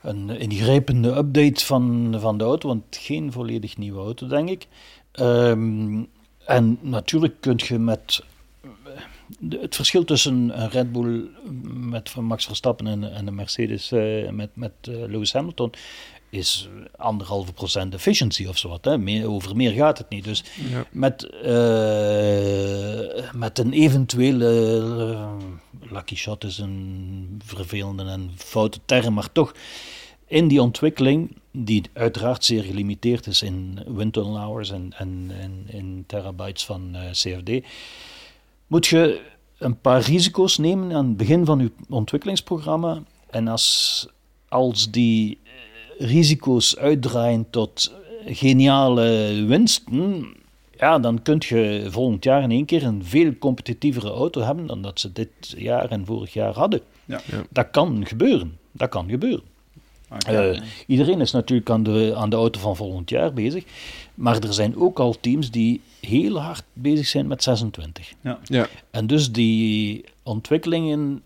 een 0.00 0.30
ingrijpende 0.30 1.16
update 1.16 1.64
van, 1.64 2.16
van 2.18 2.38
de 2.38 2.44
auto, 2.44 2.68
want 2.68 2.84
geen 2.90 3.32
volledig 3.32 3.76
nieuwe 3.76 4.00
auto, 4.00 4.26
denk 4.26 4.48
ik. 4.48 4.66
Ehm, 5.12 6.02
en 6.46 6.78
natuurlijk 6.80 7.40
kun 7.40 7.60
je 7.66 7.78
met 7.78 8.22
het 9.48 9.74
verschil 9.74 10.04
tussen 10.04 10.60
een 10.60 10.70
Red 10.70 10.92
Bull 10.92 11.28
met 11.74 12.14
Max 12.16 12.46
Verstappen 12.46 12.86
en, 12.86 13.14
en 13.14 13.26
een 13.26 13.34
Mercedes 13.34 13.92
uh, 13.92 14.30
met, 14.30 14.50
met 14.54 14.72
Lewis 14.82 15.32
Hamilton 15.32 15.72
is 16.34 16.68
anderhalve 16.96 17.52
procent 17.52 17.94
efficiency 17.94 18.46
of 18.46 18.58
zo 18.58 18.68
wat. 18.68 18.84
Hè. 18.84 18.98
Meer, 18.98 19.28
over 19.28 19.56
meer 19.56 19.72
gaat 19.72 19.98
het 19.98 20.08
niet. 20.08 20.24
Dus 20.24 20.44
met, 20.90 21.22
uh, 21.44 23.32
met 23.32 23.58
een 23.58 23.72
eventuele 23.72 24.80
uh, 25.10 25.32
lucky 25.90 26.14
shot 26.14 26.44
is 26.44 26.58
een 26.58 27.40
vervelende 27.44 28.04
en 28.04 28.30
foute 28.36 28.78
term, 28.84 29.14
maar 29.14 29.32
toch 29.32 29.54
in 30.26 30.48
die 30.48 30.62
ontwikkeling, 30.62 31.36
die 31.50 31.82
uiteraard 31.92 32.44
zeer 32.44 32.62
gelimiteerd 32.62 33.26
is 33.26 33.42
in 33.42 33.78
windtunnel 33.86 34.38
hours 34.38 34.70
en, 34.70 34.92
en, 34.96 35.30
en 35.40 35.64
in 35.66 36.04
terabytes 36.06 36.64
van 36.64 36.90
uh, 36.92 37.08
eh, 37.08 37.10
CFD, 37.10 37.66
moet 38.66 38.86
je 38.86 39.20
een 39.58 39.80
paar 39.80 40.00
risico's 40.00 40.58
nemen 40.58 40.92
aan 40.96 41.06
het 41.06 41.16
begin 41.16 41.44
van 41.44 41.58
je 41.58 41.72
ontwikkelingsprogramma. 41.88 43.02
En 43.30 43.48
als, 43.48 44.06
als 44.48 44.90
die 44.90 45.38
risico's 45.98 46.76
uitdraaien 46.76 47.46
tot 47.50 47.94
geniale 48.26 49.44
winsten, 49.46 50.26
ja, 50.78 50.98
dan 50.98 51.22
kun 51.22 51.36
je 51.38 51.86
volgend 51.88 52.24
jaar 52.24 52.42
in 52.42 52.50
één 52.50 52.64
keer 52.64 52.84
een 52.84 53.04
veel 53.04 53.38
competitievere 53.38 54.10
auto 54.10 54.40
hebben 54.40 54.66
dan 54.66 54.82
dat 54.82 55.00
ze 55.00 55.12
dit 55.12 55.28
jaar 55.56 55.90
en 55.90 56.06
vorig 56.06 56.32
jaar 56.32 56.54
hadden. 56.54 56.80
Ja. 57.04 57.20
Dat 57.50 57.70
kan 57.70 58.06
gebeuren. 58.06 58.58
Dat 58.72 58.88
kan 58.88 59.08
gebeuren. 59.08 59.52
Uh, 60.30 60.60
iedereen 60.86 61.20
is 61.20 61.32
natuurlijk 61.32 61.70
aan 61.70 61.82
de, 61.82 62.12
aan 62.16 62.30
de 62.30 62.36
auto 62.36 62.60
van 62.60 62.76
volgend 62.76 63.10
jaar 63.10 63.32
bezig. 63.32 63.64
Maar 64.14 64.42
er 64.42 64.52
zijn 64.52 64.76
ook 64.76 64.98
al 64.98 65.16
teams 65.20 65.50
die 65.50 65.80
heel 66.00 66.40
hard 66.40 66.64
bezig 66.72 67.06
zijn 67.06 67.26
met 67.26 67.42
26. 67.42 68.12
Ja. 68.20 68.38
Ja. 68.44 68.66
En 68.90 69.06
dus 69.06 69.32
die 69.32 70.04
ontwikkelingen 70.22 71.22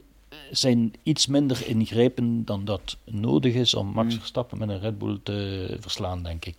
zijn 0.50 0.92
iets 1.02 1.26
minder 1.26 1.66
ingrijpend 1.66 2.46
dan 2.46 2.64
dat 2.64 2.96
nodig 3.04 3.54
is 3.54 3.74
om 3.74 3.86
Max 3.86 4.14
mm. 4.14 4.18
Verstappen 4.18 4.58
met 4.58 4.68
een 4.68 4.80
Red 4.80 4.98
Bull 4.98 5.18
te 5.22 5.76
verslaan, 5.80 6.22
denk 6.22 6.44
ik. 6.44 6.58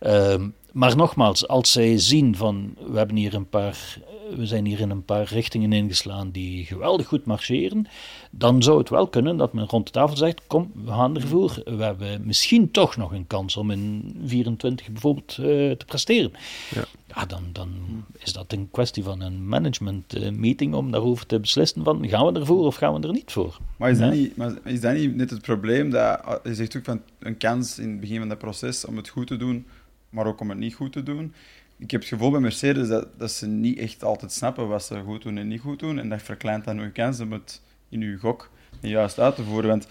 Ehm, 0.00 0.48
maar 0.72 0.96
nogmaals, 0.96 1.48
als 1.48 1.72
zij 1.72 1.98
zien 1.98 2.36
van 2.36 2.74
we 2.90 2.98
hebben 2.98 3.16
hier 3.16 3.34
een 3.34 3.48
paar 3.48 3.98
we 4.36 4.46
zijn 4.46 4.64
hier 4.66 4.80
in 4.80 4.90
een 4.90 5.04
paar 5.04 5.24
richtingen 5.24 5.72
ingeslaan 5.72 6.30
die 6.30 6.64
geweldig 6.64 7.06
goed 7.06 7.24
marcheren, 7.24 7.86
dan 8.30 8.62
zou 8.62 8.78
het 8.78 8.88
wel 8.88 9.08
kunnen 9.08 9.36
dat 9.36 9.52
men 9.52 9.66
rond 9.66 9.86
de 9.86 9.92
tafel 9.92 10.16
zegt, 10.16 10.40
kom, 10.46 10.72
we 10.84 10.90
gaan 10.90 11.16
ervoor. 11.16 11.62
We 11.64 11.82
hebben 11.82 12.26
misschien 12.26 12.70
toch 12.70 12.96
nog 12.96 13.12
een 13.12 13.26
kans 13.26 13.56
om 13.56 13.70
in 13.70 14.14
24 14.24 14.88
bijvoorbeeld 14.90 15.36
uh, 15.40 15.46
te 15.70 15.84
presteren. 15.86 16.32
Ja, 16.74 16.84
ja 17.06 17.26
dan, 17.26 17.42
dan 17.52 17.70
is 18.18 18.32
dat 18.32 18.52
een 18.52 18.68
kwestie 18.70 19.02
van 19.02 19.20
een 19.20 19.48
management 19.48 20.16
uh, 20.16 20.30
meeting 20.30 20.74
om 20.74 20.90
daarover 20.90 21.26
te 21.26 21.40
beslissen 21.40 21.84
van, 21.84 22.08
gaan 22.08 22.32
we 22.32 22.40
ervoor 22.40 22.66
of 22.66 22.76
gaan 22.76 23.00
we 23.00 23.06
er 23.06 23.12
niet 23.12 23.32
voor? 23.32 23.58
Maar 23.76 23.90
is, 23.90 23.98
dat, 23.98 24.12
niet, 24.12 24.36
maar 24.36 24.52
is 24.64 24.80
dat 24.80 24.94
niet 24.94 25.16
net 25.16 25.30
het 25.30 25.42
probleem, 25.42 25.90
dat 25.90 26.40
je 26.44 26.54
zegt 26.54 26.76
ook 26.76 26.84
van 26.84 27.02
een 27.18 27.36
kans 27.36 27.78
in 27.78 27.90
het 27.90 28.00
begin 28.00 28.18
van 28.18 28.30
het 28.30 28.38
proces 28.38 28.84
om 28.84 28.96
het 28.96 29.08
goed 29.08 29.26
te 29.26 29.36
doen, 29.36 29.66
maar 30.10 30.26
ook 30.26 30.40
om 30.40 30.48
het 30.48 30.58
niet 30.58 30.74
goed 30.74 30.92
te 30.92 31.02
doen 31.02 31.34
ik 31.78 31.90
heb 31.90 32.00
het 32.00 32.08
gevoel 32.08 32.30
bij 32.30 32.40
Mercedes 32.40 32.88
dat, 32.88 33.08
dat 33.18 33.30
ze 33.30 33.46
niet 33.46 33.78
echt 33.78 34.04
altijd 34.04 34.32
snappen 34.32 34.68
wat 34.68 34.84
ze 34.84 35.00
goed 35.04 35.22
doen 35.22 35.38
en 35.38 35.48
niet 35.48 35.60
goed 35.60 35.78
doen. 35.78 35.98
En 35.98 36.08
dat 36.08 36.22
verkleint 36.22 36.64
dan 36.64 36.78
hun 36.78 36.92
kans 36.92 37.20
om 37.20 37.32
het 37.32 37.62
in 37.88 38.02
uw 38.02 38.18
gok 38.18 38.50
juist 38.80 39.18
uit 39.18 39.34
te 39.34 39.42
voeren. 39.42 39.70
Want 39.70 39.88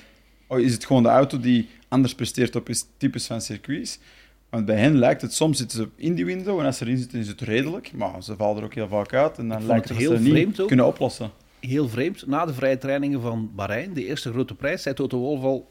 oh, 0.47 0.59
is 0.59 0.74
het 0.74 0.86
gewoon 0.86 1.03
de 1.03 1.09
auto 1.09 1.39
die 1.39 1.70
anders 1.88 2.15
presteert 2.15 2.55
op 2.55 2.70
types 2.97 3.28
van 3.28 3.41
circuits? 3.41 3.99
Want 4.49 4.65
bij 4.65 4.78
hen 4.78 4.97
lijkt 4.97 5.22
het, 5.22 5.34
soms 5.34 5.57
zitten 5.57 5.78
ze 5.78 5.89
in 5.95 6.15
die 6.15 6.26
window 6.26 6.59
en 6.59 6.65
als 6.65 6.78
ze 6.78 6.86
erin 6.86 6.97
zitten 6.97 7.20
is 7.20 7.28
het 7.28 7.41
redelijk. 7.41 7.91
Maar 7.93 8.24
ze 8.24 8.36
vallen 8.36 8.57
er 8.57 8.63
ook 8.63 8.74
heel 8.74 8.88
vaak 8.88 9.13
uit 9.13 9.38
en 9.38 9.47
dan 9.49 9.65
lijkt 9.65 9.89
het, 9.89 9.97
het 9.97 10.07
heel 10.07 10.11
dat 10.11 10.22
niet 10.22 10.65
kunnen 10.65 10.86
oplossen. 10.86 11.32
Heel 11.59 11.89
vreemd. 11.89 12.28
Na 12.28 12.45
de 12.45 12.53
vrije 12.53 12.78
trainingen 12.78 13.22
van 13.22 13.51
Bahrein, 13.55 13.93
de 13.93 14.05
eerste 14.05 14.32
grote 14.32 14.55
prijs, 14.55 14.82
zei 14.82 14.95
Toto 14.95 15.18
Wolff 15.18 15.43
al... 15.43 15.70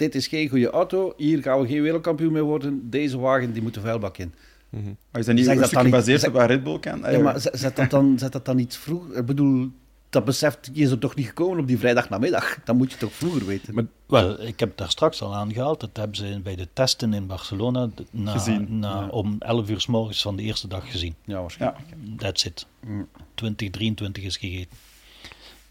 Dit 0.00 0.14
is 0.14 0.26
geen 0.26 0.48
goede 0.48 0.70
auto, 0.70 1.12
hier 1.16 1.42
gaan 1.42 1.60
we 1.60 1.66
geen 1.66 1.82
wereldkampioen 1.82 2.32
mee 2.32 2.42
worden. 2.42 2.90
Deze 2.90 3.18
wagen 3.18 3.52
die 3.52 3.62
moet 3.62 3.74
de 3.74 3.80
vuilbak 3.80 4.18
in. 4.18 4.34
Mm 4.68 4.82
-hmm. 4.82 4.96
Maar 5.10 5.20
is 5.20 5.26
dat 5.26 5.34
niet 5.34 5.44
zeg 5.44 5.58
dat 5.58 5.76
gebaseerd 5.82 6.26
op 6.26 6.32
waar 6.32 6.46
Red 6.46 6.62
Bull 6.62 6.78
kan? 6.78 7.00
Ja, 7.10 7.18
maar 7.18 7.40
zet 7.52 7.76
dat 7.76 7.90
dan, 7.90 8.14
zet 8.18 8.32
dat 8.32 8.44
dan 8.44 8.56
niet 8.56 8.76
vroeg? 8.76 9.12
Ik 9.12 9.26
bedoel, 9.26 9.70
dat 10.10 10.24
beseft, 10.24 10.70
je 10.72 10.82
is 10.82 10.90
er 10.90 10.98
toch 10.98 11.14
niet 11.14 11.26
gekomen 11.26 11.58
op 11.58 11.66
die 11.66 11.78
vrijdagnamiddag? 11.78 12.58
Dan 12.64 12.76
moet 12.76 12.92
je 12.92 12.98
toch 12.98 13.12
vroeger 13.12 13.46
weten? 13.46 13.74
Maar, 13.74 13.84
wel, 14.06 14.42
ik 14.42 14.60
heb 14.60 14.76
daar 14.76 14.90
straks 14.90 15.22
al 15.22 15.34
aangehaald. 15.34 15.80
Dat 15.80 15.90
hebben 15.92 16.16
ze 16.16 16.40
bij 16.42 16.56
de 16.56 16.68
testen 16.72 17.12
in 17.12 17.26
Barcelona 17.26 17.88
na, 18.10 18.32
gezien, 18.32 18.78
na, 18.78 19.08
om 19.08 19.36
11 19.38 19.70
uur 19.70 19.80
s 19.80 19.86
morgens 19.86 20.22
van 20.22 20.36
de 20.36 20.42
eerste 20.42 20.68
dag 20.68 20.90
gezien. 20.90 21.14
Ja, 21.24 21.40
waarschijnlijk. 21.40 21.84
Ja. 21.88 22.16
That's 22.16 22.44
it. 22.44 22.66
Mm. 22.86 23.08
2023 23.34 24.24
is 24.24 24.36
gegeten. 24.36 24.76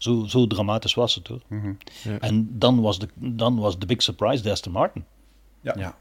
Zo, 0.00 0.24
zo 0.26 0.46
dramatisch 0.46 0.94
was 0.94 1.14
het 1.14 1.26
hoor. 1.26 1.40
Mm 1.46 1.60
-hmm. 1.60 1.76
ja. 2.02 2.18
En 2.18 2.48
dan 2.58 2.80
was, 2.80 2.98
de, 2.98 3.08
dan 3.14 3.56
was 3.56 3.78
de 3.78 3.86
big 3.86 4.02
surprise 4.02 4.42
de 4.42 4.50
Aston 4.50 4.72
Martin. 4.72 5.04
Ja. 5.60 5.74
ja. 5.78 5.96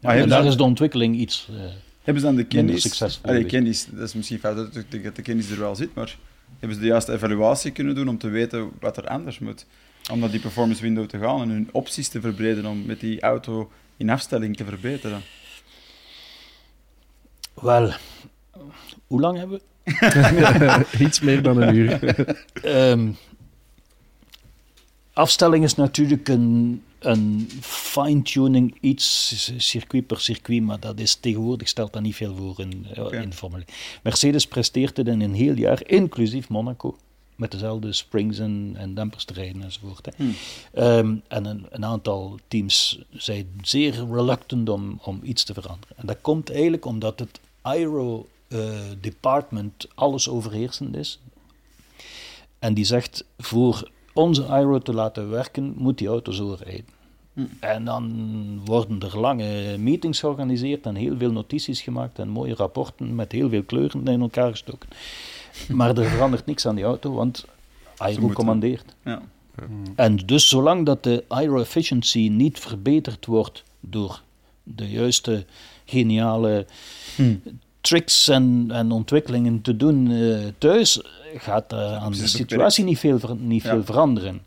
Maar 0.00 0.16
en 0.16 0.28
daar 0.28 0.44
is 0.44 0.56
de 0.56 0.62
ontwikkeling 0.62 1.16
iets. 1.16 1.48
Uh, 1.50 1.60
hebben 2.02 2.22
ze 2.22 2.28
dan 2.28 2.36
de 2.36 2.44
kennis? 2.44 2.82
Succesvol 2.82 3.30
allee, 3.30 3.44
kennis, 3.44 3.86
dat 3.90 4.08
is 4.08 4.14
misschien 4.14 4.38
fout 4.38 4.56
dat 4.56 4.90
de 4.90 5.22
kennis 5.22 5.50
er 5.50 5.58
wel 5.58 5.74
zit, 5.74 5.94
maar 5.94 6.16
hebben 6.58 6.76
ze 6.76 6.82
de 6.82 6.88
juiste 6.88 7.12
evaluatie 7.12 7.70
kunnen 7.70 7.94
doen 7.94 8.08
om 8.08 8.18
te 8.18 8.28
weten 8.28 8.70
wat 8.80 8.96
er 8.96 9.06
anders 9.06 9.38
moet? 9.38 9.66
Om 10.10 10.18
naar 10.18 10.30
die 10.30 10.40
performance 10.40 10.82
window 10.82 11.06
te 11.06 11.18
gaan 11.18 11.40
en 11.40 11.48
hun 11.48 11.68
opties 11.72 12.08
te 12.08 12.20
verbreden 12.20 12.66
om 12.66 12.86
met 12.86 13.00
die 13.00 13.20
auto 13.20 13.70
in 13.96 14.10
afstelling 14.10 14.56
te 14.56 14.64
verbeteren? 14.64 15.22
Wel, 17.54 17.92
hoe 19.06 19.20
lang 19.20 19.38
hebben 19.38 19.58
we? 19.58 19.62
Iets 21.06 21.20
meer 21.20 21.42
dan 21.42 21.62
een 21.62 21.74
uur. 21.74 22.36
um, 22.64 23.16
afstelling 25.12 25.64
is 25.64 25.74
natuurlijk 25.74 26.28
een 26.28 26.82
een 26.98 27.48
fine-tuning, 27.60 28.76
iets 28.80 29.52
circuit 29.56 30.06
per 30.06 30.20
circuit, 30.20 30.62
maar 30.62 30.80
dat 30.80 31.00
is 31.00 31.14
tegenwoordig 31.14 31.68
stelt 31.68 31.92
dat 31.92 32.02
niet 32.02 32.16
veel 32.16 32.34
voor 32.34 32.60
in, 32.60 32.86
okay. 32.98 33.22
in 33.22 33.32
Formule 33.32 33.64
Mercedes 34.02 34.46
presteert 34.46 34.96
het 34.96 35.06
in 35.06 35.20
een 35.20 35.34
heel 35.34 35.54
jaar, 35.54 35.82
inclusief 35.86 36.48
Monaco, 36.48 36.96
met 37.36 37.50
dezelfde 37.50 37.92
springs 37.92 38.38
en, 38.38 38.72
en 38.76 38.94
dempers 38.94 39.24
te 39.24 39.32
rijden 39.32 39.62
enzovoort. 39.62 40.06
Hè. 40.06 40.12
Hmm. 40.16 40.34
Ehm, 40.72 41.16
en 41.28 41.44
een, 41.44 41.66
een, 41.70 41.84
aantal 41.84 42.38
teams 42.48 43.02
zijn 43.10 43.46
zeer 43.62 43.92
reluctant 43.92 44.68
om, 44.68 45.00
om 45.02 45.20
iets 45.22 45.44
te 45.44 45.54
veranderen. 45.54 45.96
En 45.96 46.06
dat 46.06 46.18
komt 46.20 46.50
eigenlijk 46.50 46.84
omdat 46.84 47.18
het 47.18 47.40
aero 47.62 48.26
uh, 48.48 48.80
department 49.00 49.88
alles 49.94 50.28
overheersend 50.28 50.96
is. 50.96 51.20
En 52.58 52.74
die 52.74 52.84
zegt, 52.84 53.24
voor 53.38 53.90
onze 54.12 54.46
aero 54.46 54.78
te 54.78 54.94
laten 54.94 55.30
werken, 55.30 55.74
moet 55.76 55.98
die 55.98 56.08
auto 56.08 56.32
zo 56.32 56.56
rijden. 56.60 56.96
Hm. 57.32 57.44
En 57.60 57.84
dan 57.84 58.60
worden 58.64 59.00
er 59.00 59.18
lange 59.18 59.76
meetings 59.78 60.20
georganiseerd 60.20 60.86
en 60.86 60.94
heel 60.94 61.16
veel 61.16 61.32
notities 61.32 61.80
gemaakt 61.80 62.18
en 62.18 62.28
mooie 62.28 62.54
rapporten 62.54 63.14
met 63.14 63.32
heel 63.32 63.48
veel 63.48 63.62
kleuren 63.62 64.06
in 64.06 64.20
elkaar 64.20 64.50
gestoken. 64.50 64.88
Maar 65.68 65.96
er 65.98 66.10
verandert 66.10 66.46
niks 66.46 66.66
aan 66.66 66.74
die 66.74 66.84
auto, 66.84 67.12
want 67.12 67.44
aero 67.96 68.28
commandeert. 68.28 68.94
Ja. 69.04 69.22
En 69.94 70.16
dus 70.16 70.48
zolang 70.48 70.86
dat 70.86 71.02
de 71.02 71.24
aero-efficiency 71.28 72.28
niet 72.28 72.58
verbeterd 72.58 73.26
wordt 73.26 73.64
door 73.80 74.22
de 74.62 74.90
juiste 74.90 75.44
geniale 75.84 76.66
hm 77.16 77.34
tricks 77.80 78.28
en, 78.28 78.66
en 78.70 78.90
ontwikkelingen 78.90 79.60
te 79.60 79.76
doen 79.76 80.10
uh, 80.10 80.46
thuis, 80.58 81.00
gaat 81.36 81.72
uh, 81.72 82.02
aan 82.02 82.12
de 82.12 82.26
situatie 82.26 82.84
niet 82.84 82.98
veel, 82.98 83.36
niet 83.38 83.62
veel 83.62 83.84
veranderen. 83.84 84.42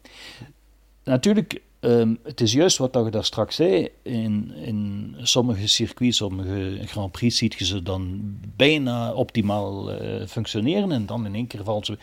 Natuurlijk, 1.03 1.61
um, 1.79 2.19
het 2.23 2.41
is 2.41 2.53
juist 2.53 2.77
wat 2.77 2.93
je 2.93 3.09
daar 3.09 3.25
straks 3.25 3.55
zei. 3.55 3.89
In, 4.01 4.53
in 4.55 5.15
sommige 5.21 5.67
circuits, 5.67 6.17
sommige 6.17 6.79
Grand 6.85 7.11
Prix, 7.11 7.37
ziet 7.37 7.53
je 7.53 7.65
ze 7.65 7.83
dan 7.83 8.21
bijna 8.55 9.13
optimaal 9.13 9.91
uh, 9.91 10.25
functioneren 10.27 10.91
en 10.91 11.05
dan 11.05 11.25
in 11.25 11.35
één 11.35 11.47
keer 11.47 11.63
valt 11.63 11.85
ze. 11.85 11.97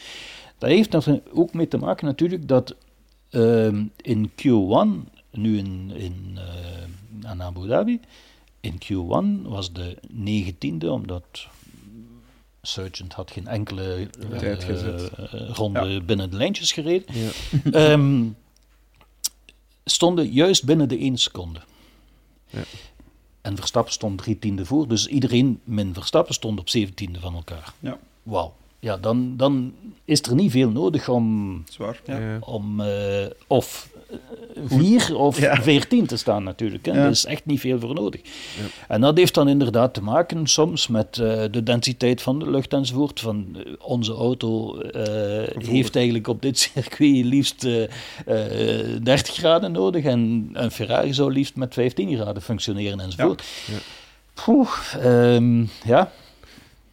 Dat 0.58 0.70
heeft 0.70 0.94
er 0.94 1.20
ook 1.32 1.54
mee 1.54 1.68
te 1.68 1.78
maken 1.78 2.06
natuurlijk 2.06 2.48
dat 2.48 2.74
um, 3.30 3.90
in 3.96 4.30
Q1, 4.30 5.12
nu 5.30 5.58
in, 5.58 5.92
in 5.94 6.38
aan 7.22 7.42
Abu 7.42 7.66
Dhabi, 7.66 8.00
in 8.60 8.78
Q1 8.84 9.48
was 9.48 9.72
de 9.72 9.96
19e, 10.12 10.86
omdat 10.86 11.46
Surgeon 12.62 13.10
had 13.14 13.30
geen 13.30 13.46
enkele 13.46 14.08
uh, 14.32 15.50
ronde 15.50 16.02
binnen 16.02 16.30
de 16.30 16.36
lijntjes 16.36 16.72
gereden. 16.72 17.14
Ja. 17.14 17.92
um, 17.92 18.36
stonden 19.84 20.30
juist 20.30 20.64
binnen 20.64 20.88
de 20.88 20.98
1 20.98 21.18
seconde. 21.18 21.60
Ja. 22.46 22.62
En 23.40 23.56
Verstappen 23.56 23.92
stond 23.92 24.18
drie 24.18 24.38
tiende 24.38 24.64
voor, 24.64 24.88
dus 24.88 25.06
iedereen 25.06 25.60
min 25.64 25.94
Verstappen 25.94 26.34
stond 26.34 26.58
op 26.58 26.68
zeventiende 26.68 27.20
van 27.20 27.34
elkaar. 27.34 27.72
Ja. 27.80 27.98
Wauw. 28.22 28.54
Ja, 28.80 28.96
dan, 28.96 29.36
dan 29.36 29.74
is 30.04 30.22
er 30.22 30.34
niet 30.34 30.50
veel 30.50 30.70
nodig 30.70 31.08
om, 31.08 31.64
Zwaar. 31.68 32.00
Ja. 32.06 32.38
om 32.40 32.80
uh, 32.80 33.26
of 33.46 33.90
vier 34.66 35.16
of 35.16 35.36
veertien 35.36 36.06
te 36.06 36.16
staan 36.16 36.42
natuurlijk. 36.42 36.86
Hè. 36.86 36.92
Er 36.92 37.10
is 37.10 37.24
echt 37.24 37.46
niet 37.46 37.60
veel 37.60 37.80
voor 37.80 37.94
nodig. 37.94 38.20
Ja. 38.22 38.64
En 38.88 39.00
dat 39.00 39.16
heeft 39.16 39.34
dan 39.34 39.48
inderdaad 39.48 39.94
te 39.94 40.02
maken 40.02 40.46
soms 40.46 40.86
met 40.86 41.18
uh, 41.18 41.42
de 41.50 41.62
densiteit 41.62 42.22
van 42.22 42.38
de 42.38 42.50
lucht 42.50 42.72
enzovoort. 42.72 43.20
Van, 43.20 43.46
uh, 43.56 43.72
onze 43.78 44.12
auto 44.12 44.76
uh, 44.76 44.82
heeft 45.58 45.96
eigenlijk 45.96 46.28
op 46.28 46.42
dit 46.42 46.58
circuit 46.74 47.24
liefst 47.24 47.66
30 49.02 49.34
graden 49.34 49.72
nodig 49.72 50.04
en 50.04 50.50
een 50.52 50.70
Ferrari 50.70 51.14
zou 51.14 51.32
liefst 51.32 51.56
met 51.56 51.74
15 51.74 52.16
graden 52.16 52.42
functioneren 52.42 53.00
enzovoort. 53.00 53.44
Ja. 53.66 53.78
Poeh, 54.44 54.70
um, 55.04 55.70
ja. 55.84 56.12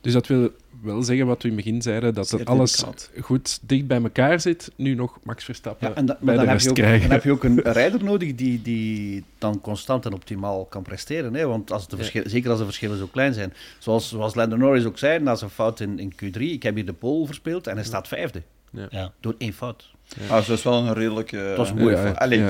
Dus 0.02 0.14
dat 0.14 0.28
wil 0.28 0.50
wel 0.86 1.04
zeggen 1.04 1.26
wat 1.26 1.42
we 1.42 1.50
in 1.50 1.56
het 1.56 1.66
begin 1.66 1.82
zeiden, 1.82 2.14
dat 2.14 2.30
het 2.30 2.46
alles 2.46 2.84
goed 3.22 3.60
dicht 3.62 3.88
bij 3.88 4.02
elkaar 4.02 4.40
zit. 4.40 4.72
Nu 4.76 4.94
nog 4.94 5.18
Max 5.24 5.44
Verstappen 5.44 5.88
ja, 5.88 5.96
en 5.96 6.06
bij 6.06 6.16
de 6.38 6.46
dan 6.46 6.52
rest 6.52 6.66
heb 6.66 6.78
je 6.78 6.84
ook, 6.84 7.02
Dan 7.02 7.12
heb 7.12 7.24
je 7.24 7.32
ook 7.32 7.44
een 7.44 7.60
rijder 7.82 8.04
nodig 8.04 8.36
die, 8.36 8.62
die 8.62 9.24
dan 9.38 9.62
constant 9.62 10.06
en 10.06 10.14
optimaal 10.14 10.66
kan 10.66 10.84
presteren. 10.84 11.34
Hè? 11.34 11.48
Want 11.48 11.72
als 11.72 11.88
de 11.88 11.98
ja. 11.98 12.30
zeker 12.30 12.50
als 12.50 12.60
de 12.60 12.66
verschillen 12.66 12.98
zo 12.98 13.08
klein 13.08 13.34
zijn. 13.34 13.54
Zoals, 13.80 14.10
zoals 14.10 14.36
Lando 14.36 14.56
Norris 14.56 14.86
ook 14.86 14.98
zei, 14.98 15.20
na 15.20 15.36
zijn 15.36 15.50
fout 15.50 15.80
in, 15.80 16.00
in 16.00 16.14
Q3, 16.14 16.42
ik 16.42 16.64
heb 16.64 16.76
hier 16.76 16.86
de 16.86 16.94
pole 16.94 17.26
verspeeld 17.26 17.68
en 17.68 17.76
hij 17.76 17.86
staat 17.86 18.08
vijfde. 18.08 18.42
Ja. 18.90 19.14
Door 19.20 19.36
één 19.38 19.54
fout. 19.54 19.95
Ja. 20.08 20.38
Ah, 20.38 20.48
dat 20.48 20.58
is 20.58 20.64
wel 20.64 20.74
een 20.74 20.94
redelijke... 20.94 21.38
Dat 21.38 21.58
was 21.58 21.70
een 21.70 21.78
mooie 21.78 21.96
ja, 21.96 22.12
Allee, 22.12 22.44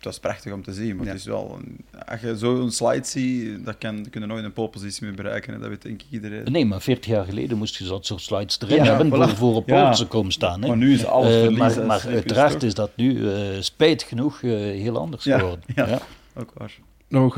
Dat 0.00 0.12
is 0.12 0.18
prachtig 0.18 0.52
om 0.52 0.62
te 0.62 0.72
zien, 0.72 0.96
maar 0.96 1.06
het 1.06 1.14
is 1.14 1.24
wel... 1.24 1.60
als 2.06 2.20
je 2.20 2.36
zo'n 2.36 2.70
slide 2.70 3.06
ziet, 3.06 3.64
dat 3.64 3.78
kan, 3.78 4.06
kun 4.10 4.20
je 4.20 4.26
nooit 4.26 4.44
een 4.44 4.52
polepositie 4.52 5.04
meer 5.06 5.14
bereiken. 5.14 5.60
Dat 5.60 5.68
weet 5.68 5.82
denk 5.82 6.02
ik 6.02 6.06
iedereen. 6.10 6.52
Nee, 6.52 6.66
maar 6.66 6.80
40 6.80 7.10
jaar 7.10 7.24
geleden 7.24 7.58
moest 7.58 7.76
je 7.76 7.84
dat 7.84 8.06
soort 8.06 8.20
slides 8.20 8.58
erin 8.60 8.82
hebben 8.82 9.06
voilà. 9.06 9.10
voor, 9.10 9.28
voor 9.28 9.54
op 9.54 9.66
pole 9.66 9.94
te 9.94 10.06
komen 10.06 10.32
staan. 10.32 10.62
Hè. 10.62 10.68
Maar 10.68 10.76
nu 10.76 10.92
is 10.92 11.04
alles 11.04 11.50
uh, 11.50 11.58
Maar, 11.58 11.86
maar 11.86 12.06
uiteraard 12.06 12.62
is 12.62 12.74
dat 12.74 12.90
nu 12.96 13.14
uh, 13.14 13.30
spijt 13.60 14.02
genoeg 14.02 14.42
uh, 14.42 14.52
heel 14.52 14.98
anders 14.98 15.22
geworden. 15.22 15.60
Ja, 15.74 16.00
ook 16.34 16.52
waar. 16.54 16.78
Nog 17.08 17.34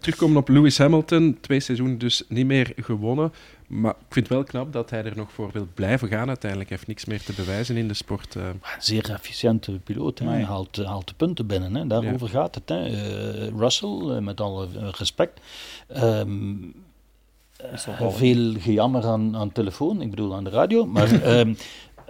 terugkomen 0.00 0.36
op 0.36 0.48
Lewis 0.48 0.78
Hamilton. 0.78 1.38
Twee 1.40 1.60
seizoenen 1.60 1.98
dus 1.98 2.22
niet 2.28 2.46
meer 2.46 2.72
gewonnen. 2.76 3.32
Maar 3.66 3.90
ik 3.90 4.12
vind 4.12 4.28
het 4.28 4.34
wel 4.36 4.44
knap 4.44 4.72
dat 4.72 4.90
hij 4.90 5.04
er 5.04 5.16
nog 5.16 5.32
voor 5.32 5.50
wil 5.52 5.68
blijven 5.74 6.08
gaan. 6.08 6.28
Uiteindelijk 6.28 6.70
heeft 6.70 6.86
niks 6.86 7.04
meer 7.04 7.22
te 7.22 7.32
bewijzen 7.32 7.76
in 7.76 7.88
de 7.88 7.94
sport. 7.94 8.34
Uh. 8.34 8.44
Zeer 8.78 9.10
efficiënte 9.10 9.72
piloot. 9.72 10.18
Hij 10.18 10.44
haalt, 10.44 10.76
haalt 10.76 11.08
de 11.08 11.14
punten 11.16 11.46
binnen. 11.46 11.74
Hè. 11.74 11.86
Daarover 11.86 12.28
gaat 12.28 12.54
het. 12.54 12.68
Hè. 12.68 12.90
Uh, 12.90 13.58
Russell, 13.58 14.20
met 14.20 14.40
alle 14.40 14.68
respect. 14.98 15.40
Um, 15.96 16.74
uh, 17.64 18.10
veel 18.10 18.54
gejammer 18.58 19.04
aan, 19.06 19.36
aan 19.36 19.52
telefoon, 19.52 20.00
ik 20.00 20.10
bedoel 20.10 20.34
aan 20.34 20.44
de 20.44 20.50
radio. 20.50 20.86
Maar, 20.86 21.38
um, 21.38 21.56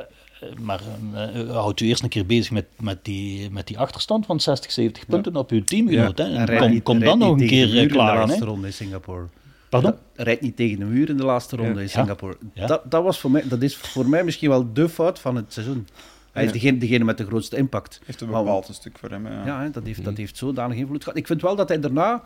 maar 0.66 0.80
uh, 1.14 1.50
houdt 1.50 1.80
u 1.80 1.86
eerst 1.86 2.02
een 2.02 2.09
keer 2.09 2.26
bezig 2.26 2.50
met, 2.50 2.66
met, 2.80 3.04
die, 3.04 3.50
met 3.50 3.66
die 3.66 3.78
achterstand 3.78 4.26
van 4.26 4.40
60, 4.40 4.72
70 4.72 5.07
punten 5.07 5.32
ja. 5.32 5.38
op 5.38 5.50
uw 5.50 5.64
teamgenoot. 5.64 6.18
Ja. 6.18 6.46
En 6.46 6.59
kom, 6.59 6.82
kom 6.82 7.00
dan 7.00 7.18
nog 7.18 7.40
een 7.40 7.46
keer 7.46 7.68
klaar. 7.68 7.82
In 7.82 7.88
de 7.88 8.26
laatste 8.26 8.44
ronde 8.44 8.66
in 8.66 8.72
Singapore. 8.72 9.26
Pardon? 9.68 9.94
Rijdt 10.14 10.40
niet 10.40 10.56
tegen 10.56 10.78
de 10.78 10.84
muur 10.84 11.08
in 11.08 11.16
de 11.16 11.24
laatste 11.24 11.56
ronde 11.56 11.82
in 11.82 11.88
Singapore. 11.88 12.36
Dat, 12.54 12.90
dat, 12.90 13.02
was 13.02 13.20
voor 13.20 13.30
mij, 13.30 13.42
dat 13.48 13.62
is 13.62 13.76
voor 13.76 14.08
mij 14.08 14.24
misschien 14.24 14.48
wel 14.48 14.72
de 14.72 14.88
fout 14.88 15.18
van 15.18 15.36
het 15.36 15.52
seizoen. 15.52 15.86
Hij 16.32 16.44
is 16.44 16.52
degene, 16.52 16.78
degene 16.78 17.04
met 17.04 17.18
de 17.18 17.26
grootste 17.26 17.56
impact. 17.56 18.00
Heeft 18.04 18.20
een 18.20 18.26
bepaald 18.26 18.68
een 18.68 18.74
stuk 18.74 18.98
voor 18.98 19.10
hem. 19.10 19.26
Ja, 19.26 19.46
ja 19.46 19.68
dat, 19.68 19.84
heeft, 19.84 20.04
dat 20.04 20.16
heeft 20.16 20.36
zodanig 20.36 20.76
invloed 20.76 21.02
gehad. 21.02 21.18
Ik 21.18 21.26
vind 21.26 21.42
wel 21.42 21.56
dat 21.56 21.68
hij 21.68 21.80
daarna 21.80 22.22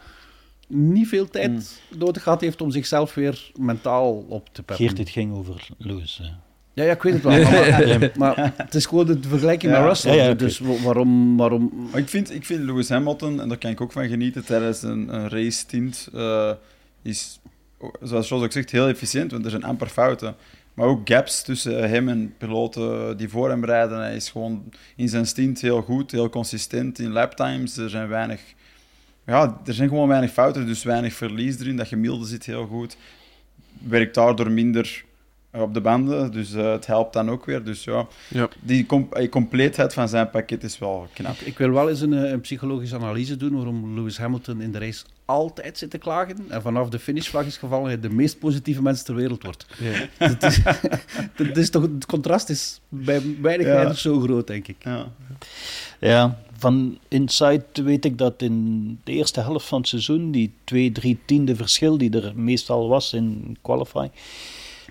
niet 0.66 1.08
veel 1.08 1.28
tijd 1.28 1.50
mm. 1.50 1.98
nodig 1.98 2.22
gehad 2.22 2.40
heeft 2.40 2.60
om 2.60 2.70
zichzelf 2.70 3.14
weer 3.14 3.50
mentaal 3.58 4.24
op 4.28 4.48
te 4.52 4.62
peppen. 4.62 4.76
Geert, 4.76 4.96
dit 4.96 5.08
ging 5.08 5.34
over 5.34 5.68
Lewis. 5.78 6.20
Ja, 6.72 6.84
ja, 6.84 6.92
ik 6.92 7.02
weet 7.02 7.12
het 7.12 7.22
wel. 7.22 7.38
Maar, 7.98 8.10
maar, 8.16 8.52
het 8.56 8.74
is 8.74 8.86
gewoon 8.86 9.06
de 9.06 9.18
vergelijking 9.20 9.72
met 9.72 9.82
Russell. 9.82 10.16
Ja, 10.16 10.24
ja, 10.24 10.34
dus 10.34 10.58
waarom... 10.58 11.36
waarom... 11.36 11.88
Maar 11.90 12.00
ik, 12.00 12.08
vind, 12.08 12.34
ik 12.34 12.46
vind 12.46 12.64
Lewis 12.64 12.88
Hamilton, 12.88 13.40
en 13.40 13.48
daar 13.48 13.58
kan 13.58 13.70
ik 13.70 13.80
ook 13.80 13.92
van 13.92 14.08
genieten 14.08 14.44
tijdens 14.44 14.82
een, 14.82 15.14
een 15.14 15.28
race 15.28 15.66
tint, 15.66 16.08
uh, 16.14 16.52
is 17.02 17.40
zoals 18.02 18.28
Jos 18.28 18.42
ook 18.42 18.52
zegt, 18.52 18.70
heel 18.70 18.88
efficiënt, 18.88 19.30
want 19.30 19.44
er 19.44 19.50
zijn 19.50 19.64
amper 19.64 19.88
fouten. 19.88 20.36
Maar 20.74 20.86
ook 20.86 21.08
gaps 21.08 21.42
tussen 21.42 21.88
hem 21.88 22.08
en 22.08 22.34
piloten 22.38 23.16
die 23.16 23.28
voor 23.28 23.48
hem 23.48 23.64
rijden. 23.64 23.98
Hij 23.98 24.16
is 24.16 24.30
gewoon 24.30 24.72
in 24.96 25.08
zijn 25.08 25.26
stint 25.26 25.60
heel 25.60 25.82
goed, 25.82 26.10
heel 26.10 26.28
consistent 26.28 26.98
in 26.98 27.10
laptimes. 27.10 27.76
Er 27.76 27.90
zijn 27.90 28.08
weinig... 28.08 28.40
Ja, 29.26 29.60
er 29.64 29.74
zijn 29.74 29.88
gewoon 29.88 30.08
weinig 30.08 30.32
fouten, 30.32 30.66
dus 30.66 30.82
weinig 30.82 31.12
verlies 31.14 31.60
erin. 31.60 31.76
Dat 31.76 31.88
gemiddelde 31.88 32.26
zit 32.26 32.46
heel 32.46 32.66
goed. 32.66 32.96
Werkt 33.78 34.14
daardoor 34.14 34.50
minder 34.50 35.04
op 35.52 35.74
de 35.74 35.80
banden, 35.80 36.32
dus 36.32 36.52
uh, 36.52 36.72
het 36.72 36.86
helpt 36.86 37.12
dan 37.12 37.30
ook 37.30 37.44
weer. 37.44 37.64
Dus 37.64 37.84
ja, 37.84 38.06
ja. 38.28 38.48
die 38.60 38.86
com 38.86 39.08
compleetheid 39.30 39.92
van 39.92 40.08
zijn 40.08 40.30
pakket 40.30 40.64
is 40.64 40.78
wel 40.78 41.08
knap. 41.12 41.32
Ik, 41.32 41.46
ik 41.46 41.58
wil 41.58 41.70
wel 41.70 41.88
eens 41.88 42.00
een, 42.00 42.12
eh, 42.12 42.30
een, 42.30 42.40
psychologische 42.40 42.96
analyse 42.96 43.36
doen 43.36 43.54
waarom 43.54 43.94
Lewis 43.94 44.18
Hamilton 44.18 44.60
in 44.60 44.72
de 44.72 44.78
race 44.78 45.04
altijd 45.24 45.78
zit 45.78 45.90
te 45.90 45.98
klagen 45.98 46.36
en 46.48 46.62
vanaf 46.62 46.88
de 46.88 46.98
finishvlag 46.98 47.46
is 47.46 47.56
gevallen 47.56 47.86
hij 47.86 48.00
de 48.00 48.10
meest 48.10 48.38
positieve 48.38 48.82
mens 48.82 49.02
ter 49.02 49.14
wereld 49.14 49.42
wordt. 49.42 49.66
Ja. 49.78 50.08
dat, 50.28 50.42
is, 50.42 50.62
dat 51.36 51.56
is 51.56 51.70
toch, 51.70 51.82
het 51.82 52.06
contrast 52.06 52.48
is 52.48 52.80
bij 52.88 53.22
weinig 53.40 53.66
ja. 53.66 53.92
zo 53.92 54.20
groot, 54.20 54.46
denk 54.46 54.68
ik. 54.68 54.76
Ja. 54.84 55.06
ja, 56.00 56.38
van 56.58 56.98
Inside 57.08 57.64
weet 57.72 58.04
ik 58.04 58.18
dat 58.18 58.42
in 58.42 58.98
de 59.04 59.12
eerste 59.12 59.40
helft 59.40 59.66
van 59.66 59.78
het 59.78 59.88
seizoen 59.88 60.30
die 60.30 60.52
twee, 60.64 60.92
drie 60.92 61.18
tiende 61.24 61.56
verschil 61.56 61.98
die 61.98 62.20
er 62.20 62.32
meestal 62.36 62.88
was 62.88 63.12
in 63.12 63.56
qualifying 63.62 64.10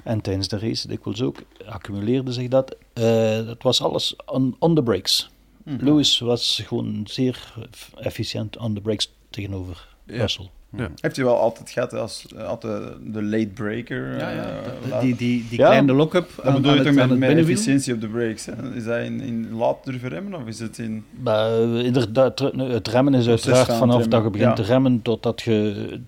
en 0.04 0.22
tijdens 0.22 0.48
de 0.48 0.60
race 0.60 0.88
dikwijls 0.88 1.22
ook, 1.22 1.38
accumuleerde 1.66 2.32
zich 2.32 2.48
dat. 2.48 2.76
Uh, 2.94 3.46
dat 3.46 3.64
was 3.64 3.82
alles 3.82 4.16
on, 4.26 4.56
on 4.60 4.76
the 4.76 4.84
brakes. 4.84 5.30
Mm 5.64 5.78
Lewis 5.82 6.20
was 6.20 6.64
gewoon 6.66 7.02
zeer 7.04 7.54
efficiënt 7.96 8.58
on 8.58 8.74
the 8.74 8.82
brakes 8.82 9.14
tegenover 9.30 9.88
ja. 10.06 10.18
Russell. 10.18 10.50
Ja. 10.78 10.90
Heeft 11.02 11.16
hij 11.16 11.26
wel 11.26 11.38
altijd 11.38 11.70
gehad 11.70 11.94
als 11.94 12.26
altijd 12.38 12.94
de 13.14 13.24
late 13.24 13.48
breaker? 13.54 14.18
Ja, 14.18 14.30
ja. 14.30 14.62
Uh, 14.88 15.00
die, 15.02 15.16
die, 15.16 15.46
die 15.50 15.58
kleine 15.58 15.94
lock-up. 15.94 16.30
Dat 16.44 16.54
bedoel 16.54 16.74
je 16.74 16.84
toch 16.84 16.94
met, 16.94 17.18
met 17.18 17.38
efficiëntie 17.38 17.94
op 17.94 18.02
de 18.02 18.08
brakes? 18.08 18.46
Hè? 18.46 18.76
Is 18.76 18.84
dat 18.84 19.00
in, 19.00 19.22
in 19.22 19.52
laat 19.52 19.86
durven 19.86 20.10
remmen 20.10 20.42
of 20.42 20.48
is 20.48 20.60
het 20.60 20.78
in... 20.78 21.06
Uh, 21.26 21.84
inderdaad, 21.84 22.40
het 22.56 22.88
remmen 22.88 23.14
is 23.14 23.28
uiteraard 23.28 23.74
vanaf 23.74 24.08
dat 24.08 24.24
je 24.24 24.30
begint 24.30 24.56
te 24.56 24.62
remmen 24.62 25.02
totdat 25.02 25.42
je... 25.42 26.00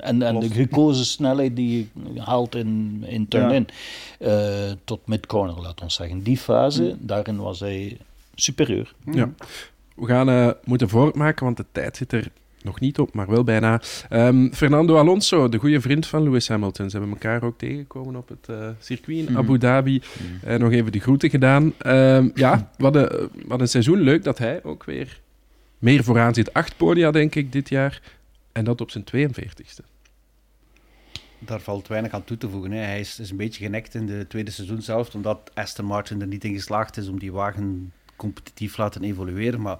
En, 0.00 0.22
en 0.22 0.40
de 0.40 0.50
gekozen 0.50 1.04
snelheid 1.04 1.56
die 1.56 1.88
je 2.12 2.20
haalt 2.20 2.54
in, 2.54 3.04
in 3.06 3.28
turn-in 3.28 3.68
uh, 4.20 4.30
tot 4.84 5.06
mid-corner, 5.06 5.60
laat 5.60 5.82
ons 5.82 5.94
zeggen. 5.94 6.22
Die 6.22 6.36
fase, 6.36 6.82
hm. 6.82 7.06
daarin 7.06 7.36
was 7.36 7.60
hij 7.60 7.96
superieur. 8.34 8.94
Ja. 9.12 9.30
We 9.94 10.06
gaan 10.06 10.28
uh, 10.28 10.50
moeten 10.64 10.88
voortmaken, 10.88 11.44
want 11.44 11.56
de 11.56 11.64
tijd 11.72 11.96
zit 11.96 12.12
er 12.12 12.28
nog 12.62 12.80
niet 12.80 12.98
op, 12.98 13.14
maar 13.14 13.30
wel 13.30 13.44
bijna. 13.44 13.80
Um, 14.10 14.54
Fernando 14.54 14.96
Alonso, 14.96 15.48
de 15.48 15.58
goede 15.58 15.80
vriend 15.80 16.06
van 16.06 16.22
Lewis 16.22 16.48
Hamilton. 16.48 16.90
Ze 16.90 16.96
hebben 16.96 17.14
elkaar 17.14 17.42
ook 17.42 17.58
tegengekomen 17.58 18.16
op 18.16 18.28
het 18.28 18.46
uh, 18.50 18.68
circuit 18.78 19.18
in 19.18 19.24
mhm. 19.24 19.36
Abu 19.36 19.58
Dhabi. 19.58 20.02
Mm. 20.20 20.50
Uh, 20.50 20.58
nog 20.58 20.72
even 20.72 20.92
de 20.92 21.00
groeten 21.00 21.30
gedaan. 21.30 21.72
Um, 21.86 22.30
ja, 22.34 22.70
wat 22.78 22.94
een, 22.94 23.28
wat 23.46 23.60
een 23.60 23.68
seizoen. 23.68 24.00
Leuk 24.00 24.24
dat 24.24 24.38
hij 24.38 24.60
ook 24.64 24.84
weer 24.84 25.20
meer 25.78 26.04
vooraan 26.04 26.34
zit. 26.34 26.52
Acht 26.52 26.76
podia, 26.76 27.10
denk 27.10 27.34
ik, 27.34 27.52
dit 27.52 27.68
jaar. 27.68 28.00
En 28.58 28.64
dat 28.64 28.80
op 28.80 28.90
zijn 28.90 29.04
42ste. 29.16 29.84
Daar 31.38 31.60
valt 31.60 31.88
weinig 31.88 32.12
aan 32.12 32.24
toe 32.24 32.36
te 32.36 32.50
voegen. 32.50 32.70
Hè. 32.70 32.78
Hij 32.78 33.00
is, 33.00 33.18
is, 33.18 33.30
een 33.30 33.36
beetje 33.36 33.64
genekt 33.64 33.94
in 33.94 34.06
de 34.06 34.26
tweede 34.28 34.50
seizoen 34.50 34.82
zelf, 34.82 35.14
omdat 35.14 35.50
Aston 35.54 35.84
Martin 35.84 36.20
er 36.20 36.26
niet 36.26 36.44
in 36.44 36.54
geslaagd 36.54 36.96
is 36.96 37.08
om 37.08 37.18
die 37.18 37.32
wagen 37.32 37.92
competitief 38.16 38.76
laten 38.76 39.04
evolueren. 39.04 39.60
Maar 39.60 39.78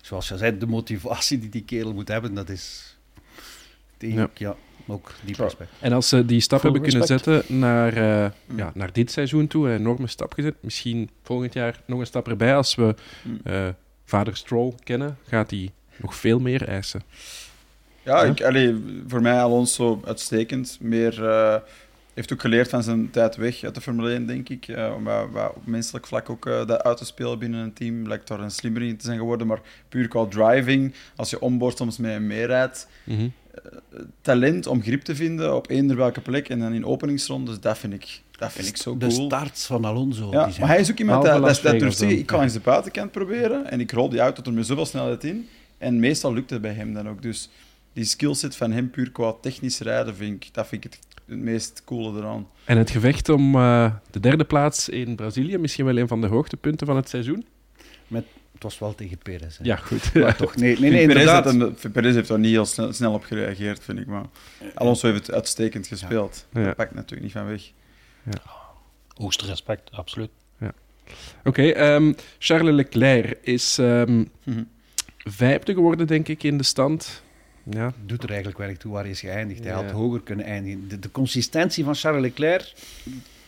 zoals 0.00 0.28
je 0.28 0.36
zei, 0.36 0.58
de 0.58 0.66
motivatie 0.66 1.38
die 1.38 1.48
die 1.48 1.64
kerel 1.64 1.94
moet 1.94 2.08
hebben, 2.08 2.34
dat 2.34 2.48
is 2.48 2.96
denk 3.96 4.38
ja. 4.38 4.56
ook 4.86 5.12
die 5.24 5.36
respect. 5.36 5.70
En 5.80 5.92
als 5.92 6.08
ze 6.08 6.24
die 6.24 6.40
stap 6.40 6.62
hebben 6.62 6.82
kunnen 6.82 7.06
zetten 7.06 7.42
naar, 7.58 7.96
uh, 7.96 8.30
ja, 8.56 8.70
naar 8.74 8.92
dit 8.92 9.10
seizoen 9.10 9.46
toe, 9.46 9.68
een 9.68 9.78
enorme 9.78 10.06
stap 10.06 10.32
gezet, 10.32 10.54
misschien 10.60 11.10
volgend 11.22 11.52
jaar 11.52 11.80
nog 11.86 12.00
een 12.00 12.06
stap 12.06 12.28
erbij. 12.28 12.56
Als 12.56 12.74
we 12.74 12.94
uh, 13.44 13.68
vader 14.04 14.36
Stroll 14.36 14.74
kennen, 14.84 15.18
gaat 15.26 15.50
hij 15.50 15.70
nog 15.96 16.14
veel 16.14 16.38
meer 16.38 16.68
eisen. 16.68 17.02
Ja, 18.10 18.22
Ik, 18.22 18.42
allee, 18.42 19.02
voor 19.06 19.22
mij 19.22 19.40
Alonso 19.40 20.02
uitstekend. 20.04 20.78
Meer... 20.80 21.22
Uh, 21.22 21.56
heeft 22.14 22.32
ook 22.32 22.40
geleerd 22.40 22.68
van 22.68 22.82
zijn 22.82 23.10
tijd 23.10 23.36
weg 23.36 23.64
uit 23.64 23.74
de 23.74 23.80
Formule 23.80 24.10
1, 24.10 24.26
denk 24.26 24.48
ik. 24.48 24.68
Uh, 24.68 24.92
om 24.96 25.08
op 25.56 25.66
menselijk 25.66 26.06
vlak 26.06 26.30
ook 26.30 26.46
uh, 26.46 26.66
dat 26.66 26.82
uit 26.82 26.96
te 26.96 27.04
spelen 27.04 27.38
binnen 27.38 27.60
een 27.60 27.72
team. 27.72 28.08
Lijkt 28.08 28.28
daar 28.28 28.40
een 28.40 28.50
slimmer 28.50 28.82
in 28.82 28.96
te 28.96 29.04
zijn 29.04 29.18
geworden. 29.18 29.46
Maar 29.46 29.60
puur 29.88 30.08
qua 30.08 30.26
driving, 30.26 30.94
als 31.16 31.30
je 31.30 31.40
onboard 31.40 31.76
soms 31.76 31.98
mee 31.98 32.14
en 32.14 32.26
mee 32.26 32.46
rijdt, 32.46 32.88
mhm. 33.04 33.20
eh, 33.20 33.60
talent 34.20 34.66
om 34.66 34.82
grip 34.82 35.02
te 35.02 35.14
vinden 35.14 35.56
op 35.56 35.70
eender 35.70 35.96
welke 35.96 36.20
plek 36.20 36.48
en 36.48 36.58
dan 36.58 36.72
in 36.72 36.86
openingsrondes, 36.86 37.60
dat 37.60 37.78
vind 37.78 37.92
ik, 37.92 38.20
dat 38.38 38.52
vind 38.52 38.66
ik 38.66 38.76
zo 38.76 38.96
cool. 38.96 38.98
De 38.98 39.10
start 39.10 39.62
van 39.62 39.84
Alonso. 39.84 40.30
Ja, 40.30 40.48
maar 40.58 40.68
hij 40.68 40.80
is 40.80 40.90
ook 40.90 40.98
iemand 40.98 41.24
dat, 41.24 41.42
dat, 41.42 41.60
dat 41.62 41.78
durft 41.78 41.98
zeggen, 41.98 42.18
ik 42.18 42.30
ga 42.30 42.42
eens 42.42 42.52
de 42.52 42.60
buitenkant 42.60 43.10
proberen 43.10 43.70
en 43.70 43.80
ik 43.80 43.92
rol 43.92 44.08
die 44.08 44.20
auto 44.20 44.42
er 44.42 44.52
met 44.52 44.66
zoveel 44.66 44.86
snelheid 44.86 45.24
in. 45.24 45.48
En 45.78 46.00
meestal 46.00 46.32
lukt 46.32 46.50
het 46.50 46.60
bij 46.60 46.72
hem 46.72 46.94
dan 46.94 47.08
ook. 47.08 47.22
Dus 47.22 47.48
die 48.00 48.08
skillset 48.08 48.56
van 48.56 48.72
hem 48.72 48.90
puur 48.90 49.10
qua 49.10 49.32
technisch 49.32 49.78
rijden, 49.78 50.16
vind 50.16 50.44
ik, 50.44 50.54
dat 50.54 50.66
vind 50.66 50.84
ik 50.84 50.92
het 50.92 51.00
het 51.30 51.38
meest 51.38 51.82
coole 51.84 52.18
eraan. 52.18 52.48
En 52.64 52.78
het 52.78 52.90
gevecht 52.90 53.28
om 53.28 53.54
uh, 53.54 53.94
de 54.10 54.20
derde 54.20 54.44
plaats 54.44 54.88
in 54.88 55.16
Brazilië, 55.16 55.58
misschien 55.58 55.84
wel 55.84 55.96
een 55.96 56.08
van 56.08 56.20
de 56.20 56.26
hoogtepunten 56.26 56.86
van 56.86 56.96
het 56.96 57.08
seizoen? 57.08 57.46
Met, 58.06 58.24
het 58.52 58.62
was 58.62 58.78
wel 58.78 58.94
tegen 58.94 59.18
Perez. 59.18 59.58
Hè. 59.58 59.64
Ja, 59.64 59.76
goed. 59.76 60.14
Maar 60.14 60.36
toch, 60.36 60.56
nee, 60.56 60.78
nee, 60.78 60.90
nee, 60.90 61.06
Perez, 61.06 61.26
had 61.26 61.44
hem, 61.44 61.74
Perez 61.92 62.14
heeft 62.14 62.28
daar 62.28 62.38
niet 62.38 62.50
heel 62.50 62.66
snel, 62.66 62.92
snel, 62.92 63.12
op 63.12 63.24
gereageerd, 63.24 63.84
vind 63.84 63.98
ik. 63.98 64.06
Maar 64.06 64.24
Alonso 64.74 65.06
heeft 65.06 65.26
het 65.26 65.34
uitstekend 65.34 65.86
gespeeld. 65.86 66.46
Ja. 66.52 66.64
Dat 66.64 66.76
pakt 66.76 66.94
natuurlijk 66.94 67.22
niet 67.22 67.32
van 67.32 67.46
weg. 67.46 67.62
Ja. 68.24 68.42
Hoogste 69.14 69.46
respect, 69.46 69.90
absoluut. 69.92 70.30
Ja. 70.58 70.72
Oké, 71.44 71.48
okay, 71.48 71.94
um, 71.94 72.08
ehm, 72.08 72.12
Charles 72.38 72.74
Leclerc 72.74 73.38
is 73.42 73.78
um, 73.78 74.10
mm 74.10 74.28
-hmm. 74.44 74.68
vijfde 75.16 75.74
geworden, 75.74 76.06
denk 76.06 76.28
ik, 76.28 76.42
in 76.42 76.56
de 76.56 76.64
stand. 76.64 77.22
Ja. 77.62 77.92
Doet 78.06 78.22
er 78.22 78.28
eigenlijk 78.28 78.58
weinig 78.58 78.78
toe 78.78 78.92
waar 78.92 79.02
hij 79.02 79.10
is 79.10 79.20
geëindigd. 79.20 79.64
Hij 79.64 79.72
had 79.72 79.90
hoger 79.90 80.20
kunnen 80.20 80.44
eindigen. 80.44 80.88
De, 80.88 80.98
de, 80.98 81.10
consistentie 81.10 81.84
van 81.84 81.94
Charles 81.94 82.20
Leclerc 82.22 82.72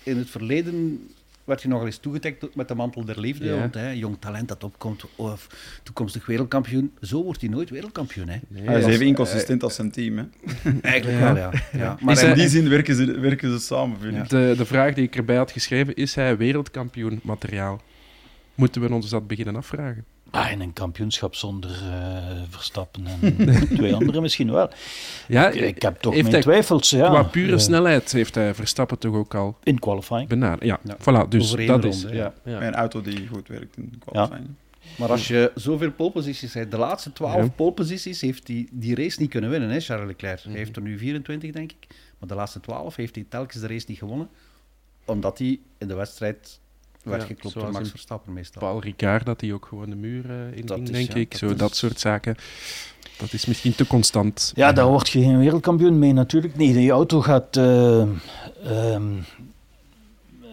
in 0.03 0.17
het 0.17 0.31
verleden 0.31 1.09
werd 1.45 1.63
je 1.63 1.69
nogal 1.69 1.87
eens 1.87 1.97
toegedekt 1.97 2.55
met 2.55 2.69
de 2.69 2.75
mantel 2.75 3.05
der 3.05 3.21
liefde. 3.21 3.45
Ja. 3.45 3.59
Want 3.59 3.75
hè, 3.75 3.91
jong 3.91 4.17
talent 4.19 4.49
dat 4.49 4.65
opkomt, 4.65 5.05
of 5.17 5.47
toekomstig 5.83 6.27
wereldkampioen. 6.27 6.93
Zo 7.01 7.23
wordt 7.23 7.41
hij 7.41 7.51
nooit 7.51 7.71
wereldkampioen. 7.71 8.29
Hè. 8.29 8.39
Nee, 8.49 8.63
hij 8.63 8.79
is 8.79 8.87
even 8.87 9.07
inconsistent 9.07 9.63
als 9.63 9.75
zijn 9.75 9.91
team. 9.91 10.19
Hè. 10.19 10.25
Eigenlijk 10.81 11.21
wel, 11.21 11.37
ja. 11.37 11.51
ja. 11.73 11.97
Maar 12.01 12.25
in 12.25 12.35
die 12.35 12.49
zin 12.49 12.69
werken 12.69 12.95
ze, 12.95 13.21
werken 13.21 13.51
ze 13.59 13.65
samen, 13.65 13.99
vind 14.01 14.17
ik. 14.17 14.29
De, 14.29 14.55
de 14.57 14.67
vraag 14.67 14.95
die 14.95 15.05
ik 15.05 15.17
erbij 15.17 15.37
had 15.37 15.51
geschreven, 15.51 15.95
is 15.95 16.15
hij 16.15 16.37
wereldkampioen 16.37 17.21
materiaal? 17.23 17.81
Moeten 18.55 18.83
we 18.83 18.93
ons 18.93 19.11
dat 19.11 19.27
beginnen 19.27 19.57
afvragen? 19.57 20.05
Ah, 20.33 20.51
in 20.51 20.61
een 20.61 20.73
kampioenschap 20.73 21.35
zonder 21.35 21.71
uh, 21.71 22.43
Verstappen 22.49 23.07
en 23.07 23.37
twee 23.77 23.95
anderen 23.95 24.23
misschien 24.23 24.53
wel. 24.53 24.71
Ja, 25.29 25.49
ik, 25.49 25.61
ik 25.61 25.83
heb 25.83 26.01
toch 26.01 26.23
mijn 26.23 26.41
twijfels. 26.41 26.91
Ja. 26.91 27.09
Qua 27.09 27.23
pure 27.23 27.53
uh, 27.53 27.59
snelheid 27.59 28.13
heeft 28.13 28.35
hij 28.35 28.55
Verstappen 28.55 28.99
toch 28.99 29.15
ook 29.15 29.35
al... 29.35 29.57
In 29.63 29.79
qualifying. 29.79 30.29
Benaderd. 30.29 30.65
Ja, 30.65 30.81
ja. 30.83 30.97
voilà. 30.97 31.29
Dus 31.29 31.51
dat 31.51 31.85
is... 31.85 32.03
Ja, 32.03 32.33
ja. 32.45 32.63
Een 32.63 32.75
auto 32.75 33.01
die 33.01 33.29
goed 33.29 33.49
werkt 33.49 33.77
in 33.77 34.03
qualifying. 34.05 34.49
Maar 34.99 35.11
als 35.11 35.29
je 35.29 35.53
zoveel 35.55 35.93
poleposities 35.93 36.55
hebt, 36.55 36.71
de 36.71 36.79
laatste 36.79 37.13
twaalf 37.13 37.45
ja. 37.45 37.51
poleposities 37.51 38.21
heeft 38.21 38.49
hij 38.49 38.69
die 38.71 38.95
race 38.95 39.21
niet 39.21 39.31
kunnen 39.31 39.51
winnen, 39.51 39.71
hè, 39.71 39.81
Charles 39.81 40.07
Leclerc. 40.07 40.43
Hij 40.43 40.53
heeft 40.53 40.77
er 40.77 40.83
nu 40.83 40.99
24, 40.99 41.51
denk 41.51 41.73
ik. 41.73 41.87
Maar 42.19 42.29
de 42.29 42.35
laatste 42.35 42.61
twaalf 42.61 42.97
heeft 42.97 43.15
hij 43.15 43.27
telkens 43.29 43.61
de 43.61 43.67
race 43.67 43.85
niet 43.89 43.99
gewonnen, 43.99 44.29
omdat 45.05 45.39
hij 45.39 45.61
in 45.79 45.89
de 45.89 45.95
wedstrijd 45.95 46.61
werd 47.03 47.21
ja, 47.21 47.27
geklopt 47.27 47.55
door 47.55 47.73
Max 47.73 47.91
Verstappen 47.91 48.33
meestal. 48.33 48.63
Paul 48.63 48.81
Ricard, 48.81 49.27
dat 49.27 49.41
hij 49.41 49.53
ook 49.53 49.67
gewoon 49.67 49.91
de 49.91 49.97
muur 49.97 50.31
uh, 50.31 50.57
in 50.57 50.69
ging, 50.69 50.91
denk 50.91 51.15
ik. 51.15 51.31
Dat 51.31 51.39
Zo, 51.39 51.55
dat 51.55 51.77
soort 51.77 52.01
zaken. 52.01 52.37
Dat 53.19 53.33
is 53.33 53.47
misschien 53.47 53.75
te 53.75 53.87
constant. 53.87 54.53
Ja, 54.55 54.73
daar 54.73 54.87
word 54.87 55.09
je 55.09 55.23
geen 55.23 55.39
wereldkampioen 55.39 55.99
mee 55.99 56.13
natuurlijk. 56.13 56.57
Nee, 56.57 56.73
die 56.73 56.91
auto 56.91 57.21
gaat 57.21 57.57
uh, 57.57 58.07
um, 58.67 59.25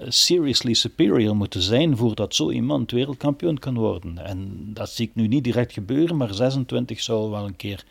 seriously 0.07 0.73
superior 0.73 1.35
moeten 1.35 1.61
zijn 1.61 1.97
voordat 1.97 2.35
zo 2.35 2.51
iemand 2.51 2.91
wereldkampioen 2.91 3.59
kan 3.59 3.75
worden. 3.75 4.25
En 4.25 4.69
dat 4.73 4.89
zie 4.89 5.07
ik 5.07 5.15
nu 5.15 5.27
niet 5.27 5.43
direct 5.43 5.73
gebeuren, 5.73 6.17
maar 6.17 6.33
26 6.33 7.01
zou 7.01 7.29
wel 7.29 7.45
een 7.45 7.55
keer 7.55 7.83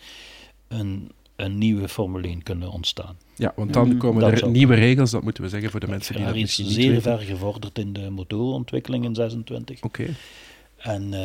een, 0.69 1.11
een 1.39 1.59
nieuwe 1.59 1.89
Formule 1.89 2.27
1 2.29 2.43
kunnen 2.43 2.71
ontstaan. 2.71 3.17
Ja, 3.35 3.53
want 3.57 3.73
dan 3.73 3.97
komen 3.97 4.23
er 4.23 4.49
nieuwe 4.49 4.75
regels, 4.75 5.11
dat 5.11 5.23
moeten 5.23 5.43
we 5.43 5.49
zeggen 5.49 5.71
voor 5.71 5.81
de 5.81 5.89
mensen 5.89 6.15
die 6.15 6.25
dat 6.25 6.35
misschien 6.35 6.67
is 6.67 6.75
zeer 6.75 7.01
ver 7.01 7.19
gevorderd 7.19 7.79
in 7.79 7.93
de 7.93 8.11
motorontwikkeling 8.11 9.05
in 9.05 9.15
26. 9.15 9.83
Oké. 9.83 10.07
En 10.77 11.13
uh, 11.13 11.19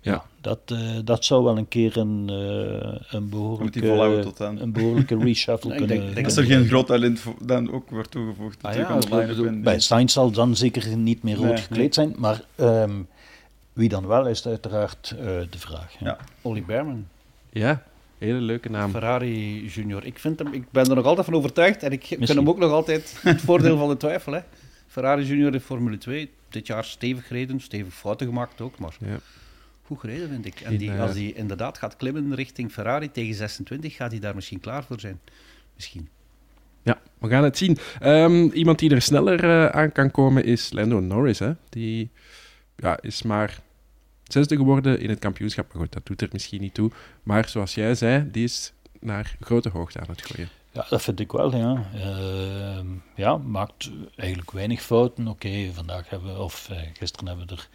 ja, 0.00 0.24
dat, 0.40 0.60
uh, 0.72 0.98
dat 1.04 1.24
zou 1.24 1.44
wel 1.44 1.58
een 1.58 1.68
keer 1.68 1.96
een, 1.96 2.28
uh, 2.30 3.00
een 3.08 3.28
behoorlijke, 3.28 4.20
tot 4.22 4.38
een 4.40 4.72
behoorlijke 4.72 5.18
reshuffle 5.18 5.70
kunnen... 5.76 5.98
Denk, 5.98 6.14
denk 6.14 6.26
Als 6.26 6.36
er 6.36 6.44
geen 6.44 6.66
groot 6.66 6.86
talent 6.86 7.24
dan 7.42 7.72
ook 7.72 7.90
wordt 7.90 8.10
toegevoegd. 8.10 8.62
Ah, 8.62 8.74
ja, 8.74 8.98
bedoel, 9.26 9.60
bij 9.60 9.80
Sainz 9.80 10.12
zal 10.12 10.30
dan 10.30 10.56
zeker 10.56 10.96
niet 10.96 11.22
meer 11.22 11.36
rood 11.36 11.46
nee, 11.46 11.56
gekleed 11.56 11.78
nee. 11.78 11.92
zijn, 11.92 12.14
maar 12.18 12.40
um, 12.60 13.08
wie 13.72 13.88
dan 13.88 14.06
wel 14.06 14.26
is 14.26 14.46
uiteraard 14.46 15.14
de 15.50 15.58
vraag. 15.58 15.94
Ja. 15.98 16.18
Olly 16.42 16.62
Berman. 16.62 17.06
Ja, 17.58 17.82
Hele 18.18 18.40
leuke 18.40 18.70
naam. 18.70 18.90
Ferrari 18.90 19.66
Junior. 19.66 20.04
Ik, 20.04 20.18
vind 20.18 20.38
hem, 20.38 20.52
ik 20.52 20.70
ben 20.70 20.88
er 20.88 20.94
nog 20.94 21.04
altijd 21.04 21.26
van 21.26 21.34
overtuigd 21.34 21.82
en 21.82 21.92
ik 21.92 22.04
vind 22.04 22.28
hem 22.28 22.48
ook 22.48 22.58
nog 22.58 22.70
altijd 22.70 23.16
het 23.22 23.40
voordeel 23.40 23.76
van 23.78 23.88
de 23.88 23.96
twijfel. 23.96 24.32
Hè. 24.32 24.40
Ferrari 24.86 25.24
Junior 25.24 25.54
in 25.54 25.60
Formule 25.60 25.98
2. 25.98 26.30
Dit 26.48 26.66
jaar 26.66 26.84
stevig 26.84 27.26
gereden, 27.26 27.60
stevig 27.60 27.94
fouten 27.94 28.26
gemaakt 28.26 28.60
ook, 28.60 28.78
maar 28.78 28.96
ja. 28.98 29.18
goed 29.82 29.98
gereden 30.00 30.28
vind 30.28 30.46
ik. 30.46 30.60
En 30.60 30.76
die, 30.76 30.92
als 30.92 31.12
hij 31.12 31.32
inderdaad 31.32 31.78
gaat 31.78 31.96
klimmen 31.96 32.34
richting 32.34 32.72
Ferrari 32.72 33.10
tegen 33.10 33.34
26, 33.34 33.96
gaat 33.96 34.10
hij 34.10 34.20
daar 34.20 34.34
misschien 34.34 34.60
klaar 34.60 34.84
voor 34.84 35.00
zijn. 35.00 35.20
Misschien. 35.74 36.08
Ja, 36.82 37.00
we 37.18 37.28
gaan 37.28 37.44
het 37.44 37.58
zien. 37.58 37.78
Um, 38.02 38.50
iemand 38.50 38.78
die 38.78 38.90
er 38.90 39.02
sneller 39.02 39.44
uh, 39.44 39.66
aan 39.66 39.92
kan 39.92 40.10
komen 40.10 40.44
is 40.44 40.72
Lando 40.72 41.00
Norris. 41.00 41.38
Hè? 41.38 41.52
Die 41.68 42.10
ja, 42.76 42.98
is 43.00 43.22
maar 43.22 43.60
zesde 44.26 44.56
geworden 44.56 45.00
in 45.00 45.08
het 45.08 45.18
kampioenschap. 45.18 45.72
Maar 45.72 45.82
goed, 45.82 45.92
dat 45.92 46.06
doet 46.06 46.22
er 46.22 46.28
misschien 46.32 46.60
niet 46.60 46.74
toe. 46.74 46.90
Maar 47.22 47.48
zoals 47.48 47.74
jij 47.74 47.94
zei, 47.94 48.30
die 48.30 48.44
is 48.44 48.72
naar 49.00 49.36
grote 49.40 49.68
hoogte 49.68 50.00
aan 50.00 50.08
het 50.08 50.26
gooien. 50.26 50.48
Ja, 50.72 50.86
dat 50.88 51.02
vind 51.02 51.20
ik 51.20 51.32
wel, 51.32 51.56
ja. 51.56 51.90
Uh, 51.94 52.78
ja, 53.14 53.36
maakt 53.36 53.90
eigenlijk 54.16 54.50
weinig 54.50 54.82
fouten. 54.82 55.28
Oké, 55.28 55.70
vandaag 55.72 56.08
hebben 56.08 56.34
we, 56.34 56.42
of 56.42 56.68
uh, 56.70 56.78
gisteren 56.98 57.28
hebben 57.28 57.46
we 57.46 57.54
er, 57.54 57.68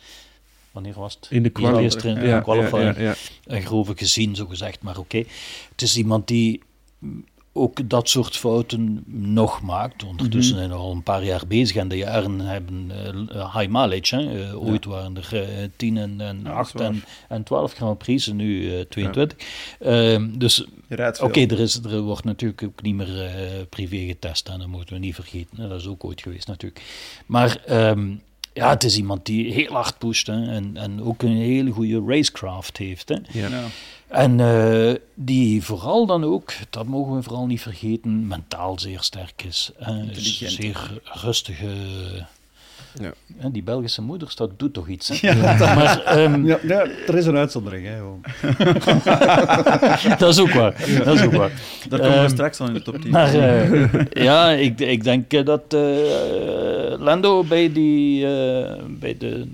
wanneer 0.72 0.94
was 0.94 1.14
het? 1.14 1.28
In 1.30 1.44
de 1.44 1.50
qualifier. 1.50 1.84
Gisteren 1.84 2.18
in 2.18 2.36
de 2.36 2.42
qualifier 2.42 2.80
ja, 2.80 2.94
ja, 2.98 3.02
ja, 3.02 3.16
een 3.44 3.62
grove 3.62 3.94
gezien, 3.96 4.36
zo 4.36 4.46
gezegd. 4.46 4.82
Maar 4.82 4.98
oké, 4.98 5.24
het 5.72 5.82
is 5.82 5.98
iemand 5.98 6.28
die 6.28 6.62
ook 7.54 7.90
dat 7.90 8.10
soort 8.10 8.38
fouten 8.38 9.04
nog 9.06 9.62
maakt. 9.62 10.04
Ondertussen 10.04 10.56
zijn 10.56 10.70
we 10.70 10.76
al 10.76 10.92
een 10.92 11.04
paar 11.04 11.24
jaar 11.24 11.44
bezig 11.48 11.76
en 11.76 11.88
de 11.88 11.98
jaren 11.98 12.40
hebben 12.40 12.92
uh, 13.34 13.56
high 13.56 13.70
mileage. 13.70 14.16
Hè. 14.16 14.50
Uh, 14.50 14.68
ooit 14.68 14.86
waren 14.86 15.18
er 15.18 15.30
uh, 15.34 15.68
10 15.76 15.98
en, 15.98 16.22
en 16.22 16.42
ja, 16.44 16.52
8 16.52 16.82
en, 16.82 17.04
en 17.28 17.44
12 17.44 17.74
Grand 17.74 17.98
Prix 17.98 18.28
en 18.28 18.36
nu 18.36 18.86
22. 18.90 19.38
Ja. 19.80 20.20
dus 20.38 20.66
oké, 20.92 21.24
okay, 21.24 21.48
er, 21.48 21.60
is, 21.60 21.76
er 21.84 22.02
wordt 22.02 22.24
natuurlijk 22.24 22.64
ook 22.64 22.82
niet 22.82 22.96
meer 22.96 23.36
privé 23.70 23.98
getest 23.98 24.50
en 24.50 24.60
dat 24.60 24.68
moeten 24.68 24.94
we 24.94 25.00
niet 25.00 25.16
vergeten. 25.16 25.70
Dat 25.70 25.80
is 25.80 25.88
ook 25.88 26.04
ooit 26.04 26.22
geweest 26.22 26.48
natuurlijk. 26.48 26.82
Maar 27.26 27.58
um, 27.70 28.22
ja, 28.54 28.70
het 28.70 28.84
is 28.84 28.98
iemand 28.98 29.26
die 29.26 29.54
heel 29.54 29.74
hard 29.74 29.98
pusht 29.98 30.28
hè, 30.28 30.52
en, 30.52 30.78
en 30.78 31.04
ook 31.04 31.22
een 31.22 31.36
hele 31.36 31.72
goede 31.72 32.04
racecraft 32.08 32.78
heeft. 32.78 33.10
Hè. 33.10 33.16
Ja. 33.32 33.50
En 34.12 34.40
uh, 34.40 34.94
die 35.14 35.64
vooral 35.64 36.06
dan 36.06 36.24
ook, 36.24 36.54
dat 36.70 36.86
mogen 36.86 37.16
we 37.16 37.24
vooral 37.24 37.46
niet 37.46 37.62
vergeten, 37.62 38.28
mentaal 38.28 38.80
zeer 38.80 39.02
sterk 39.02 39.44
is. 39.44 39.72
Hè. 39.78 40.14
Zeer 40.50 41.02
rustige 41.04 41.74
ja. 43.00 43.14
En 43.38 43.52
die 43.52 43.64
Belgische 43.64 44.02
moeders, 44.02 44.36
dat 44.36 44.60
doet 44.60 44.74
toch 44.74 44.88
iets. 44.88 45.08
Hè? 45.08 45.32
Ja, 45.32 45.76
maar, 45.76 46.20
um... 46.24 46.46
ja, 46.46 46.60
ja, 46.64 46.86
er 47.08 47.18
is 47.18 47.26
een 47.26 47.38
uitzondering. 47.38 47.88
Hè, 47.88 48.00
dat 50.18 50.30
is 50.30 50.40
ook 50.40 50.52
waar. 50.52 50.76
Dat 51.04 51.16
is 51.16 51.22
ook 51.22 51.34
waar. 51.34 51.52
Daar 51.90 52.00
komen 52.00 52.18
we 52.18 52.24
um, 52.24 52.30
straks 52.30 52.60
al 52.60 52.68
in 52.68 52.74
de 52.74 52.82
top 52.82 53.02
10. 53.02 53.12
Maar 53.12 53.36
uh, 53.36 54.06
ja, 54.10 54.52
ik, 54.52 54.80
ik 54.80 55.04
denk 55.04 55.46
dat 55.46 55.74
uh, 55.74 55.82
Lando 57.00 57.44
bij, 57.44 57.72
die, 57.72 58.26
uh, 58.26 58.74
bij 58.88 59.18
de, 59.18 59.48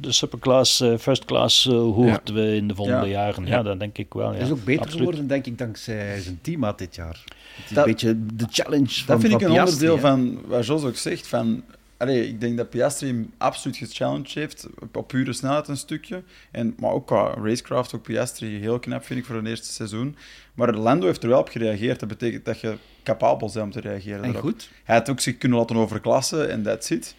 de 0.00 0.12
superclass, 0.12 0.82
first 0.98 1.24
class 1.24 1.64
hoort 1.64 2.30
we 2.30 2.56
in 2.56 2.68
de 2.68 2.74
volgende 2.74 3.08
jaren. 3.08 3.46
Ja, 3.46 3.62
dat 3.62 3.78
denk 3.78 3.98
ik 3.98 4.14
wel. 4.14 4.32
Hij 4.32 4.40
is 4.40 4.50
ook 4.50 4.64
beter 4.64 4.82
Absoluut. 4.82 5.06
geworden, 5.06 5.26
denk 5.26 5.46
ik, 5.46 5.58
dankzij 5.58 6.20
zijn 6.20 6.38
teammaat 6.42 6.78
dit 6.78 6.94
jaar. 6.94 7.22
Het 7.54 7.64
is 7.64 7.74
dat, 7.74 7.84
een 7.84 7.90
beetje 7.90 8.16
de 8.34 8.46
challenge 8.50 8.84
dat 8.84 8.94
van 8.94 9.14
Dat 9.14 9.20
vind 9.20 9.40
ik 9.40 9.48
een 9.48 9.60
onderdeel 9.60 9.98
van 9.98 10.40
wat 10.46 10.66
Jos 10.66 10.84
ook 10.84 10.96
zegt, 10.96 11.26
van 11.26 11.62
Allee, 11.96 12.28
ik 12.28 12.40
denk 12.40 12.56
dat 12.56 12.70
Piastri 12.70 13.06
hem 13.06 13.32
absoluut 13.38 13.76
gechallenged 13.76 14.34
heeft, 14.34 14.66
op 14.92 15.08
pure 15.08 15.32
snelheid 15.32 15.68
een 15.68 15.76
stukje. 15.76 16.22
En, 16.50 16.74
maar 16.78 16.90
ook 16.90 17.06
qua 17.06 17.34
racecraft, 17.34 17.94
ook 17.94 18.02
Piastri 18.02 18.58
heel 18.58 18.78
knap 18.78 19.04
vind 19.04 19.20
ik 19.20 19.26
voor 19.26 19.36
een 19.36 19.46
eerste 19.46 19.72
seizoen. 19.72 20.16
Maar 20.54 20.74
Lando 20.74 21.06
heeft 21.06 21.22
er 21.22 21.28
wel 21.28 21.40
op 21.40 21.48
gereageerd. 21.48 22.00
Dat 22.00 22.08
betekent 22.08 22.44
dat 22.44 22.60
je 22.60 22.76
capabel 23.02 23.50
bent 23.52 23.64
om 23.64 23.70
te 23.70 23.80
reageren. 23.80 24.24
En 24.24 24.34
goed. 24.34 24.70
Hij 24.84 24.96
had 24.96 25.10
ook 25.10 25.20
zich 25.20 25.38
kunnen 25.38 25.58
laten 25.58 25.76
overklassen 25.76 26.50
en 26.50 26.62
that's 26.62 26.90
it. 26.90 27.14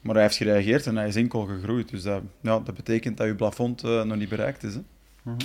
Maar 0.00 0.14
hij 0.14 0.22
heeft 0.22 0.36
gereageerd 0.36 0.86
en 0.86 0.96
hij 0.96 1.08
is 1.08 1.16
enkel 1.16 1.44
gegroeid. 1.44 1.88
Dus 1.88 2.02
dat, 2.02 2.22
ja, 2.40 2.60
dat 2.60 2.74
betekent 2.74 3.16
dat 3.16 3.26
je 3.26 3.34
plafond 3.34 3.84
uh, 3.84 4.02
nog 4.02 4.16
niet 4.16 4.28
bereikt 4.28 4.62
is. 4.62 4.74
Hè? 4.74 4.80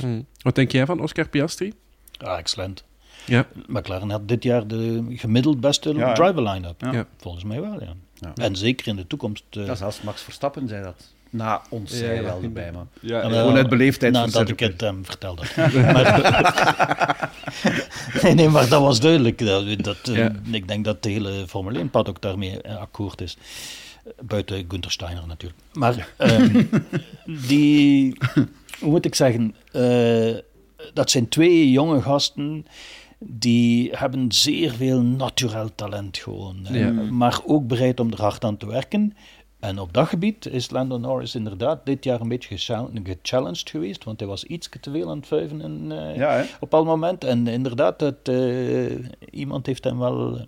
Mm. 0.04 0.26
Wat 0.42 0.56
denk 0.56 0.72
jij 0.72 0.86
van 0.86 1.00
Oscar 1.00 1.30
Piastri? 1.30 1.74
Ah, 2.18 2.38
excellent. 2.38 2.84
Ja. 3.26 3.48
McLaren 3.68 4.10
had 4.10 4.28
dit 4.28 4.44
jaar 4.44 4.68
de 4.68 5.06
gemiddeld 5.10 5.60
beste 5.60 5.94
Ja, 5.94 6.14
driver 6.14 6.44
line-up. 6.44 6.82
Ja. 6.82 6.92
Ja. 6.92 7.08
Volgens 7.18 7.44
mij 7.44 7.62
wel, 7.62 7.84
ja. 7.84 7.96
Ja. 8.20 8.32
En 8.36 8.56
zeker 8.56 8.88
in 8.88 8.96
de 8.96 9.08
toekomst. 9.08 9.44
eh, 9.50 9.66
Ja, 9.66 9.76
zelfs 9.76 10.02
Max 10.02 10.22
Verstappen 10.22 10.68
zei 10.68 10.84
dat. 10.84 10.96
Na 11.30 11.62
ons 11.70 12.00
Ja, 12.00 12.22
wel 12.24 12.40
erbij, 12.44 12.72
man. 12.72 12.88
Ja, 13.00 13.22
en, 13.22 13.32
eh, 13.32 13.40
Gewoon 13.40 13.56
uit 13.56 13.70
beleefdheid 13.70 14.14
Nadat 14.14 14.50
ik 14.50 14.60
het 14.60 14.82
hem 14.82 15.06
vertelde. 15.06 15.42
maar, 15.94 17.30
nee, 18.24 18.34
nee, 18.34 18.50
maar 18.50 18.70
dat 18.70 18.82
was 18.82 19.00
duidelijk. 19.00 19.40
Dat, 19.46 19.84
dat, 19.84 19.98
eh, 20.08 20.16
Ja. 20.16 20.32
Ik 20.52 20.68
denk 20.68 20.86
dat 20.86 21.04
de 21.04 21.10
hele 21.10 21.48
Formule 21.48 21.84
1-pad 21.86 22.10
ook 22.10 22.22
daarmee 22.22 22.62
eh, 22.62 22.78
akkoord 22.78 23.22
is. 23.22 23.38
Buiten 24.22 24.66
Gunther 24.68 24.92
Steiner 24.92 25.28
natuurlijk. 25.28 25.60
Maar 25.74 26.08
ehm, 26.18 26.64
die, 27.48 28.18
hoe 28.80 28.90
moet 28.90 29.06
ik 29.06 29.16
zeggen, 29.16 29.56
eh, 29.72 30.36
dat 30.94 31.12
zijn 31.12 31.30
twee 31.30 31.72
jonge 31.72 32.02
gasten 32.02 32.66
die 33.20 33.90
hebben 33.92 34.32
zeer 34.32 34.72
veel 34.72 35.02
naturel 35.02 35.76
talent 35.76 36.18
gewoon. 36.18 36.58
Ja. 36.72 36.92
Maar 36.92 37.40
ook 37.46 37.68
bereid 37.68 38.00
om 38.00 38.12
er 38.12 38.22
hard 38.22 38.44
aan 38.44 38.58
te 38.58 38.66
werken. 38.68 39.16
En 39.60 39.80
op 39.80 39.94
dat 39.94 40.08
gebied 40.08 40.46
is 40.46 40.70
Lando 40.70 40.98
Norris 40.98 41.36
inderdaad 41.36 41.86
dit 41.86 42.04
jaar 42.04 42.22
een 42.22 42.28
beetje 42.28 42.58
gechal- 42.58 42.90
gechallenged 43.04 43.70
geweest, 43.70 44.04
want 44.04 44.20
hij 44.20 44.30
was 44.30 44.44
iets 44.44 44.70
te 44.82 44.92
veel 44.92 45.10
aan 45.10 45.18
het 45.18 45.28
vuiven 45.28 45.62
in, 45.62 45.92
eh, 45.92 46.16
Ja, 46.16 46.32
hè? 46.32 46.44
op 46.60 46.74
al 46.74 46.86
moment. 46.86 47.24
En 47.24 47.48
inderdaad, 47.48 48.02
eh, 48.28 48.86
iemand 49.32 49.66
heeft 49.66 49.84
hem 49.84 49.98
wel, 50.00 50.46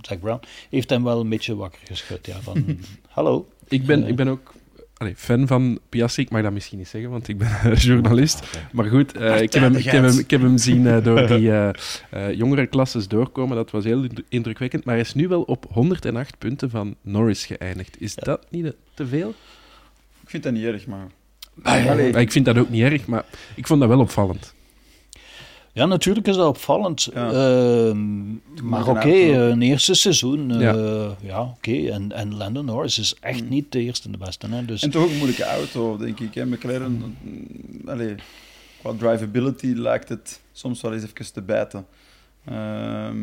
Zack 0.00 0.20
Brown, 0.20 0.40
heeft 0.70 0.90
hem 0.90 1.04
wel 1.04 1.20
een 1.20 1.28
beetje 1.28 1.56
wakker 1.56 1.80
geschud. 1.84 2.26
Ja, 2.26 2.40
van, 2.40 2.64
hallo. 3.08 3.46
Ik 3.68 3.86
ben, 3.86 4.02
Eh. 4.02 4.08
ik 4.08 4.16
ben 4.16 4.28
ook 4.28 4.54
allee, 5.00 5.14
fan 5.16 5.46
van 5.46 5.78
Piastri. 5.88 6.22
Ik 6.22 6.30
mag 6.30 6.42
dat 6.42 6.52
misschien 6.52 6.78
niet 6.78 6.88
zeggen, 6.88 7.10
want 7.10 7.28
ik 7.28 7.38
ben 7.38 7.74
journalist. 7.88 8.58
Maar 8.72 8.84
goed, 8.84 9.16
eh, 9.16 9.40
ik, 9.40 9.52
heb 9.52 9.62
hem, 9.62 9.74
ik, 9.74 9.84
heb 9.84 10.02
hem, 10.04 10.18
ik 10.18 10.30
heb 10.30 10.40
hem 10.40 10.58
zien 10.58 10.86
eh, 10.86 11.04
door 11.04 11.26
die 11.36 11.50
eh, 11.50 11.68
eh, 12.10 12.36
jongere 12.36 12.66
klasses 12.66 13.08
doorkomen. 13.08 13.56
Dat 13.56 13.70
was 13.70 13.84
heel 13.84 14.02
indru- 14.02 14.24
indrukwekkend. 14.28 14.84
Maar 14.84 14.94
hij 14.94 15.02
is 15.02 15.14
nu 15.14 15.28
wel 15.28 15.42
op 15.42 15.66
108 15.70 16.38
punten 16.38 16.70
van 16.70 16.96
Norris 17.02 17.46
geëindigd. 17.46 18.00
Is 18.00 18.14
dat 18.14 18.46
niet 18.50 18.74
te 18.94 19.06
veel? 19.06 19.34
Ik 20.22 20.30
vind 20.30 20.42
dat 20.42 20.52
niet 20.52 20.64
erg, 20.64 20.86
maar... 20.86 21.06
Allee. 21.62 22.12
Maar 22.12 22.20
ik 22.20 22.32
vind 22.32 22.44
dat 22.44 22.58
ook 22.58 22.68
niet 22.70 22.82
erg, 22.82 23.06
maar 23.06 23.24
ik 23.54 23.66
vond 23.66 23.80
dat 23.80 23.88
wel 23.88 24.00
opvallend. 24.00 24.54
Ja, 25.72 25.86
natuurlijk 25.86 26.26
is 26.26 26.36
dat 26.36 26.46
opvallend. 26.48 27.08
Ja. 27.14 27.26
Ehm, 27.32 28.28
maar 28.62 28.88
oké, 28.88 28.98
uitloop. 29.00 29.50
een 29.52 29.62
eerste 29.62 29.94
seizoen. 29.94 30.50
eh, 30.50 30.60
Ja. 30.60 31.16
ja, 31.22 31.42
oké. 31.42 31.86
En, 31.90 32.12
en 32.12 32.34
Lando 32.36 32.62
Norris 32.62 32.98
is 32.98 33.14
echt 33.20 33.48
niet 33.48 33.72
de 33.72 33.80
eerste 33.80 34.06
en 34.06 34.12
de 34.12 34.18
beste. 34.18 34.46
Hè? 34.48 34.64
Dus, 34.64 34.82
En 34.82 34.90
toch 34.90 35.02
ook 35.02 35.08
een 35.10 35.16
moeilijke 35.16 35.44
auto, 35.44 35.96
denk 35.96 36.20
ik. 36.20 36.34
Hè? 36.34 36.46
McLaren, 36.46 37.16
mm, 37.22 37.88
allee, 37.88 38.14
qua 38.80 38.92
drivability 38.98 39.66
lijkt 39.76 40.08
het 40.08 40.40
soms 40.52 40.80
wel 40.80 40.92
eens 40.92 41.02
even 41.02 41.32
te 41.32 41.42
bijten. 41.42 41.86
Ehm, 42.44 43.16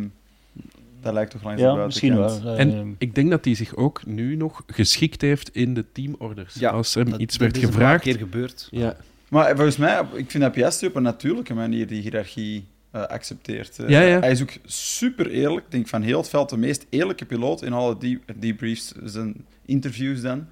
dat 1.02 1.14
lijkt 1.14 1.32
toch 1.32 1.43
langs 1.43 1.62
de 1.62 1.68
ja, 1.68 1.86
misschien 1.86 2.16
wel. 2.18 2.41
En 2.58 2.74
Ehm, 2.74 2.88
ik 2.98 3.16
denk 3.16 3.30
dat 3.30 3.45
hij 3.45 3.56
zich 3.56 3.76
ook 3.76 4.06
nu 4.06 4.36
nog 4.36 4.64
geschikt 4.68 5.22
heeft 5.22 5.50
in 5.56 5.74
de 5.74 5.86
teamorders. 5.91 6.54
Ja, 6.54 6.70
Als 6.70 6.95
er 6.95 7.10
Dat- 7.10 7.20
iets 7.20 7.34
dat 7.38 7.41
werd 7.41 7.58
is 7.58 7.64
een 7.64 7.68
gevraagd. 7.72 8.04
keer 8.04 8.18
gebeurd. 8.18 8.68
Ja, 8.72 8.95
Maar 9.30 9.55
volgens 9.55 9.78
mij, 9.78 10.01
ik 10.13 10.32
vind 10.32 10.43
dat 10.43 10.51
Piastri 10.51 10.88
op 10.88 10.95
een 10.95 11.03
natuurlijke 11.03 11.53
manier 11.53 11.88
die 11.88 12.01
hiërarchie 12.01 12.67
eh, 12.91 13.03
accepteert. 13.03 13.80
Eh, 13.80 13.89
Ja, 13.89 14.01
ja. 14.01 14.19
Hij 14.19 14.32
is 14.32 14.41
ook 14.41 14.53
super 14.65 15.30
eerlijk. 15.30 15.65
Ik 15.65 15.71
denk 15.71 15.88
van 15.88 16.01
heel 16.01 16.17
het 16.17 16.30
veld 16.30 16.49
de 16.49 16.57
meest 16.57 16.86
eerlijke 16.89 17.25
piloot 17.25 17.61
in 17.61 17.73
alle 17.73 17.97
die- 17.97 18.19
debriefs, 18.36 18.93
zijn 19.03 19.45
interviews 19.65 20.21
dan. 20.21 20.47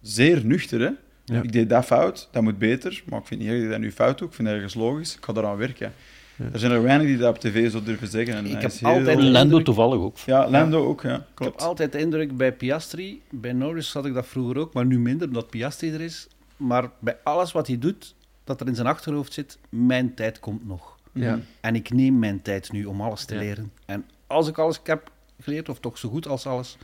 Zeer 0.00 0.44
nuchter, 0.44 0.80
hè? 0.80 0.90
Ja. 1.24 1.42
Ik 1.42 1.52
deed 1.52 1.68
dat 1.68 1.84
fout, 1.84 2.28
dat 2.32 2.42
moet 2.42 2.58
beter. 2.58 3.02
Maar 3.08 3.18
ik 3.20 3.26
vind 3.26 3.40
niet 3.40 3.50
dat 3.50 3.58
ik 3.62 3.70
dat 3.70 3.78
nu 3.80 3.92
fout 3.92 4.18
doe. 4.18 4.28
Ik 4.28 4.34
vind 4.34 4.46
dat 4.48 4.56
ergens 4.56 4.74
logisch. 4.74 5.16
Ik 5.16 5.24
ga 5.24 5.32
eraan 5.34 5.56
werken. 5.56 5.92
Ja. 6.36 6.44
Er 6.52 6.58
zijn 6.58 6.72
er 6.72 6.82
weinig 6.82 7.06
die 7.06 7.16
dat 7.16 7.28
op 7.34 7.40
tv 7.40 7.70
zo 7.70 7.82
durven 7.82 8.08
zeggen. 8.08 8.34
En 8.34 8.44
Ik 8.46 8.52
hij 8.52 8.60
heb 8.60 8.72
heel- 8.72 8.88
altijd- 8.88 9.18
Lando 9.18 9.40
indruk- 9.40 9.64
toevallig 9.64 9.98
ook. 9.98 10.18
Ja, 10.18 10.50
Lando 10.50 10.84
ook, 10.86 11.02
ja. 11.02 11.14
Ik 11.16 11.22
Klopt. 11.34 11.52
heb 11.52 11.60
altijd 11.68 11.92
de 11.92 11.98
indruk 11.98 12.36
bij 12.36 12.52
Piastri, 12.52 13.22
bij 13.30 13.52
Norris 13.52 13.92
had 13.92 14.06
ik 14.06 14.14
dat 14.14 14.26
vroeger 14.26 14.58
ook, 14.58 14.72
maar 14.72 14.86
nu 14.86 14.98
minder 14.98 15.26
omdat 15.28 15.50
Piastri 15.50 15.92
er 15.92 16.00
is. 16.00 16.28
Maar 16.60 16.90
bij 16.98 17.18
alles 17.24 17.52
wat 17.52 17.66
hij 17.66 17.78
doet, 17.78 18.14
dat 18.44 18.60
er 18.60 18.66
in 18.66 18.74
zijn 18.74 18.86
achterhoofd 18.86 19.32
zit, 19.32 19.58
mijn 19.68 20.14
tijd 20.14 20.40
komt 20.40 20.66
nog. 20.66 20.98
ja. 21.12 21.38
En 21.60 21.74
ik 21.74 21.90
neem 21.90 22.18
mijn 22.18 22.42
tijd 22.42 22.72
nu 22.72 22.84
om 22.84 23.00
alles 23.00 23.24
te 23.24 23.34
Ja. 23.34 23.40
leren. 23.40 23.72
En 23.86 24.04
als 24.26 24.48
ik 24.48 24.58
alles 24.58 24.80
heb 24.84 25.10
geleerd, 25.40 25.68
of 25.68 25.80
toch 25.80 25.98
zo 25.98 26.08
goed 26.08 26.26
als 26.26 26.46
alles, 26.46 26.76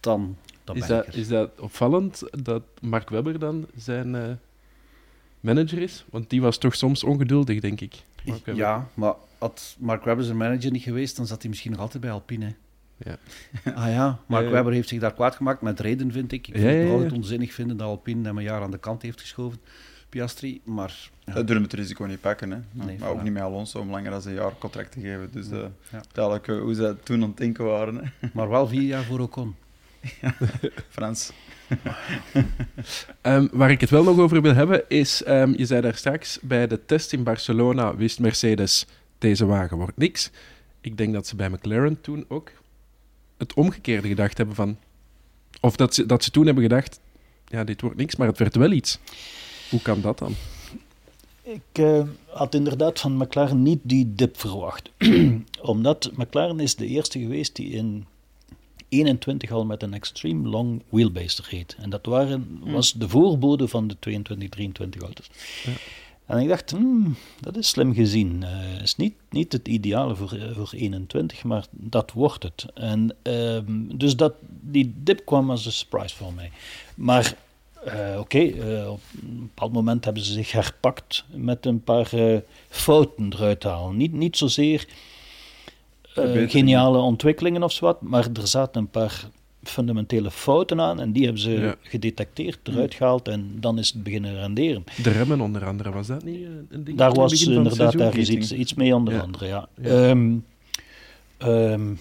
dan, 0.00 0.36
dan 0.64 0.76
Is, 0.76 0.86
ben 0.86 0.96
dat, 0.96 1.06
ik 1.06 1.12
er. 1.12 1.18
is 1.18 1.28
dat 1.28 1.50
opvallend 1.60 2.22
dat 2.44 2.62
Mark 2.80 3.08
Webber 3.10 3.38
dan 3.38 3.66
zijn 3.76 4.14
eh, 4.14 4.30
manager 5.40 5.78
is? 5.78 6.04
Want 6.10 6.30
die 6.30 6.40
was 6.42 6.58
toch 6.58 6.74
soms 6.74 7.04
ongeduldig, 7.04 7.60
denk 7.60 7.80
ik. 7.80 8.02
Ja, 8.44 8.88
maar 8.94 9.14
had 9.38 9.76
Mark 9.78 10.04
Webber 10.04 10.24
zijn 10.24 10.36
manager 10.36 10.70
niet 10.70 10.82
geweest, 10.82 11.16
dan 11.16 11.26
zat 11.26 11.40
hij 11.40 11.48
misschien 11.50 11.70
nog 11.70 11.80
altijd 11.80 12.02
bij 12.02 12.12
Alpine. 12.12 12.54
Ja. 13.04 13.16
Ah 13.74 13.88
ja, 13.88 14.18
Mark 14.26 14.42
Ja, 14.42 14.48
ja. 14.48 14.54
Webber 14.54 14.72
heeft 14.72 14.88
zich 14.88 15.00
daar 15.00 15.14
kwaad 15.14 15.34
gemaakt 15.36 15.60
met 15.62 15.80
reden, 15.80 16.12
vind 16.12 16.32
ik. 16.32 16.46
Ik 16.48 16.54
vind 16.54 16.64
Ja, 16.66 16.70
het 16.70 16.78
ja, 16.80 16.84
ja. 16.86 16.92
altijd 16.92 17.12
onzinnig 17.12 17.52
vinden 17.52 17.76
dat 17.76 17.86
Alpine 17.86 18.26
hem 18.26 18.36
een 18.38 18.42
jaar 18.44 18.62
aan 18.62 18.70
de 18.70 18.78
kant 18.78 19.02
heeft 19.02 19.20
geschoven, 19.20 19.58
Piastri. 20.08 20.60
Maar 20.64 21.10
ja, 21.24 21.32
Dat 21.32 21.46
durven 21.46 21.64
het 21.64 21.72
risico 21.72 22.04
niet 22.04 22.20
pakken. 22.20 22.50
Hè. 22.50 22.58
Nee, 22.72 22.98
maar 22.98 23.08
ook 23.10 23.22
niet 23.22 23.32
met 23.32 23.42
Alonso 23.42 23.78
om 23.80 23.90
langer 23.90 24.10
dan 24.10 24.20
een 24.24 24.34
jaar 24.34 24.52
contract 24.58 24.92
te 24.92 25.00
geven. 25.00 25.28
Dus 25.32 25.50
eh 25.50 25.58
Ja. 25.92 26.02
duidelijk 26.12 26.48
eh, 26.48 26.58
hoe 26.60 26.74
ze 26.74 26.96
toen 27.02 27.22
aan 27.22 27.28
het 27.28 27.36
denken 27.36 27.64
waren. 27.64 27.94
Hè. 27.96 28.28
Maar 28.34 28.48
wel 28.48 28.66
vier 28.68 28.82
jaar 28.82 29.04
voor 29.04 29.20
Ocon. 29.20 29.54
Frans. 30.88 31.32
Ehm, 33.20 33.46
waar 33.52 33.70
ik 33.70 33.80
het 33.80 33.90
wel 33.90 34.04
nog 34.04 34.18
over 34.18 34.42
wil 34.42 34.54
hebben 34.54 34.88
is, 34.88 35.22
ehm, 35.22 35.52
je 35.56 35.66
zei 35.66 35.80
daar 35.80 35.94
straks, 35.94 36.38
bij 36.42 36.66
de 36.66 36.84
test 36.86 37.12
in 37.12 37.22
Barcelona 37.22 37.96
wist 37.96 38.18
Mercedes, 38.20 38.86
deze 39.18 39.46
wagen 39.46 39.76
wordt 39.76 39.96
niks. 39.96 40.30
Ik 40.80 40.96
denk 40.96 41.12
dat 41.12 41.26
ze 41.26 41.36
bij 41.36 41.48
McLaren 41.50 42.00
toen 42.00 42.24
ook 42.28 42.50
het 43.44 43.54
omgekeerde 43.54 44.08
gedacht 44.08 44.36
hebben 44.36 44.54
van... 44.54 44.76
Of 45.60 45.76
dat 45.76 45.94
ze, 45.94 46.06
dat 46.06 46.24
ze 46.24 46.30
toen 46.30 46.44
hebben 46.46 46.62
gedacht, 46.62 47.00
ja, 47.46 47.64
dit 47.64 47.80
wordt 47.80 47.96
niks, 47.96 48.16
maar 48.16 48.28
het 48.28 48.38
werd 48.38 48.56
wel 48.56 48.70
iets. 48.70 48.98
Hoe 49.70 49.82
kan 49.82 50.00
dat 50.00 50.18
dan? 50.18 50.34
Ik 51.42 51.60
eh, 51.72 52.02
had 52.26 52.54
inderdaad 52.54 53.00
van 53.00 53.16
McLaren 53.16 53.62
niet 53.62 53.80
die 53.82 54.14
dip 54.14 54.40
verwacht. 54.40 54.90
Omdat 55.62 56.10
McLaren 56.16 56.60
is 56.60 56.74
de 56.74 56.86
eerste 56.86 57.18
geweest 57.18 57.56
die 57.56 57.70
in 57.70 58.06
21 58.88 59.50
al 59.50 59.64
met 59.64 59.82
een 59.82 59.94
extreme 59.94 60.48
long 60.48 60.82
wheelbase 60.88 61.42
reed. 61.48 61.76
En 61.80 61.90
dat 61.90 62.06
waren, 62.06 62.60
was 62.64 62.92
de 62.92 63.08
voorbode 63.08 63.68
van 63.68 63.88
de 63.88 63.96
22, 63.98 64.48
23 64.48 65.02
auto's. 65.02 65.30
Ja. 65.64 65.72
En 66.26 66.38
ik 66.38 66.48
dacht, 66.48 66.70
hmm, 66.70 67.16
dat 67.40 67.56
is 67.56 67.68
slim 67.68 67.94
gezien. 67.94 68.42
Het 68.42 68.82
is 68.82 68.96
niet, 68.96 69.14
niet 69.30 69.52
het 69.52 69.68
ideale 69.68 70.16
voor, 70.16 70.38
voor 70.54 70.70
21, 70.72 71.44
maar 71.44 71.66
dat 71.70 72.12
wordt 72.12 72.42
het. 72.42 72.66
En, 72.74 73.16
ehm, 73.22 73.96
dus 73.96 74.16
dat, 74.16 74.34
die 74.60 74.94
dip 74.96 75.24
kwam 75.24 75.50
als 75.50 75.66
een 75.66 75.72
surprise 75.72 76.16
voor 76.16 76.32
mij. 76.32 76.50
Maar 76.94 77.36
oké, 77.84 78.18
okay, 78.18 78.48
op 78.86 79.00
een 79.22 79.38
bepaald 79.40 79.72
moment 79.72 80.04
hebben 80.04 80.22
ze 80.22 80.32
zich 80.32 80.52
herpakt 80.52 81.24
met 81.30 81.66
een 81.66 81.82
paar 81.82 82.10
fouten 82.68 83.32
eruit 83.32 83.60
te 83.60 83.68
halen. 83.68 83.96
Niet, 83.96 84.12
niet 84.12 84.36
zozeer 84.36 84.86
geniale 86.48 86.98
ontwikkelingen 86.98 87.62
of 87.62 87.72
zo 87.72 87.84
wat, 87.84 88.00
maar 88.00 88.28
er 88.32 88.46
zaten 88.46 88.80
een 88.80 88.90
paar 88.90 89.28
fundamentele 89.68 90.30
fouten 90.30 90.80
aan 90.80 91.00
en 91.00 91.12
die 91.12 91.24
hebben 91.24 91.42
ze 91.42 91.76
gedetecteerd, 91.80 92.68
eruit 92.68 92.94
gehaald 92.94 93.28
en 93.28 93.56
dan 93.60 93.78
is 93.78 93.92
het 93.92 94.02
beginnen 94.02 94.34
renderen. 94.34 94.84
De 95.02 95.10
remmen 95.10 95.40
onder 95.40 95.64
andere, 95.64 95.90
was 95.90 96.06
dat 96.06 96.24
niet 96.24 96.46
een 96.70 96.84
ding? 96.84 96.98
Daar 96.98 97.12
was 97.12 97.46
inderdaad 97.46 97.98
daar 97.98 98.16
is 98.16 98.30
iets, 98.30 98.52
iets 98.52 98.74
mee 98.74 98.94
onder 98.94 99.20
andere, 99.20 99.46
ja. 99.46 99.68
Ja, 99.82 100.10
um, 100.10 100.44
um, 101.42 101.98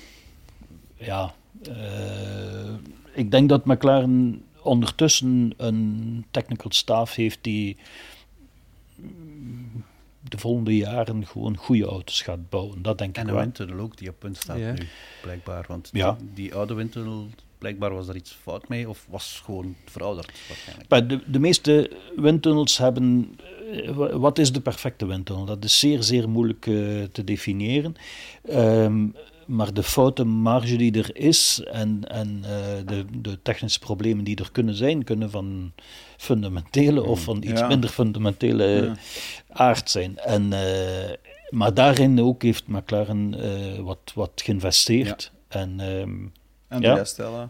ja 0.98 1.34
uh, 1.68 2.74
ik 3.14 3.32
denk 3.32 3.50
dat 3.50 3.66
McLaren 3.66 4.44
ondertussen 4.62 5.54
een 5.58 6.26
technical 6.32 6.72
staff 6.72 7.16
heeft 7.16 7.40
die 7.42 7.78
de 10.30 10.38
volgende 10.38 10.76
jaren 10.76 11.28
gewoon 11.28 11.58
goede 11.58 11.86
auto's 11.86 12.22
gaat 12.22 12.50
bouwen. 12.50 12.82
Dat 12.82 12.98
denk 12.98 13.16
en 13.16 13.28
ik 13.28 13.34
wel. 13.34 13.42
En 13.42 13.52
de 13.54 13.66
Winter 13.66 13.84
ook, 13.84 13.98
die 13.98 14.10
op 14.10 14.20
punt 14.20 14.38
staat 14.38 14.58
ja. 14.58 14.72
nu, 14.72 14.88
blijkbaar. 15.22 15.66
Want 15.68 15.90
ja. 15.94 16.16
die, 16.20 16.30
die 16.34 16.56
oude 16.56 16.74
Winter 16.74 17.08
blijkbaar 17.64 17.94
was 17.94 18.08
er 18.08 18.16
iets 18.16 18.38
fout 18.42 18.68
mee 18.68 18.90
of 18.90 19.06
was 19.10 19.42
gewoon 19.46 19.76
verouderd 19.86 20.32
waarschijnlijk. 20.48 21.10
De, 21.10 21.32
de 21.32 21.40
meeste 21.40 21.92
windtunnels 22.16 22.78
hebben... 22.78 23.36
Wat 24.12 24.40
is 24.40 24.52
de 24.52 24.62
perfecte 24.62 25.06
windtunnel? 25.06 25.46
Dat 25.46 25.64
is 25.64 25.80
zeer, 25.80 26.04
zeer 26.04 26.30
moeilijk 26.30 26.66
uh, 26.66 27.04
te 27.04 27.24
definiëren. 27.24 27.96
Um, 28.50 29.16
maar 29.46 29.74
de 29.74 29.84
foute 29.84 30.24
marge 30.24 30.76
die 30.76 30.92
er 30.92 31.16
is 31.16 31.64
en, 31.72 32.04
en 32.08 32.44
uh, 32.44 32.50
de, 32.86 33.06
de 33.22 33.42
technische 33.42 33.80
problemen 33.80 34.24
die 34.24 34.36
er 34.36 34.52
kunnen 34.52 34.76
zijn, 34.76 35.04
kunnen 35.04 35.30
van 35.30 35.72
fundamentele 36.18 37.04
of 37.04 37.24
van 37.24 37.38
iets 37.44 37.60
ja. 37.60 37.68
minder 37.68 37.90
fundamentele 37.90 38.66
ja. 38.66 38.96
aard 39.50 39.90
zijn. 39.90 40.18
En, 40.18 40.52
uh, 40.52 40.60
maar 41.50 41.74
daarin 41.74 42.22
ook 42.22 42.44
heeft 42.44 42.68
McLaren 42.68 43.36
wat, 43.84 44.12
wat 44.16 44.32
geïnvesteerd. 44.36 45.32
Ja. 45.50 45.60
En, 45.60 45.80
um, 45.80 46.32
Andrea 46.74 46.96
ja. 46.96 47.04
Stella 47.04 47.50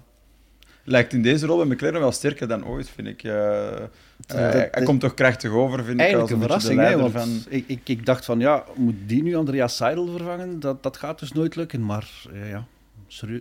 lijkt 0.83 1.13
in 1.13 1.21
deze 1.21 1.45
rol 1.45 1.57
bij 1.57 1.65
McLaren 1.65 1.99
wel 1.99 2.11
sterker 2.11 2.47
dan 2.47 2.65
ooit, 2.65 2.89
vind 2.89 3.07
ik. 3.07 3.23
Uh, 3.23 3.33
hij, 4.27 4.67
hij 4.71 4.83
komt 4.83 4.99
toch 4.99 5.13
krachtig 5.13 5.51
over, 5.51 5.83
vind 5.83 5.99
Eigenlijk 5.99 6.29
ik. 6.29 6.35
een 6.35 6.41
verrassing, 6.41 6.79
hè, 6.79 6.97
want 6.97 7.11
van... 7.11 7.41
ik, 7.49 7.63
ik, 7.67 7.81
ik, 7.89 8.05
dacht 8.05 8.25
van, 8.25 8.39
ja, 8.39 8.63
moet 8.75 8.95
die 9.05 9.23
nu 9.23 9.35
Andreas 9.35 9.75
Seidel 9.75 10.07
vervangen? 10.07 10.59
Dat, 10.59 10.83
dat 10.83 10.97
gaat 10.97 11.19
dus 11.19 11.31
nooit 11.31 11.55
lukken, 11.55 11.85
maar 11.85 12.09
uh, 12.33 12.49
ja, 12.49 12.65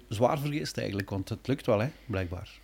zwaar 0.08 0.38
vergeest 0.38 0.78
eigenlijk, 0.78 1.10
want 1.10 1.28
het 1.28 1.46
lukt 1.46 1.66
wel, 1.66 1.78
hè, 1.78 1.88
blijkbaar. 2.06 2.60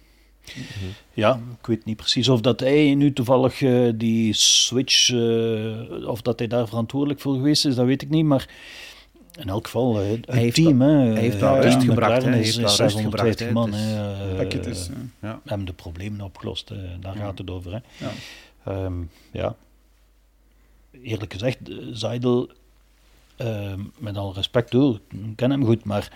Ja, 1.13 1.41
ik 1.61 1.67
weet 1.67 1.85
niet 1.85 1.97
precies 1.97 2.29
of 2.29 2.41
dat 2.41 2.61
hij 2.61 2.95
nu 2.95 3.13
toevallig 3.13 3.61
uh, 3.61 3.93
die 3.95 4.33
switch, 4.33 5.13
of 6.07 6.23
dat 6.23 6.39
hij 6.39 6.49
daar 6.49 6.69
verantwoordelijk 6.69 7.21
voor 7.21 7.35
geweest 7.35 7.67
is, 7.67 7.75
dat 7.75 7.87
weet 7.87 8.03
ik 8.03 8.09
niet, 8.09 8.25
maar 8.25 8.49
in 9.39 9.49
elk 9.49 9.65
geval, 9.65 9.97
het 9.97 10.27
hij 10.27 10.39
heeft 10.39 10.55
team, 10.55 10.81
hij 10.81 11.21
heeft 11.21 11.41
daar 11.41 11.63
rust 11.63 11.83
gebracht. 11.83 12.23
Hij 12.23 12.33
heeft 12.33 12.61
daar 12.61 12.77
rust 12.77 13.01
gebracht. 13.01 13.51
man. 13.51 13.71
Dus, 13.71 13.81
uh, 14.55 14.67
is, 14.67 14.91
ja. 15.21 15.41
hebben 15.45 15.67
de 15.67 15.73
problemen 15.73 16.21
opgelost. 16.21 16.69
Daar 17.01 17.17
ja. 17.17 17.21
gaat 17.21 17.39
het 17.39 17.51
over. 17.51 17.73
Hè. 17.73 17.79
Ja. 18.07 18.85
Um, 18.85 19.11
ja. 19.31 19.55
Eerlijk 21.03 21.33
gezegd, 21.33 21.59
Zeidel, 21.93 22.51
uh, 23.39 23.73
met 23.99 24.17
al 24.17 24.35
respect 24.35 24.71
door, 24.71 25.01
ik 25.11 25.37
ken 25.37 25.51
hem 25.51 25.65
goed, 25.65 25.85
maar 25.85 26.13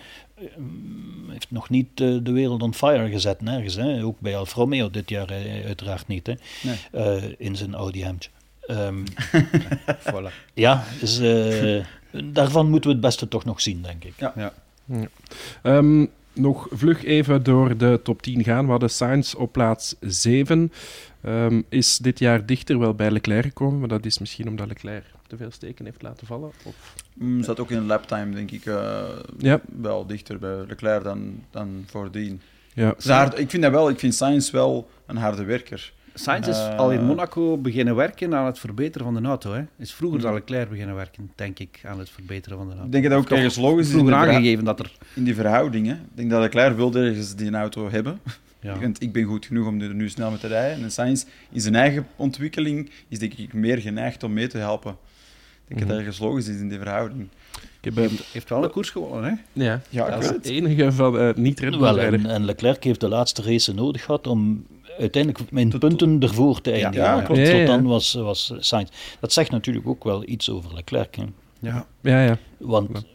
heeft 1.29 1.51
nog 1.51 1.69
niet 1.69 1.97
de 1.97 2.31
wereld 2.31 2.61
on 2.61 2.73
fire 2.73 3.09
gezet, 3.09 3.41
nergens. 3.41 3.75
Hè. 3.75 4.03
Ook 4.03 4.19
bij 4.19 4.37
Alfa 4.37 4.55
Romeo 4.55 4.89
dit 4.89 5.09
jaar 5.09 5.29
uiteraard 5.65 6.07
niet, 6.07 6.27
hè. 6.27 6.33
Nee. 6.91 7.35
in 7.37 7.55
zijn 7.55 7.73
Audi 7.73 8.03
hemdje. 8.03 8.29
Um, 8.67 9.03
voilà. 10.11 10.31
Ja, 10.53 10.83
dus 10.99 11.21
daarvan 12.23 12.69
moeten 12.69 12.89
we 12.89 12.95
het 12.95 13.05
beste 13.05 13.27
toch 13.27 13.45
nog 13.45 13.61
zien, 13.61 13.81
denk 13.81 14.03
ik. 14.03 14.13
Ja. 14.17 14.33
ja. 14.35 14.53
ja. 14.85 15.07
Um, 15.77 16.09
nog 16.33 16.67
vlug 16.71 17.03
even 17.03 17.43
door 17.43 17.77
de 17.77 17.99
top 18.03 18.21
10 18.21 18.43
gaan. 18.43 18.65
We 18.65 18.71
hadden 18.71 18.89
Sainz 18.89 19.33
op 19.33 19.51
plaats 19.51 19.95
7. 19.99 20.71
Um, 21.25 21.63
is 21.69 21.97
dit 21.97 22.19
jaar 22.19 22.45
dichter 22.45 22.79
wel 22.79 22.93
bij 22.93 23.11
Leclerc 23.11 23.43
gekomen, 23.43 23.79
maar 23.79 23.87
dat 23.87 24.05
is 24.05 24.19
misschien 24.19 24.47
omdat 24.47 24.67
Leclerc 24.67 25.03
te 25.27 25.37
veel 25.37 25.51
steken 25.51 25.85
heeft 25.85 26.01
laten 26.01 26.27
vallen? 26.27 26.51
Of? 26.63 26.95
Mm, 27.13 27.43
zat 27.43 27.59
ook 27.59 27.71
in 27.71 27.85
laptime, 27.85 28.35
denk 28.35 28.51
ik, 28.51 28.65
uh, 28.65 29.01
ja. 29.37 29.61
wel 29.81 30.05
dichter 30.05 30.39
bij 30.39 30.65
Leclerc 30.67 31.03
dan, 31.03 31.43
dan 31.51 31.83
voordien. 31.85 32.41
Ja. 32.73 32.95
Hard, 33.03 33.39
ik 33.39 33.49
vind 33.49 33.63
dat 33.63 33.71
wel, 33.71 33.89
ik 33.89 33.99
vind 33.99 34.15
Sainz 34.15 34.51
wel 34.51 34.89
een 35.05 35.17
harde 35.17 35.43
werker. 35.43 35.93
Sainz 36.13 36.47
is 36.47 36.57
uh, 36.57 36.77
al 36.77 36.91
in 36.91 37.03
Monaco 37.03 37.57
beginnen 37.57 37.95
werken 37.95 38.35
aan 38.35 38.45
het 38.45 38.59
verbeteren 38.59 39.13
van 39.13 39.21
de 39.21 39.27
auto. 39.27 39.53
Hè? 39.53 39.63
Is 39.77 39.93
vroeger 39.93 40.21
dan 40.21 40.33
Leclerc 40.33 40.69
beginnen 40.69 40.95
werken, 40.95 41.31
denk 41.35 41.59
ik, 41.59 41.81
aan 41.83 41.99
het 41.99 42.09
verbeteren 42.09 42.57
van 42.57 42.67
de 42.67 42.73
auto. 42.73 42.85
Ik 42.85 42.91
denk 42.91 43.09
dat 43.09 43.13
ook 43.19 43.29
ergens 43.29 43.55
logisch 43.55 43.87
is. 43.87 43.93
Vroeger 43.93 44.13
aangegeven 44.13 44.65
dat 44.65 44.79
er... 44.79 44.91
In 45.13 45.23
die 45.23 45.35
verhoudingen. 45.35 45.95
Ik 45.95 46.17
denk 46.17 46.29
dat 46.29 46.41
Leclerc 46.41 46.75
wilde 46.75 46.99
ergens 46.99 47.35
die 47.35 47.51
auto 47.51 47.89
hebben. 47.89 48.19
Ja. 48.59 48.79
Want 48.79 49.01
ik 49.01 49.11
ben 49.11 49.23
goed 49.23 49.45
genoeg 49.45 49.67
om 49.67 49.81
er 49.81 49.93
nu 49.93 50.09
snel 50.09 50.29
mee 50.29 50.39
te 50.39 50.47
rijden. 50.47 50.83
En 50.83 50.91
Sainz 50.91 51.25
in 51.51 51.61
zijn 51.61 51.75
eigen 51.75 52.07
ontwikkeling 52.15 52.89
is 53.07 53.19
denk 53.19 53.33
ik 53.33 53.53
meer 53.53 53.77
geneigd 53.77 54.23
om 54.23 54.33
mee 54.33 54.47
te 54.47 54.57
helpen. 54.57 54.91
Ik 54.91 54.97
denk 55.67 55.69
mm 55.69 55.77
-hmm. 55.77 55.87
dat 55.87 55.97
ergens 55.97 56.19
logisch 56.19 56.47
is 56.47 56.59
in 56.59 56.69
die 56.69 56.77
verhouding. 56.77 57.27
Ik 57.81 57.95
heb, 57.95 58.09
heeft 58.31 58.49
wel 58.49 58.63
een 58.63 58.71
koers 58.71 58.89
gewonnen, 58.89 59.23
hè? 59.23 59.63
Ja, 59.63 59.81
ja 59.89 60.09
dat 60.09 60.23
is 60.23 60.29
het 60.29 60.45
enige 60.45 60.91
van 60.91 61.15
uh, 61.15 61.33
niet 61.33 61.59
Red 61.59 61.77
Bull 61.77 61.97
en, 61.97 62.25
en 62.25 62.45
Leclerc 62.45 62.83
heeft 62.83 62.99
de 62.99 63.07
laatste 63.07 63.41
race 63.41 63.73
nodig 63.73 64.03
gehad 64.03 64.27
om 64.27 64.65
uiteindelijk 64.99 65.51
mijn 65.51 65.69
tot, 65.69 65.79
punten 65.79 66.19
tot, 66.19 66.29
ervoor 66.29 66.61
te 66.61 66.71
eindigen. 66.71 67.07
Ja, 67.07 67.15
ja, 67.15 67.57
tot 67.57 67.67
dan 67.67 67.83
was, 67.83 68.13
was 68.13 68.53
Sainz. 68.59 68.89
Dat 69.19 69.33
zegt 69.33 69.51
natuurlijk 69.51 69.87
ook 69.87 70.03
wel 70.03 70.27
iets 70.27 70.49
over 70.49 70.73
Leclerc. 70.73 71.15
Hè. 71.15 71.23
Ja. 71.59 71.87
Ja, 72.01 72.25
ja. 72.25 72.37
Want 72.57 73.05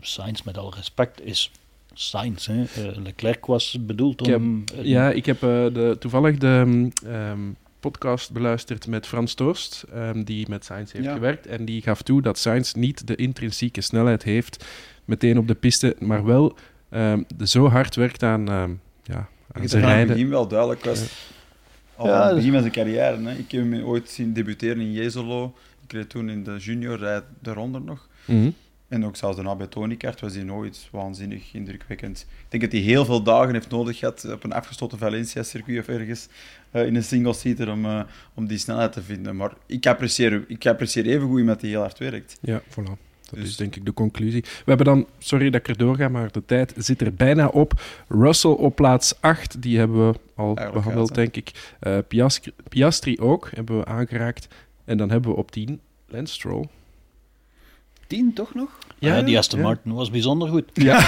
Sainz, 0.00 0.42
met 0.42 0.58
al 0.58 0.74
respect, 0.74 1.24
is 1.24 1.50
Sainz. 1.92 2.46
Hè. 2.46 2.60
Uh, 2.60 2.96
Leclerc 3.02 3.46
was 3.46 3.76
bedoeld 3.80 4.20
om... 4.34 4.60
Ik 4.60 4.72
heb, 4.74 4.84
ja, 4.84 5.10
ik 5.10 5.26
heb 5.26 5.36
uh, 5.36 5.50
de, 5.50 5.96
toevallig 5.98 6.38
de 6.38 6.88
um, 7.06 7.56
podcast 7.80 8.32
beluisterd 8.32 8.86
met 8.86 9.06
Frans 9.06 9.34
Toost, 9.34 9.84
um, 9.94 10.24
die 10.24 10.48
met 10.48 10.64
Sainz 10.64 10.92
heeft 10.92 11.04
ja. 11.04 11.12
gewerkt. 11.12 11.46
En 11.46 11.64
die 11.64 11.82
gaf 11.82 12.02
toe 12.02 12.22
dat 12.22 12.38
Sainz 12.38 12.72
niet 12.72 13.06
de 13.06 13.16
intrinsieke 13.16 13.80
snelheid 13.80 14.22
heeft 14.22 14.64
meteen 15.04 15.38
op 15.38 15.48
de 15.48 15.54
piste, 15.54 15.96
maar 15.98 16.24
wel 16.24 16.56
um, 16.90 17.26
zo 17.44 17.68
hard 17.68 17.94
werkt 17.94 18.22
aan... 18.22 18.80
ja, 19.02 19.28
ik 19.54 19.70
denk 19.70 19.84
dat 19.84 19.92
het 19.92 20.06
begin 20.06 20.28
wel 20.28 20.48
duidelijk 20.48 20.84
was. 20.84 21.00
Ja. 21.00 21.06
Al 21.96 22.06
ja, 22.06 22.20
aan 22.20 22.26
het 22.26 22.36
begin 22.36 22.52
van 22.52 22.60
zijn 22.60 22.72
carrière. 22.72 23.22
Hè. 23.22 23.32
Ik 23.32 23.50
heb 23.50 23.70
hem 23.70 23.82
ooit 23.82 24.10
zien 24.10 24.32
debuteren 24.32 24.80
in 24.80 24.92
Jezelo. 24.92 25.54
Ik 25.84 25.92
reed 25.92 26.08
toen 26.08 26.30
in 26.30 26.44
de 26.44 26.56
junior 26.56 26.98
rijd 26.98 27.24
eronder 27.42 27.80
nog. 27.80 28.08
Mm 28.24 28.42
-hmm. 28.42 28.54
En 28.88 29.04
ook 29.04 29.16
zelfs 29.16 29.36
daarna 29.36 29.54
bij 29.54 29.66
Tonikart 29.66 30.20
was 30.20 30.34
hij 30.34 30.42
nooit 30.42 30.88
waanzinnig 30.90 31.54
indrukwekkend. 31.54 32.26
Ik 32.28 32.46
denk 32.48 32.62
dat 32.62 32.72
hij 32.72 32.80
heel 32.80 33.04
veel 33.04 33.22
dagen 33.22 33.52
heeft 33.52 33.70
nodig 33.70 33.98
gehad 33.98 34.24
op 34.32 34.44
een 34.44 34.52
afgesloten 34.52 34.98
Valencia-circuit 34.98 35.78
of 35.78 35.88
ergens 35.88 36.28
uh, 36.72 36.86
in 36.86 36.94
een 36.94 37.02
single-seater 37.04 37.70
om, 37.70 37.84
uh, 37.84 38.02
om 38.34 38.46
die 38.46 38.58
snelheid 38.58 38.92
te 38.92 39.02
vinden. 39.02 39.36
Maar 39.36 39.52
ik 39.66 39.86
apprecieer, 39.86 40.44
ik 40.48 40.66
apprecieer 40.66 41.06
even 41.06 41.28
goed 41.28 41.38
iemand 41.38 41.60
die 41.60 41.70
heel 41.70 41.80
hard 41.80 41.98
werkt. 41.98 42.38
Ja, 42.40 42.62
voilà. 42.62 43.11
Dat 43.32 43.40
dus. 43.40 43.50
is 43.50 43.56
denk 43.56 43.76
ik 43.76 43.84
de 43.84 43.94
conclusie. 43.94 44.40
We 44.40 44.62
hebben 44.64 44.86
dan, 44.86 45.06
sorry 45.18 45.50
dat 45.50 45.60
ik 45.60 45.68
er 45.68 45.76
doorga, 45.76 46.08
maar 46.08 46.32
de 46.32 46.44
tijd 46.44 46.74
zit 46.76 47.00
er 47.00 47.14
bijna 47.14 47.46
op. 47.46 47.80
Russell 48.08 48.50
op 48.50 48.76
plaats 48.76 49.20
8, 49.20 49.62
die 49.62 49.78
hebben 49.78 50.08
we 50.08 50.18
al 50.34 50.44
Eigenlijk 50.44 50.72
behandeld, 50.72 51.08
gaat, 51.08 51.16
denk 51.16 51.36
ik. 51.36 51.74
Uh, 51.80 51.98
Piastri, 52.08 52.52
Piastri, 52.68 53.18
ook, 53.20 53.50
hebben 53.54 53.78
we 53.78 53.84
aangeraakt. 53.84 54.48
En 54.84 54.96
dan 54.96 55.10
hebben 55.10 55.30
we 55.30 55.36
op 55.36 55.50
10 55.50 55.80
Lance 56.08 56.34
Stroll. 56.34 56.68
10 58.06 58.32
toch 58.32 58.54
nog? 58.54 58.78
Ja, 58.98 59.16
ja 59.16 59.22
die 59.22 59.38
Aston 59.38 59.58
ja. 59.58 59.64
Martin 59.64 59.92
was 59.92 60.10
bijzonder 60.10 60.48
goed. 60.48 60.64
Ja. 60.74 61.00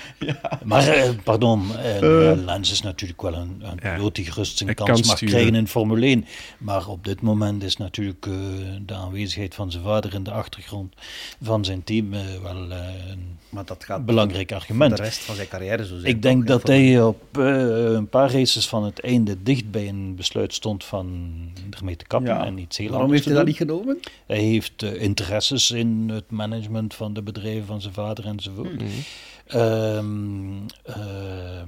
ja. 0.18 0.60
Maar, 0.64 0.88
eh, 0.88 1.10
pardon, 1.24 1.70
uh, 1.76 2.00
uh. 2.00 2.44
Lens 2.44 2.70
is 2.72 2.82
natuurlijk 2.82 3.22
wel 3.22 3.34
een, 3.34 3.60
een 3.62 3.78
ja. 3.82 3.94
piloot 3.94 4.14
die 4.14 4.24
gerust 4.24 4.58
zijn 4.58 4.74
kans, 4.74 4.90
kans 4.90 5.06
mag 5.06 5.16
sturen. 5.16 5.34
krijgen 5.34 5.54
in 5.54 5.68
Formule 5.68 6.06
1. 6.06 6.26
Maar 6.58 6.88
op 6.88 7.04
dit 7.04 7.20
moment 7.20 7.62
is 7.62 7.76
natuurlijk 7.76 8.26
uh, 8.26 8.34
de 8.86 8.94
aanwezigheid 8.94 9.54
van 9.54 9.70
zijn 9.70 9.82
vader 9.82 10.14
in 10.14 10.22
de 10.22 10.30
achtergrond 10.30 10.94
van 11.42 11.64
zijn 11.64 11.84
team 11.84 12.10
wel 12.42 12.70
een 12.70 13.38
maar 13.50 13.64
dat 13.64 13.84
gaat 13.84 14.06
belangrijk 14.06 14.52
argument. 14.52 14.96
de 14.96 15.02
rest 15.02 15.18
van 15.18 15.34
zijn 15.34 15.48
carrière 15.48 15.86
zo 15.86 15.98
zijn. 15.98 16.14
Ik 16.14 16.22
denk 16.22 16.46
dat 16.46 16.66
hij 16.66 17.02
op 17.02 17.36
een 17.36 18.08
paar 18.08 18.32
races 18.32 18.68
van 18.68 18.84
het 18.84 19.00
einde 19.00 19.42
dicht 19.42 19.70
bij 19.70 19.88
een 19.88 20.14
besluit 20.16 20.54
stond 20.54 20.84
van 20.84 21.30
ermee 21.70 21.96
te 21.96 22.04
kappen 22.04 22.40
en 22.40 22.58
iets 22.58 22.76
heel 22.76 22.90
Waarom 22.90 23.12
heeft 23.12 23.24
hij 23.24 23.34
dat 23.34 23.46
niet 23.46 23.56
genomen? 23.56 24.00
Hij 24.26 24.38
heeft 24.38 24.82
interesses 24.82 25.70
in 25.70 26.10
het 26.12 26.30
management 26.30 26.94
van 26.94 27.12
de 27.12 27.22
bedrijven 27.22 27.66
van 27.66 27.80
zijn 27.80 27.94
vader 27.94 28.26
enzovoort. 28.26 28.72
Mm 28.72 28.78
-hmm. 28.78 29.04
Um, 29.54 30.66
uh, 30.88 31.62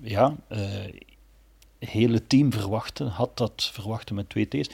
ja, 0.00 0.36
uh, 0.52 0.58
hele 1.78 2.26
team 2.26 2.52
verwachten, 2.52 3.06
had 3.06 3.36
dat 3.36 3.70
verwachten 3.72 4.14
met 4.14 4.28
twee 4.28 4.48
T's. 4.48 4.68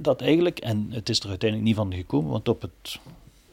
dat 0.00 0.20
eigenlijk, 0.20 0.58
en 0.58 0.86
het 0.90 1.08
is 1.08 1.20
er 1.20 1.28
uiteindelijk 1.28 1.68
niet 1.68 1.78
van 1.78 1.94
gekomen, 1.94 2.30
want 2.30 2.48
op 2.48 2.62
het, 2.62 2.98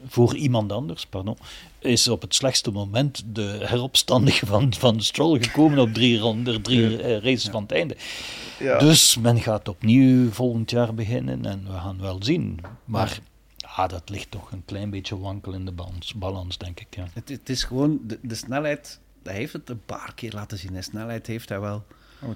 voor 0.08 0.36
iemand 0.36 0.72
anders, 0.72 1.06
pardon, 1.06 1.38
is 1.80 2.08
op 2.08 2.22
het 2.22 2.36
slechtste 2.36 2.72
moment 2.72 3.24
de 3.26 3.60
heropstandige 3.62 4.46
van, 4.46 4.74
van 4.74 5.02
Stroll 5.02 5.44
gekomen 5.44 5.80
op 5.80 5.94
drie, 5.94 6.18
ronden, 6.18 6.62
drie 6.62 6.98
eh, 7.02 7.18
races 7.18 7.50
van 7.50 7.62
het 7.62 7.72
einde. 7.72 7.96
Ja. 8.60 8.78
Dus 8.78 9.18
men 9.18 9.40
gaat 9.40 9.68
opnieuw 9.68 10.30
volgend 10.32 10.72
jaar 10.72 10.94
beginnen 10.94 11.46
en 11.46 11.64
we 11.66 11.72
gaan 11.72 12.02
wel 12.02 12.18
zien. 12.20 12.60
Maar 12.86 13.20
ja, 13.76 13.88
dat 13.88 14.10
ligt 14.10 14.32
toch 14.32 14.52
een 14.52 14.66
klein 14.66 14.90
beetje 14.90 15.20
wankel 15.20 15.54
in 15.54 15.66
de 15.66 15.72
balans, 15.72 16.14
balans 16.14 16.58
denk 16.58 16.80
ik. 16.80 16.96
Ja. 16.96 17.08
Het, 17.14 17.30
het 17.30 17.50
is 17.50 17.64
gewoon 17.64 18.00
de, 18.04 18.20
de 18.22 18.36
snelheid, 18.36 19.00
hij 19.24 19.36
heeft 19.36 19.54
het 19.54 19.70
een 19.70 19.86
paar 19.86 20.14
keer 20.16 20.32
laten 20.34 20.58
zien. 20.58 20.74
De 20.74 20.82
snelheid 20.82 21.28
heeft 21.28 21.50
hij 21.50 21.60
wel. 21.60 21.86
Oh, 22.22 22.28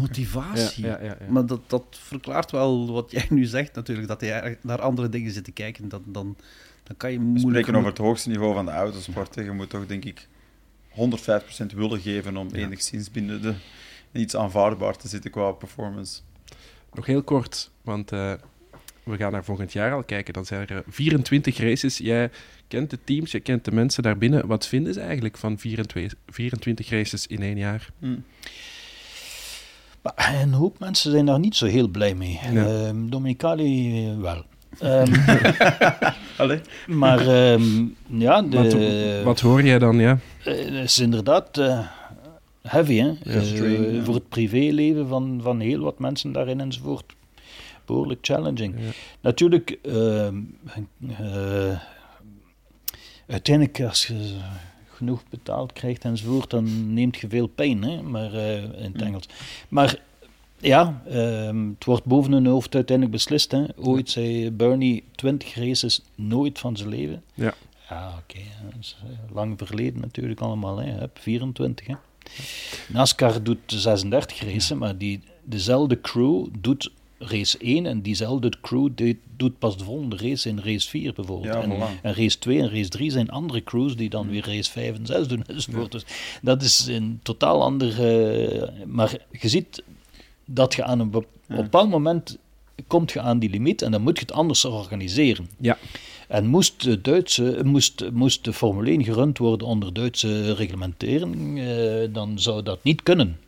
motivatie. 0.00 0.86
Ja, 0.86 1.02
ja, 1.02 1.16
maar 1.28 1.46
dat, 1.46 1.60
dat 1.66 1.84
verklaart 1.90 2.50
wel 2.50 2.92
wat 2.92 3.10
jij 3.10 3.26
nu 3.30 3.44
zegt 3.44 3.74
natuurlijk, 3.74 4.08
dat 4.08 4.20
hij 4.20 4.58
naar 4.62 4.80
andere 4.80 5.08
dingen 5.08 5.32
zit 5.32 5.44
te 5.44 5.52
kijken. 5.52 5.88
Dat, 5.88 6.02
dan, 6.04 6.36
dan 6.82 6.96
kan 6.96 7.12
je 7.12 7.18
moeilijk... 7.18 7.44
We 7.44 7.50
spreken 7.50 7.74
over 7.74 7.88
het 7.88 7.98
hoogste 7.98 8.28
niveau 8.28 8.54
van 8.54 8.64
de 8.64 8.70
autosport. 8.70 9.34
Je 9.34 9.50
moet 9.50 9.70
toch, 9.70 9.86
denk 9.86 10.04
ik, 10.04 10.28
105% 10.90 10.96
willen 11.74 12.00
geven 12.00 12.36
om 12.36 12.48
enigszins 12.50 13.10
binnen 13.10 13.42
de, 13.42 13.54
iets 14.12 14.36
aanvaardbaar 14.36 14.96
te 14.96 15.08
zitten 15.08 15.30
qua 15.30 15.50
performance. 15.50 16.20
Nog 16.92 17.06
heel 17.06 17.22
kort, 17.22 17.70
want 17.82 18.12
uh, 18.12 18.32
we 19.04 19.16
gaan 19.16 19.32
naar 19.32 19.44
volgend 19.44 19.72
jaar 19.72 19.92
al 19.92 20.04
kijken. 20.04 20.34
Dan 20.34 20.44
zijn 20.44 20.66
er 20.66 20.82
24 20.88 21.58
races. 21.58 21.98
Jij 21.98 22.30
kent 22.68 22.90
de 22.90 22.98
teams, 23.04 23.30
je 23.30 23.40
kent 23.40 23.64
de 23.64 23.72
mensen 23.72 24.02
daarbinnen. 24.02 24.46
Wat 24.46 24.66
vinden 24.66 24.94
ze 24.94 25.00
eigenlijk 25.00 25.36
van 25.36 25.58
24, 25.58 26.18
24 26.26 26.90
races 26.90 27.26
in 27.26 27.42
één 27.42 27.56
jaar? 27.56 27.88
Hmm. 27.98 28.24
Een 30.42 30.52
hoop 30.52 30.78
mensen 30.78 31.10
zijn 31.10 31.26
daar 31.26 31.38
niet 31.38 31.56
zo 31.56 31.66
heel 31.66 31.88
blij 31.88 32.14
mee. 32.14 32.40
Ja. 32.52 32.66
Ehm, 32.66 33.08
Dominicali 33.08 34.06
eh, 34.08 34.20
wel. 34.20 34.44
Um, 36.38 36.60
maar 36.86 37.52
um, 37.52 37.96
ja... 38.06 38.42
De, 38.42 38.56
wat, 38.56 39.24
wat, 39.24 39.40
hoor 39.40 39.62
jij 39.62 39.78
dan, 39.78 39.98
ja? 39.98 40.18
Het 40.38 40.70
is 40.70 40.98
inderdaad 40.98 41.58
uh, 41.58 41.78
heavy, 42.62 42.96
hè? 42.96 43.12
Ja, 43.22 43.40
uh, 43.40 44.04
Voor 44.04 44.14
het 44.14 44.28
privéleven 44.28 45.08
van, 45.08 45.40
van 45.42 45.60
heel 45.60 45.80
wat 45.80 45.98
mensen 45.98 46.32
daarin 46.32 46.60
enzovoort. 46.60 47.14
Behoorlijk 47.84 48.18
challenging. 48.22 48.74
Ja. 48.78 48.90
Natuurlijk, 49.20 49.78
uh, 49.82 50.28
uiteindelijk 53.26 53.80
als 53.80 54.06
je 54.06 54.36
genoeg 54.88 55.22
betaald 55.28 55.72
krijgt 55.72 56.04
enzovoort, 56.04 56.50
dan 56.50 56.94
neemt 56.94 57.16
je 57.16 57.28
veel 57.28 57.46
pijn, 57.46 57.82
hè? 57.82 58.02
Maar, 58.02 58.34
uh, 58.34 58.62
in 58.62 58.82
het 58.82 59.00
mm. 59.00 59.06
Engels. 59.06 59.28
Maar 59.68 59.98
ja, 60.64 61.02
uh, 61.08 61.66
het 61.74 61.84
wordt 61.84 62.04
boven 62.04 62.32
hun 62.32 62.46
hoofd 62.46 62.74
uiteindelijk 62.74 63.16
beslist. 63.16 63.50
Hè? 63.50 63.64
Ooit 63.76 64.10
zei 64.10 64.50
Bernie 64.50 65.04
20 65.14 65.54
races 65.54 66.02
nooit 66.14 66.58
van 66.58 66.76
zijn 66.76 66.88
leven. 66.88 67.22
Ja. 67.34 67.54
Ja, 67.88 68.08
oké. 68.08 68.38
Okay. 68.38 68.46
Eh, 68.80 69.34
lang 69.34 69.58
verleden 69.64 70.00
natuurlijk 70.00 70.40
allemaal. 70.40 70.76
Hè? 70.78 71.06
24. 71.14 71.86
Hè? 71.86 71.94
NASCAR 72.88 73.42
doet 73.42 73.58
36 73.66 74.40
races, 74.40 74.78
maar 74.78 74.98
die, 74.98 75.20
dezelfde 75.42 76.00
crew 76.00 76.46
doet 76.58 76.90
race 77.18 77.58
1 77.58 77.86
en 77.86 78.02
diezelfde 78.02 78.52
crew 78.60 78.88
doet 79.36 79.58
pas 79.58 79.76
de 79.76 79.84
volgende 79.84 80.16
race 80.16 80.48
in 80.48 80.58
race 80.58 80.88
4 80.88 81.12
bijvoorbeeld. 81.12 81.54
en, 81.54 81.70
en, 82.02 82.14
race 82.14 82.38
2 82.38 82.60
en 82.60 82.70
race 82.70 82.88
3 82.88 83.10
zijn 83.10 83.30
andere 83.30 83.64
crews 83.64 83.96
die 83.96 84.10
dan 84.10 84.28
weer 84.28 84.46
race 84.46 84.70
5 84.70 84.96
en 84.96 85.06
6 85.06 85.26
doen 85.26 85.44
enzovoort. 85.46 85.92
Dus 85.92 86.04
dat 86.42 86.62
is 86.62 86.86
een 86.86 87.20
totaal 87.22 87.62
andere... 87.62 88.72
maar 88.86 89.18
je 89.30 89.48
ziet 89.48 89.82
dat 90.44 90.74
je 90.74 90.84
aan 90.84 91.00
een 91.00 91.14
op 91.14 91.26
een 91.48 91.56
bepaald 91.56 91.90
moment 91.90 92.38
komt 92.86 93.12
je 93.12 93.20
aan 93.20 93.38
die 93.38 93.50
limiet 93.50 93.82
en 93.82 93.90
dan 93.90 94.02
moet 94.02 94.18
je 94.18 94.24
het 94.24 94.34
anders 94.34 94.64
organiseren. 94.64 95.48
Ja. 95.58 95.78
En 96.28 96.46
moest 96.46 96.82
de, 96.82 97.00
Duitse, 97.00 97.60
moest, 97.64 98.10
moest 98.12 98.44
de 98.44 98.52
Formule 98.52 98.90
1 98.90 99.04
gerund 99.04 99.38
worden 99.38 99.66
onder 99.66 99.92
Duitse 99.92 100.54
reglementering, 100.54 101.60
eh, 101.60 102.12
dan 102.12 102.38
zou 102.38 102.62
dat 102.62 102.84
niet 102.84 103.02
kunnen. 103.02 103.38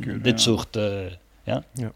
Kunnen, 0.00 0.22
Dit 0.22 0.40
soort... 0.40 0.76
Uh, 0.76 1.00
ja. 1.44 1.64
ja. 1.74 1.92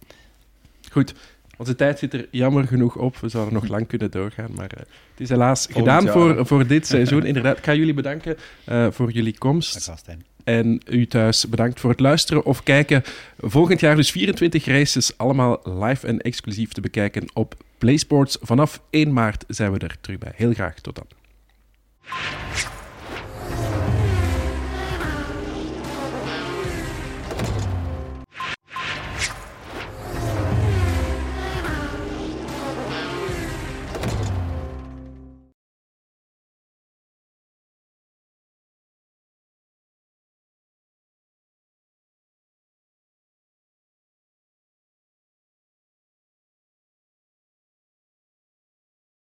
Goed, 0.93 1.14
onze 1.57 1.74
tijd 1.74 1.99
zit 1.99 2.14
er 2.14 2.26
jammer 2.30 2.66
genoeg 2.66 2.97
op. 2.97 3.16
We 3.16 3.28
zouden 3.28 3.55
nog 3.55 3.68
lang 3.68 3.86
kunnen 3.86 4.11
doorgaan, 4.11 4.51
maar 4.55 4.70
uh, 4.74 4.80
het 5.11 5.20
is 5.20 5.28
helaas 5.28 5.68
gedaan 5.70 6.09
voor, 6.09 6.47
voor 6.47 6.66
dit 6.66 6.86
seizoen. 6.95 7.24
Inderdaad, 7.24 7.59
ik 7.59 7.64
ga 7.64 7.74
jullie 7.74 7.95
bedanken 7.95 8.36
uh, 8.68 8.86
voor 8.90 9.11
jullie 9.11 9.38
komst. 9.38 9.93
En 10.45 10.80
u 10.90 11.07
thuis 11.07 11.49
bedankt 11.49 11.80
voor 11.80 11.90
het 11.90 12.01
luisteren 12.01 12.45
of 12.45 12.62
kijken. 12.62 13.03
Volgend 13.38 13.80
jaar 13.80 13.97
dus 13.97 14.11
24 14.11 14.64
races, 14.64 15.18
allemaal 15.18 15.61
live 15.64 16.07
en 16.07 16.18
exclusief 16.18 16.72
te 16.72 16.80
bekijken 16.80 17.24
op 17.32 17.55
PlaySports. 17.78 18.38
Vanaf 18.40 18.82
1 18.90 19.12
maart 19.12 19.45
zijn 19.49 19.72
we 19.72 19.78
er 19.78 19.97
terug 20.01 20.18
bij. 20.18 20.32
Heel 20.34 20.53
graag, 20.53 20.74
tot 20.74 20.95
dan. 20.95 21.07